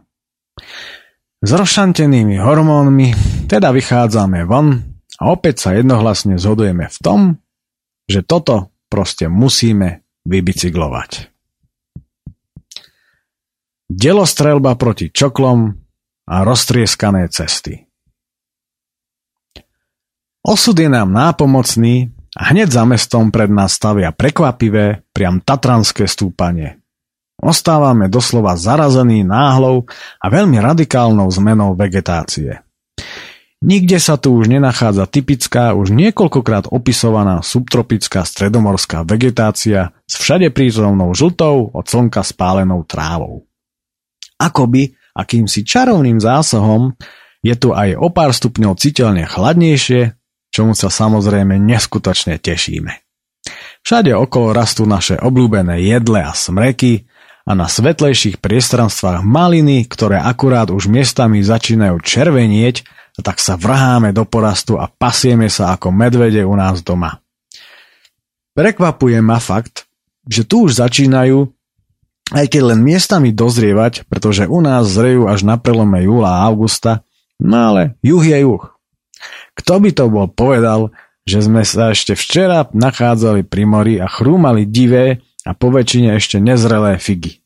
S 1.43 1.49
rozšantenými 1.51 2.39
hormónmi 2.39 3.13
teda 3.51 3.75
vychádzame 3.75 4.47
von 4.47 4.79
a 5.19 5.23
opäť 5.27 5.67
sa 5.67 5.69
jednohlasne 5.75 6.39
zhodujeme 6.39 6.87
v 6.87 6.97
tom, 7.03 7.19
že 8.07 8.23
toto 8.23 8.71
proste 8.87 9.27
musíme 9.31 10.03
vybicyklovať. 10.27 11.31
Delostrelba 13.87 14.75
proti 14.75 15.07
čoklom 15.07 15.71
a 16.27 16.35
roztrieskané 16.43 17.31
cesty. 17.31 17.87
Osud 20.43 20.75
je 20.75 20.91
nám 20.91 21.11
nápomocný 21.11 22.11
a 22.35 22.51
hneď 22.51 22.71
za 22.71 22.83
mestom 22.83 23.31
pred 23.31 23.47
nás 23.47 23.75
stavia 23.79 24.11
prekvapivé, 24.11 25.07
priam 25.15 25.39
tatranské 25.39 26.07
stúpanie. 26.07 26.79
Ostávame 27.39 28.11
doslova 28.11 28.57
zarazení 28.59 29.23
náhlou 29.23 29.87
a 30.19 30.25
veľmi 30.27 30.57
radikálnou 30.59 31.29
zmenou 31.31 31.77
vegetácie. 31.77 32.66
Nikde 33.57 33.97
sa 33.97 34.21
tu 34.21 34.37
už 34.37 34.53
nenachádza 34.53 35.09
typická, 35.09 35.73
už 35.73 35.89
niekoľkokrát 35.89 36.69
opisovaná 36.69 37.41
subtropická 37.41 38.21
stredomorská 38.21 39.01
vegetácia 39.01 39.97
s 40.05 40.13
všade 40.21 40.53
prítomnou 40.53 41.09
žltou 41.17 41.73
od 41.73 41.85
slnka 41.89 42.21
spálenou 42.21 42.85
trávou. 42.85 43.49
Akoby 44.37 44.93
akýmsi 45.17 45.65
čarovným 45.65 46.21
zásahom 46.21 46.93
je 47.41 47.57
tu 47.57 47.73
aj 47.73 47.97
o 47.97 48.13
pár 48.13 48.29
stupňov 48.29 48.77
citeľne 48.77 49.25
chladnejšie 49.25 50.17
čomu 50.57 50.73
sa 50.73 50.89
samozrejme 50.89 51.61
neskutočne 51.61 52.41
tešíme. 52.41 52.93
Všade 53.85 54.11
okolo 54.11 54.51
rastú 54.51 54.89
naše 54.89 55.15
obľúbené 55.21 55.79
jedle 55.85 56.25
a 56.25 56.33
smreky 56.33 57.07
a 57.47 57.55
na 57.55 57.71
svetlejších 57.71 58.43
priestranstvách 58.43 59.23
maliny, 59.23 59.87
ktoré 59.87 60.19
akurát 60.19 60.67
už 60.67 60.91
miestami 60.91 61.39
začínajú 61.39 62.01
červenieť, 62.03 62.83
tak 63.25 63.41
sa 63.41 63.57
vrháme 63.57 64.13
do 64.13 64.25
porastu 64.25 64.77
a 64.77 64.85
pasieme 64.85 65.49
sa 65.49 65.73
ako 65.73 65.89
medvede 65.89 66.45
u 66.45 66.53
nás 66.53 66.85
doma. 66.85 67.21
Prekvapuje 68.53 69.21
ma 69.21 69.37
fakt, 69.37 69.85
že 70.25 70.45
tu 70.45 70.65
už 70.65 70.81
začínajú, 70.81 71.49
aj 72.33 72.45
keď 72.49 72.61
len 72.73 72.79
miestami 72.83 73.31
dozrievať, 73.31 74.09
pretože 74.09 74.49
u 74.49 74.59
nás 74.59 74.89
zrejú 74.89 75.29
až 75.29 75.47
na 75.47 75.55
prelome 75.55 76.03
júla 76.03 76.41
a 76.41 76.43
augusta, 76.49 77.05
no 77.39 77.73
ale 77.73 77.95
juh 78.03 78.21
je 78.21 78.37
juh. 78.43 78.63
Kto 79.57 79.73
by 79.81 79.89
to 79.93 80.05
bol 80.09 80.27
povedal, 80.29 80.93
že 81.27 81.43
sme 81.43 81.65
sa 81.65 81.91
ešte 81.91 82.13
včera 82.13 82.69
nachádzali 82.71 83.47
pri 83.47 83.63
mori 83.65 83.95
a 83.97 84.07
chrúmali 84.07 84.69
divé 84.69 85.25
a 85.47 85.55
po 85.55 85.71
väčšine 85.73 86.13
ešte 86.15 86.37
nezrelé 86.37 86.99
figy. 86.99 87.39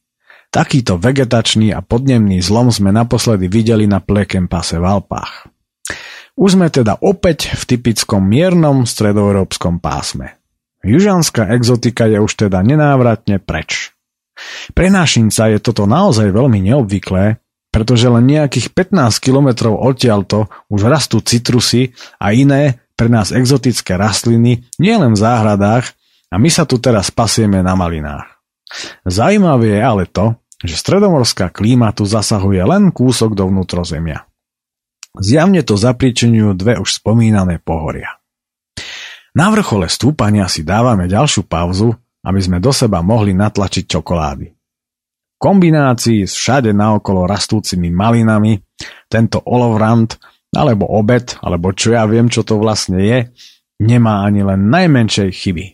Takýto 0.52 1.00
vegetačný 1.00 1.72
a 1.72 1.80
podnemný 1.80 2.44
zlom 2.44 2.76
sme 2.76 2.92
naposledy 2.92 3.48
videli 3.48 3.88
na 3.88 4.04
plekem 4.04 4.52
pase 4.52 4.76
v 4.76 4.84
Alpách. 4.84 5.48
Už 6.40 6.56
sme 6.56 6.72
teda 6.72 6.96
opäť 7.04 7.52
v 7.54 7.64
typickom 7.76 8.24
miernom 8.24 8.88
stredoeurópskom 8.88 9.84
pásme. 9.84 10.40
Južanská 10.82 11.54
exotika 11.54 12.10
je 12.10 12.18
už 12.18 12.48
teda 12.48 12.64
nenávratne 12.66 13.38
preč. 13.38 13.94
Pre 14.74 14.88
našinca 14.90 15.52
je 15.52 15.60
toto 15.62 15.86
naozaj 15.86 16.34
veľmi 16.34 16.64
neobvyklé, 16.72 17.38
pretože 17.70 18.10
len 18.10 18.26
nejakých 18.26 18.74
15 18.74 19.22
kilometrov 19.22 19.78
odtiaľto 19.78 20.50
už 20.68 20.90
rastú 20.90 21.22
citrusy 21.22 21.94
a 22.18 22.34
iné 22.34 22.82
pre 22.98 23.08
nás 23.08 23.32
exotické 23.32 23.96
rastliny 23.96 24.66
nielen 24.82 25.14
v 25.14 25.22
záhradách 25.22 25.94
a 26.32 26.36
my 26.40 26.50
sa 26.50 26.64
tu 26.66 26.80
teraz 26.80 27.12
pasieme 27.12 27.60
na 27.62 27.78
malinách. 27.78 28.28
Zajímavé 29.04 29.78
je 29.78 29.82
ale 29.84 30.06
to, 30.08 30.36
že 30.64 30.80
stredomorská 30.80 31.52
klíma 31.52 31.92
tu 31.92 32.08
zasahuje 32.08 32.62
len 32.64 32.94
kúsok 32.94 33.36
do 33.36 33.50
vnútrozemia. 33.50 34.31
Zjavne 35.20 35.60
to 35.68 35.76
zapričenujú 35.76 36.56
dve 36.56 36.80
už 36.80 37.04
spomínané 37.04 37.60
pohoria. 37.60 38.22
Na 39.36 39.52
vrchole 39.52 39.88
stúpania 39.88 40.48
si 40.48 40.64
dávame 40.64 41.08
ďalšiu 41.08 41.48
pauzu, 41.48 41.96
aby 42.24 42.40
sme 42.40 42.60
do 42.60 42.72
seba 42.72 43.04
mohli 43.04 43.32
natlačiť 43.36 43.88
čokolády. 43.88 44.48
V 44.48 45.38
kombinácii 45.40 46.28
s 46.28 46.38
všade 46.38 46.72
naokolo 46.72 47.26
rastúcimi 47.26 47.90
malinami 47.90 48.62
tento 49.10 49.42
olovrant 49.44 50.16
alebo 50.52 50.88
obed, 50.92 51.40
alebo 51.40 51.72
čo 51.72 51.96
ja 51.96 52.04
viem, 52.06 52.28
čo 52.28 52.44
to 52.44 52.60
vlastne 52.60 53.00
je, 53.00 53.20
nemá 53.80 54.28
ani 54.28 54.44
len 54.44 54.68
najmenšej 54.68 55.30
chyby. 55.32 55.66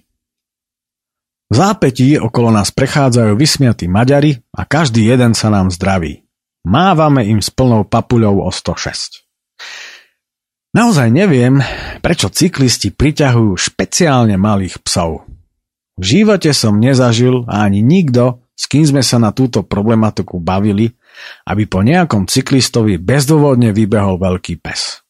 V 1.48 1.54
zápetí 1.56 2.20
okolo 2.20 2.52
nás 2.54 2.70
prechádzajú 2.72 3.34
vysmiatí 3.34 3.90
Maďari 3.90 4.38
a 4.54 4.68
každý 4.68 5.08
jeden 5.08 5.34
sa 5.34 5.48
nám 5.50 5.72
zdraví. 5.74 6.28
Mávame 6.68 7.24
im 7.26 7.40
s 7.40 7.48
plnou 7.48 7.88
papuľou 7.88 8.44
o 8.44 8.52
106. 8.52 9.27
Naozaj 10.78 11.10
neviem, 11.10 11.58
prečo 12.06 12.30
cyklisti 12.30 12.94
priťahujú 12.94 13.58
špeciálne 13.58 14.38
malých 14.38 14.84
psov. 14.86 15.26
V 15.98 16.04
živote 16.06 16.54
som 16.54 16.78
nezažil 16.78 17.50
a 17.50 17.66
ani 17.66 17.82
nikto, 17.82 18.46
s 18.54 18.70
kým 18.70 18.86
sme 18.86 19.02
sa 19.02 19.18
na 19.18 19.34
túto 19.34 19.66
problematiku 19.66 20.38
bavili, 20.38 20.94
aby 21.50 21.66
po 21.66 21.82
nejakom 21.82 22.30
cyklistovi 22.30 23.02
bezdôvodne 23.02 23.74
vybehol 23.74 24.22
veľký 24.22 24.62
pes. 24.62 25.02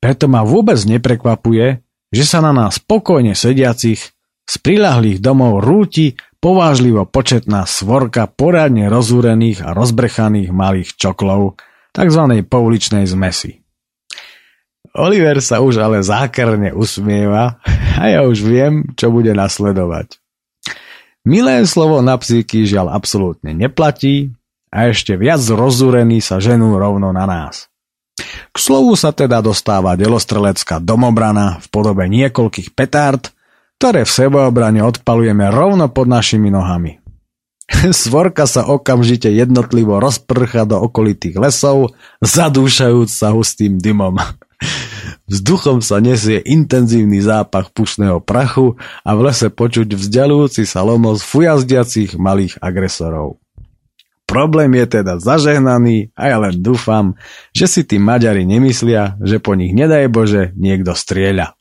Preto 0.00 0.26
ma 0.26 0.40
vôbec 0.40 0.80
neprekvapuje, 0.80 1.84
že 2.12 2.24
sa 2.24 2.40
na 2.40 2.56
nás 2.56 2.80
spokojne 2.80 3.36
sediacich 3.36 4.00
z 4.42 4.54
prilahlých 4.60 5.20
domov 5.20 5.60
rúti 5.64 6.16
povážlivo 6.42 7.06
početná 7.06 7.68
svorka 7.68 8.26
poradne 8.26 8.90
rozúrených 8.90 9.62
a 9.62 9.70
rozbrechaných 9.72 10.50
malých 10.50 10.96
čoklov, 10.98 11.60
tzv. 11.92 12.22
pouličnej 12.48 13.04
zmesi. 13.06 13.62
Oliver 14.92 15.40
sa 15.40 15.64
už 15.64 15.80
ale 15.80 16.04
zákerne 16.04 16.76
usmieva 16.76 17.56
a 17.96 18.02
ja 18.12 18.28
už 18.28 18.44
viem, 18.44 18.92
čo 18.92 19.08
bude 19.08 19.32
nasledovať. 19.32 20.20
Milé 21.24 21.64
slovo 21.64 22.02
na 22.04 22.18
psíky 22.18 22.66
žiaľ 22.66 22.92
absolútne 22.92 23.54
neplatí 23.56 24.34
a 24.68 24.90
ešte 24.90 25.16
viac 25.16 25.40
rozúrení 25.48 26.18
sa 26.20 26.42
ženú 26.42 26.76
rovno 26.76 27.14
na 27.14 27.24
nás. 27.24 27.72
K 28.52 28.56
slovu 28.56 28.92
sa 28.98 29.16
teda 29.16 29.40
dostáva 29.40 29.96
delostrelecká 29.96 30.76
domobrana 30.82 31.62
v 31.64 31.66
podobe 31.72 32.04
niekoľkých 32.12 32.76
petárd, 32.76 33.32
ktoré 33.80 34.04
v 34.04 34.12
sebeobrane 34.12 34.84
odpalujeme 34.84 35.48
rovno 35.48 35.88
pod 35.88 36.06
našimi 36.06 36.52
nohami. 36.52 37.01
Svorka 38.04 38.44
sa 38.46 38.68
okamžite 38.68 39.30
jednotlivo 39.32 39.98
rozprcha 39.98 40.68
do 40.68 40.78
okolitých 40.78 41.38
lesov, 41.38 41.94
zadúšajúc 42.20 43.08
sa 43.10 43.32
hustým 43.34 43.80
dymom. 43.80 44.20
Vzduchom 45.26 45.80
sa 45.80 45.98
nesie 45.98 46.38
intenzívny 46.44 47.18
zápach 47.24 47.72
pušného 47.72 48.20
prachu 48.22 48.76
a 49.02 49.10
v 49.16 49.20
lese 49.30 49.48
počuť 49.48 49.96
vzdialujúci 49.96 50.68
sa 50.68 50.84
lomos 50.84 51.24
fujazdiacich 51.24 52.20
malých 52.20 52.60
agresorov. 52.60 53.40
Problém 54.28 54.72
je 54.80 55.02
teda 55.02 55.20
zažehnaný 55.20 56.14
a 56.16 56.32
ja 56.32 56.36
len 56.40 56.56
dúfam, 56.56 57.18
že 57.52 57.68
si 57.68 57.82
tí 57.84 58.00
Maďari 58.00 58.48
nemyslia, 58.48 59.18
že 59.20 59.42
po 59.42 59.52
nich 59.52 59.76
nedaj 59.76 60.08
Bože 60.08 60.42
niekto 60.56 60.96
strieľa. 60.96 61.52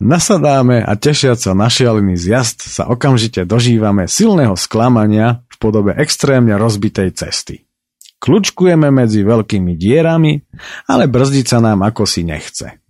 Nasadáme 0.00 0.80
a 0.80 0.96
tešiac 0.96 1.36
sa 1.36 1.52
na 1.52 1.68
šialený 1.68 2.16
zjazd 2.16 2.64
sa 2.64 2.88
okamžite 2.88 3.44
dožívame 3.44 4.08
silného 4.08 4.56
sklamania 4.56 5.44
v 5.52 5.56
podobe 5.60 5.92
extrémne 5.92 6.56
rozbitej 6.56 7.12
cesty. 7.12 7.68
Kľúčkujeme 8.16 8.88
medzi 8.88 9.20
veľkými 9.20 9.76
dierami, 9.76 10.40
ale 10.88 11.04
brzdiť 11.04 11.44
sa 11.44 11.60
nám 11.60 11.84
ako 11.84 12.08
si 12.08 12.24
nechce. 12.24 12.80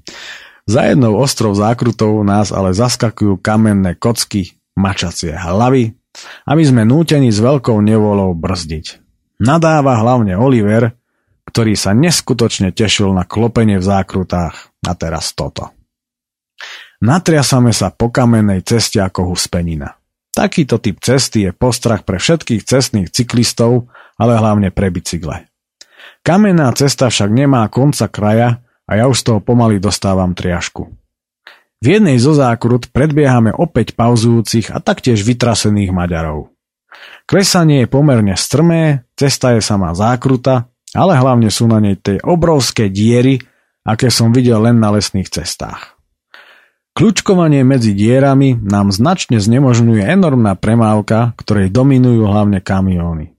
Za 0.72 0.88
jednou 0.88 1.20
ostrov 1.20 1.52
zákrutou 1.52 2.24
nás 2.24 2.48
ale 2.48 2.72
zaskakujú 2.72 3.36
kamenné 3.44 4.00
kocky, 4.00 4.56
mačacie 4.72 5.36
hlavy 5.36 5.92
a 6.48 6.56
sme 6.56 6.88
nútení 6.88 7.28
s 7.28 7.44
veľkou 7.44 7.76
nevolou 7.84 8.32
brzdiť. 8.32 9.04
Nadáva 9.44 10.00
hlavne 10.00 10.40
Oliver, 10.40 10.96
ktorý 11.44 11.76
sa 11.76 11.92
neskutočne 11.92 12.72
tešil 12.72 13.12
na 13.12 13.28
klopenie 13.28 13.76
v 13.76 13.84
zákrutách 13.84 14.72
a 14.88 14.92
teraz 14.96 15.36
toto. 15.36 15.73
Natriasame 17.04 17.76
sa 17.76 17.92
po 17.92 18.08
kamennej 18.08 18.64
ceste 18.64 18.96
ako 18.96 19.36
huspenina. 19.36 19.92
Takýto 20.32 20.80
typ 20.80 21.04
cesty 21.04 21.44
je 21.44 21.52
postrach 21.52 22.00
pre 22.00 22.16
všetkých 22.16 22.64
cestných 22.64 23.12
cyklistov, 23.12 23.92
ale 24.16 24.40
hlavne 24.40 24.72
pre 24.72 24.88
bicykle. 24.88 25.44
Kamenná 26.24 26.72
cesta 26.72 27.12
však 27.12 27.28
nemá 27.28 27.68
konca 27.68 28.08
kraja 28.08 28.64
a 28.88 28.92
ja 28.96 29.04
už 29.04 29.20
z 29.20 29.24
toho 29.28 29.40
pomaly 29.44 29.84
dostávam 29.84 30.32
triašku. 30.32 30.88
V 31.84 31.86
jednej 31.86 32.16
zo 32.16 32.32
zákrut 32.32 32.88
predbiehame 32.88 33.52
opäť 33.52 33.92
pauzujúcich 33.92 34.72
a 34.72 34.80
taktiež 34.80 35.20
vytrasených 35.28 35.92
Maďarov. 35.92 36.56
Klesanie 37.28 37.84
je 37.84 37.92
pomerne 37.92 38.32
strmé, 38.32 39.04
cesta 39.12 39.52
je 39.52 39.60
sama 39.60 39.92
zákruta, 39.92 40.72
ale 40.96 41.20
hlavne 41.20 41.52
sú 41.52 41.68
na 41.68 41.84
nej 41.84 42.00
tie 42.00 42.16
obrovské 42.24 42.88
diery, 42.88 43.36
aké 43.84 44.08
som 44.08 44.32
videl 44.32 44.64
len 44.64 44.80
na 44.80 44.88
lesných 44.88 45.28
cestách. 45.28 45.93
Kľúčkovanie 46.94 47.66
medzi 47.66 47.90
dierami 47.90 48.54
nám 48.54 48.94
značne 48.94 49.42
znemožňuje 49.42 50.06
enormná 50.14 50.54
premávka, 50.54 51.34
ktorej 51.34 51.74
dominujú 51.74 52.22
hlavne 52.22 52.62
kamióny. 52.62 53.34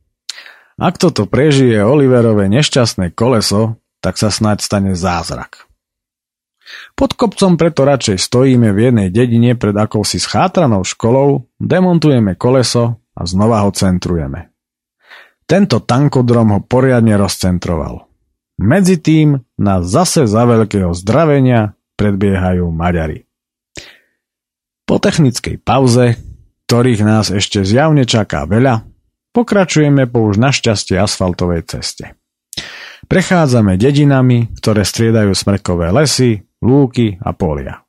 Ak 0.76 0.99
toto 0.99 1.24
prežije 1.24 1.80
Oliverové 1.80 2.51
nešťastné 2.51 3.16
koleso, 3.16 3.80
tak 4.03 4.20
sa 4.20 4.28
snáď 4.28 4.60
stane 4.60 4.91
zázrak. 4.91 5.72
Pod 6.99 7.16
kopcom 7.16 7.56
preto 7.56 7.88
radšej 7.88 8.20
stojíme 8.20 8.76
v 8.76 8.91
jednej 8.91 9.08
dedine 9.08 9.56
pred 9.56 9.72
akousi 9.72 10.20
schátranou 10.20 10.84
školou, 10.84 11.47
demontujeme 11.56 12.36
koleso 12.36 12.99
a 13.16 13.24
znova 13.24 13.64
ho 13.64 13.72
centrujeme. 13.72 14.51
Tento 15.47 15.80
tankodrom 15.80 16.51
ho 16.51 16.60
poriadne 16.60 17.16
rozcentroval. 17.16 18.03
Medzi 18.60 18.99
tým 18.99 19.39
nás 19.56 19.88
zase 19.88 20.28
za 20.28 20.43
veľkého 20.43 20.91
zdravenia 20.91 21.78
predbiehajú 21.95 22.68
Maďari. 22.68 23.24
Po 24.86 25.01
technickej 25.01 25.57
pauze, 25.65 26.21
ktorých 26.69 27.01
nás 27.01 27.33
ešte 27.33 27.65
zjavne 27.65 28.05
čaká 28.05 28.45
veľa, 28.45 28.86
pokračujeme 29.33 30.05
po 30.05 30.29
už 30.29 30.38
našťastie 30.38 31.01
asfaltovej 31.01 31.65
ceste. 31.65 32.13
Prechádzame 33.05 33.77
dedinami, 33.81 34.53
ktoré 34.61 34.86
striedajú 34.86 35.33
smrkové 35.33 35.89
lesy, 35.89 36.45
lúky 36.61 37.17
a 37.21 37.33
polia. 37.33 37.81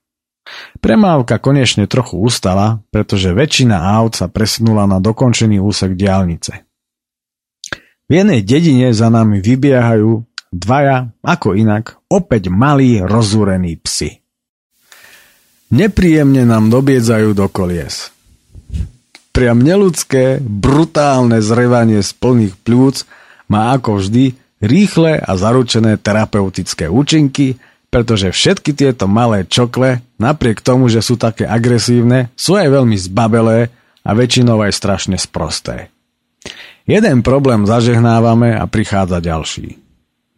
Premávka 0.80 1.36
konečne 1.36 1.84
trochu 1.84 2.16
ustala, 2.20 2.84
pretože 2.88 3.32
väčšina 3.32 3.76
aut 3.76 4.16
sa 4.16 4.32
presunula 4.32 4.88
na 4.88 4.96
dokončený 4.96 5.60
úsek 5.60 5.96
diálnice. 5.96 6.64
V 8.06 8.12
jednej 8.12 8.40
dedine 8.40 8.94
za 8.94 9.10
nami 9.10 9.42
vybiehajú 9.42 10.22
dvaja, 10.54 11.10
ako 11.26 11.58
inak, 11.58 11.98
opäť 12.06 12.48
malí 12.48 13.02
rozúrení 13.02 13.82
psi. 13.82 14.25
Nepríjemne 15.66 16.46
nám 16.46 16.70
dobiedzajú 16.70 17.34
do 17.34 17.50
kolies. 17.50 18.14
Priam 19.34 19.60
neludské, 19.60 20.40
brutálne 20.40 21.42
zrevanie 21.42 22.00
z 22.00 22.10
plných 22.16 22.54
pľúc 22.62 23.04
má 23.50 23.74
ako 23.76 24.00
vždy 24.00 24.32
rýchle 24.62 25.20
a 25.20 25.32
zaručené 25.36 26.00
terapeutické 26.00 26.88
účinky, 26.88 27.60
pretože 27.92 28.32
všetky 28.32 28.72
tieto 28.72 29.04
malé 29.10 29.44
čokle, 29.44 30.00
napriek 30.16 30.64
tomu, 30.64 30.88
že 30.88 31.04
sú 31.04 31.20
také 31.20 31.44
agresívne, 31.44 32.32
sú 32.38 32.56
aj 32.56 32.68
veľmi 32.70 32.96
zbabelé 32.96 33.68
a 34.06 34.10
väčšinou 34.14 34.62
aj 34.62 34.72
strašne 34.72 35.16
sprosté. 35.18 35.90
Jeden 36.86 37.26
problém 37.26 37.66
zažehnávame 37.66 38.54
a 38.54 38.64
prichádza 38.70 39.18
ďalší. 39.18 39.82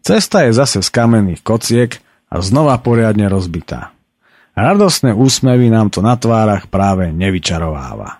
Cesta 0.00 0.48
je 0.48 0.56
zase 0.56 0.80
z 0.80 0.88
kamenných 0.88 1.44
kociek 1.44 2.00
a 2.32 2.40
znova 2.40 2.80
poriadne 2.80 3.28
rozbitá. 3.28 3.92
Radostné 4.58 5.14
úsmevy 5.14 5.70
nám 5.70 5.94
to 5.94 6.02
na 6.02 6.18
tvárach 6.18 6.66
práve 6.66 7.14
nevyčarováva. 7.14 8.18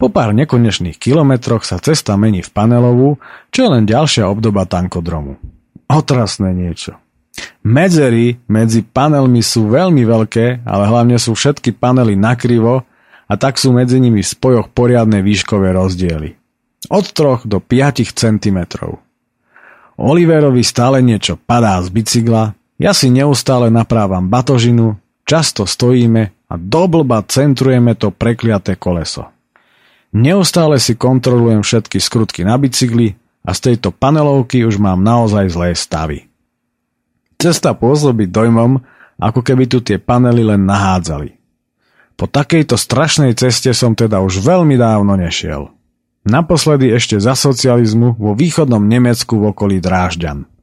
Po 0.00 0.08
pár 0.08 0.32
nekonečných 0.32 0.96
kilometroch 0.96 1.60
sa 1.60 1.76
cesta 1.76 2.16
mení 2.16 2.40
v 2.40 2.48
panelovú, 2.48 3.20
čo 3.52 3.68
je 3.68 3.72
len 3.76 3.84
ďalšia 3.84 4.24
obdoba 4.32 4.64
tankodromu. 4.64 5.36
Otrasné 5.92 6.56
niečo. 6.56 6.96
Medzery 7.68 8.40
medzi 8.48 8.80
panelmi 8.80 9.44
sú 9.44 9.68
veľmi 9.68 10.08
veľké, 10.08 10.64
ale 10.64 10.84
hlavne 10.88 11.20
sú 11.20 11.36
všetky 11.36 11.76
panely 11.76 12.16
nakrivo 12.16 12.88
a 13.28 13.34
tak 13.36 13.60
sú 13.60 13.76
medzi 13.76 14.00
nimi 14.00 14.24
v 14.24 14.32
spojoch 14.32 14.72
poriadne 14.72 15.20
výškové 15.20 15.76
rozdiely. 15.76 16.32
Od 16.88 17.04
3 17.04 17.44
do 17.44 17.60
5 17.60 18.08
cm. 18.16 18.58
Oliverovi 20.00 20.64
stále 20.64 21.04
niečo 21.04 21.36
padá 21.36 21.76
z 21.84 21.92
bicykla, 21.92 22.56
ja 22.80 22.96
si 22.96 23.12
neustále 23.12 23.68
naprávam 23.68 24.32
batožinu, 24.32 24.96
často 25.28 25.68
stojíme 25.68 26.48
a 26.48 26.54
doblba 26.56 27.20
centrujeme 27.28 27.92
to 27.92 28.08
prekliaté 28.08 28.80
koleso. 28.80 29.28
Neustále 30.16 30.80
si 30.80 30.96
kontrolujem 30.96 31.60
všetky 31.60 32.00
skrutky 32.00 32.40
na 32.40 32.56
bicykli 32.56 33.12
a 33.44 33.52
z 33.52 33.72
tejto 33.72 33.92
panelovky 33.92 34.64
už 34.64 34.80
mám 34.80 35.04
naozaj 35.04 35.52
zlé 35.52 35.76
stavy. 35.76 36.24
Cesta 37.36 37.76
pôsobí 37.76 38.26
dojmom, 38.32 38.80
ako 39.20 39.40
keby 39.44 39.68
tu 39.68 39.84
tie 39.84 40.00
panely 40.00 40.42
len 40.42 40.64
nahádzali. 40.64 41.36
Po 42.18 42.26
takejto 42.26 42.74
strašnej 42.74 43.36
ceste 43.36 43.70
som 43.76 43.94
teda 43.94 44.18
už 44.24 44.42
veľmi 44.42 44.74
dávno 44.74 45.14
nešiel. 45.14 45.70
Naposledy 46.26 46.90
ešte 46.90 47.20
za 47.22 47.38
socializmu 47.38 48.18
vo 48.18 48.34
východnom 48.34 48.82
Nemecku 48.82 49.38
v 49.38 49.54
okolí 49.54 49.78
Drážďan. 49.78 50.57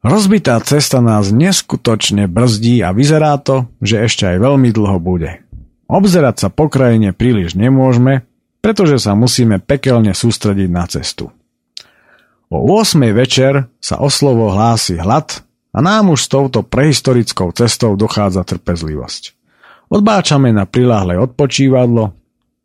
Rozbitá 0.00 0.56
cesta 0.64 1.04
nás 1.04 1.28
neskutočne 1.28 2.24
brzdí 2.24 2.80
a 2.80 2.96
vyzerá 2.96 3.36
to, 3.36 3.68
že 3.84 4.00
ešte 4.00 4.24
aj 4.24 4.40
veľmi 4.40 4.72
dlho 4.72 4.96
bude. 4.96 5.44
Obzerať 5.92 6.36
sa 6.40 6.48
po 6.48 6.72
krajine 6.72 7.12
príliš 7.12 7.52
nemôžeme, 7.52 8.24
pretože 8.64 8.96
sa 8.96 9.12
musíme 9.12 9.60
pekelne 9.60 10.16
sústrediť 10.16 10.68
na 10.72 10.88
cestu. 10.88 11.28
O 12.48 12.64
8. 12.64 12.96
večer 13.12 13.68
sa 13.76 14.00
oslovo 14.00 14.48
hlási 14.48 14.96
hlad 14.96 15.44
a 15.76 15.78
nám 15.84 16.16
už 16.16 16.24
s 16.24 16.32
touto 16.32 16.64
prehistorickou 16.64 17.52
cestou 17.52 17.92
dochádza 17.92 18.40
trpezlivosť. 18.48 19.36
Odbáčame 19.92 20.48
na 20.48 20.64
priláhle 20.64 21.20
odpočívadlo, 21.20 22.16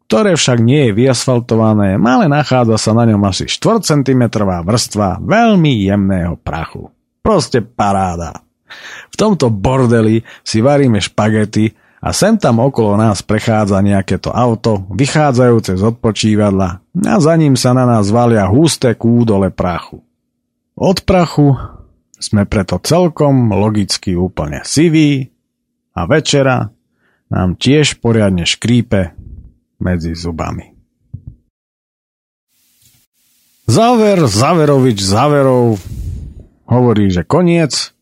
ktoré 0.07 0.39
však 0.39 0.63
nie 0.63 0.87
je 0.87 1.03
vyasfaltované, 1.03 1.99
ale 1.99 2.31
nachádza 2.31 2.79
sa 2.79 2.91
na 2.95 3.03
ňom 3.03 3.19
asi 3.27 3.51
4 3.51 3.83
cm 3.83 4.23
vrstva 4.39 5.19
veľmi 5.19 5.83
jemného 5.83 6.39
prachu. 6.39 6.94
Proste 7.25 7.65
paráda. 7.65 8.45
V 9.09 9.15
tomto 9.17 9.49
bordeli 9.49 10.21
si 10.45 10.61
varíme 10.61 11.01
špagety 11.01 11.73
a 12.05 12.13
sem 12.13 12.37
tam 12.37 12.61
okolo 12.61 12.93
nás 13.01 13.25
prechádza 13.25 13.81
nejaké 13.81 14.21
to 14.21 14.29
auto, 14.29 14.85
vychádzajúce 14.93 15.73
z 15.73 15.83
odpočívadla 15.89 16.85
a 16.85 17.15
za 17.17 17.33
ním 17.33 17.57
sa 17.57 17.73
na 17.73 17.89
nás 17.89 18.13
valia 18.13 18.45
husté 18.45 18.93
kúdole 18.93 19.49
prachu. 19.49 20.05
Od 20.77 20.97
prachu 21.01 21.57
sme 22.21 22.45
preto 22.45 22.77
celkom 22.77 23.49
logicky 23.49 24.13
úplne 24.13 24.61
siví 24.61 25.33
a 25.97 26.05
večera 26.05 26.69
nám 27.33 27.57
tiež 27.57 28.05
poriadne 28.05 28.45
škrípe 28.45 29.17
medzi 29.81 30.13
zubami. 30.13 30.77
Záver, 33.65 34.29
Záverovič, 34.29 35.01
Záverov 35.01 35.81
hovorí, 36.69 37.09
že 37.13 37.25
koniec 37.25 37.93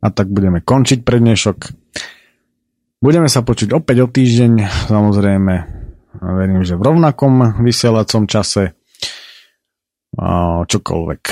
a 0.00 0.08
tak 0.10 0.30
budeme 0.32 0.64
končiť 0.64 1.04
prednešok. 1.04 1.58
Budeme 3.00 3.32
sa 3.32 3.40
počuť 3.40 3.72
opäť 3.72 4.04
o 4.04 4.08
týždeň, 4.12 4.52
samozrejme, 4.92 5.54
verím, 6.20 6.62
že 6.66 6.76
v 6.76 6.84
rovnakom 6.84 7.64
vysielacom 7.64 8.28
čase. 8.28 8.76
Čokoľvek 10.66 11.22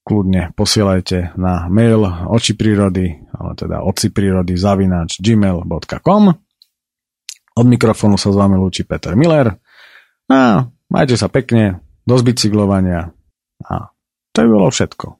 kľudne 0.00 0.50
posielajte 0.56 1.38
na 1.38 1.68
mail 1.70 2.02
oči 2.08 2.58
prírody, 2.58 3.20
ale 3.30 3.52
teda 3.54 3.84
oci 3.84 4.10
prírody 4.10 4.58
zavinač 4.58 5.22
gmail.com 5.22 6.24
Od 7.54 7.66
mikrofónu 7.68 8.16
sa 8.18 8.32
s 8.32 8.36
vami 8.36 8.58
lúči 8.58 8.82
Peter 8.88 9.14
Miller 9.14 9.54
a 10.26 10.66
majte 10.90 11.14
sa 11.14 11.28
pekne, 11.30 11.84
do 12.08 12.16
zbicyklovania 12.18 13.12
a 13.68 13.92
to 14.34 14.38
je 14.40 14.48
bolo 14.48 14.66
všetko. 14.72 15.19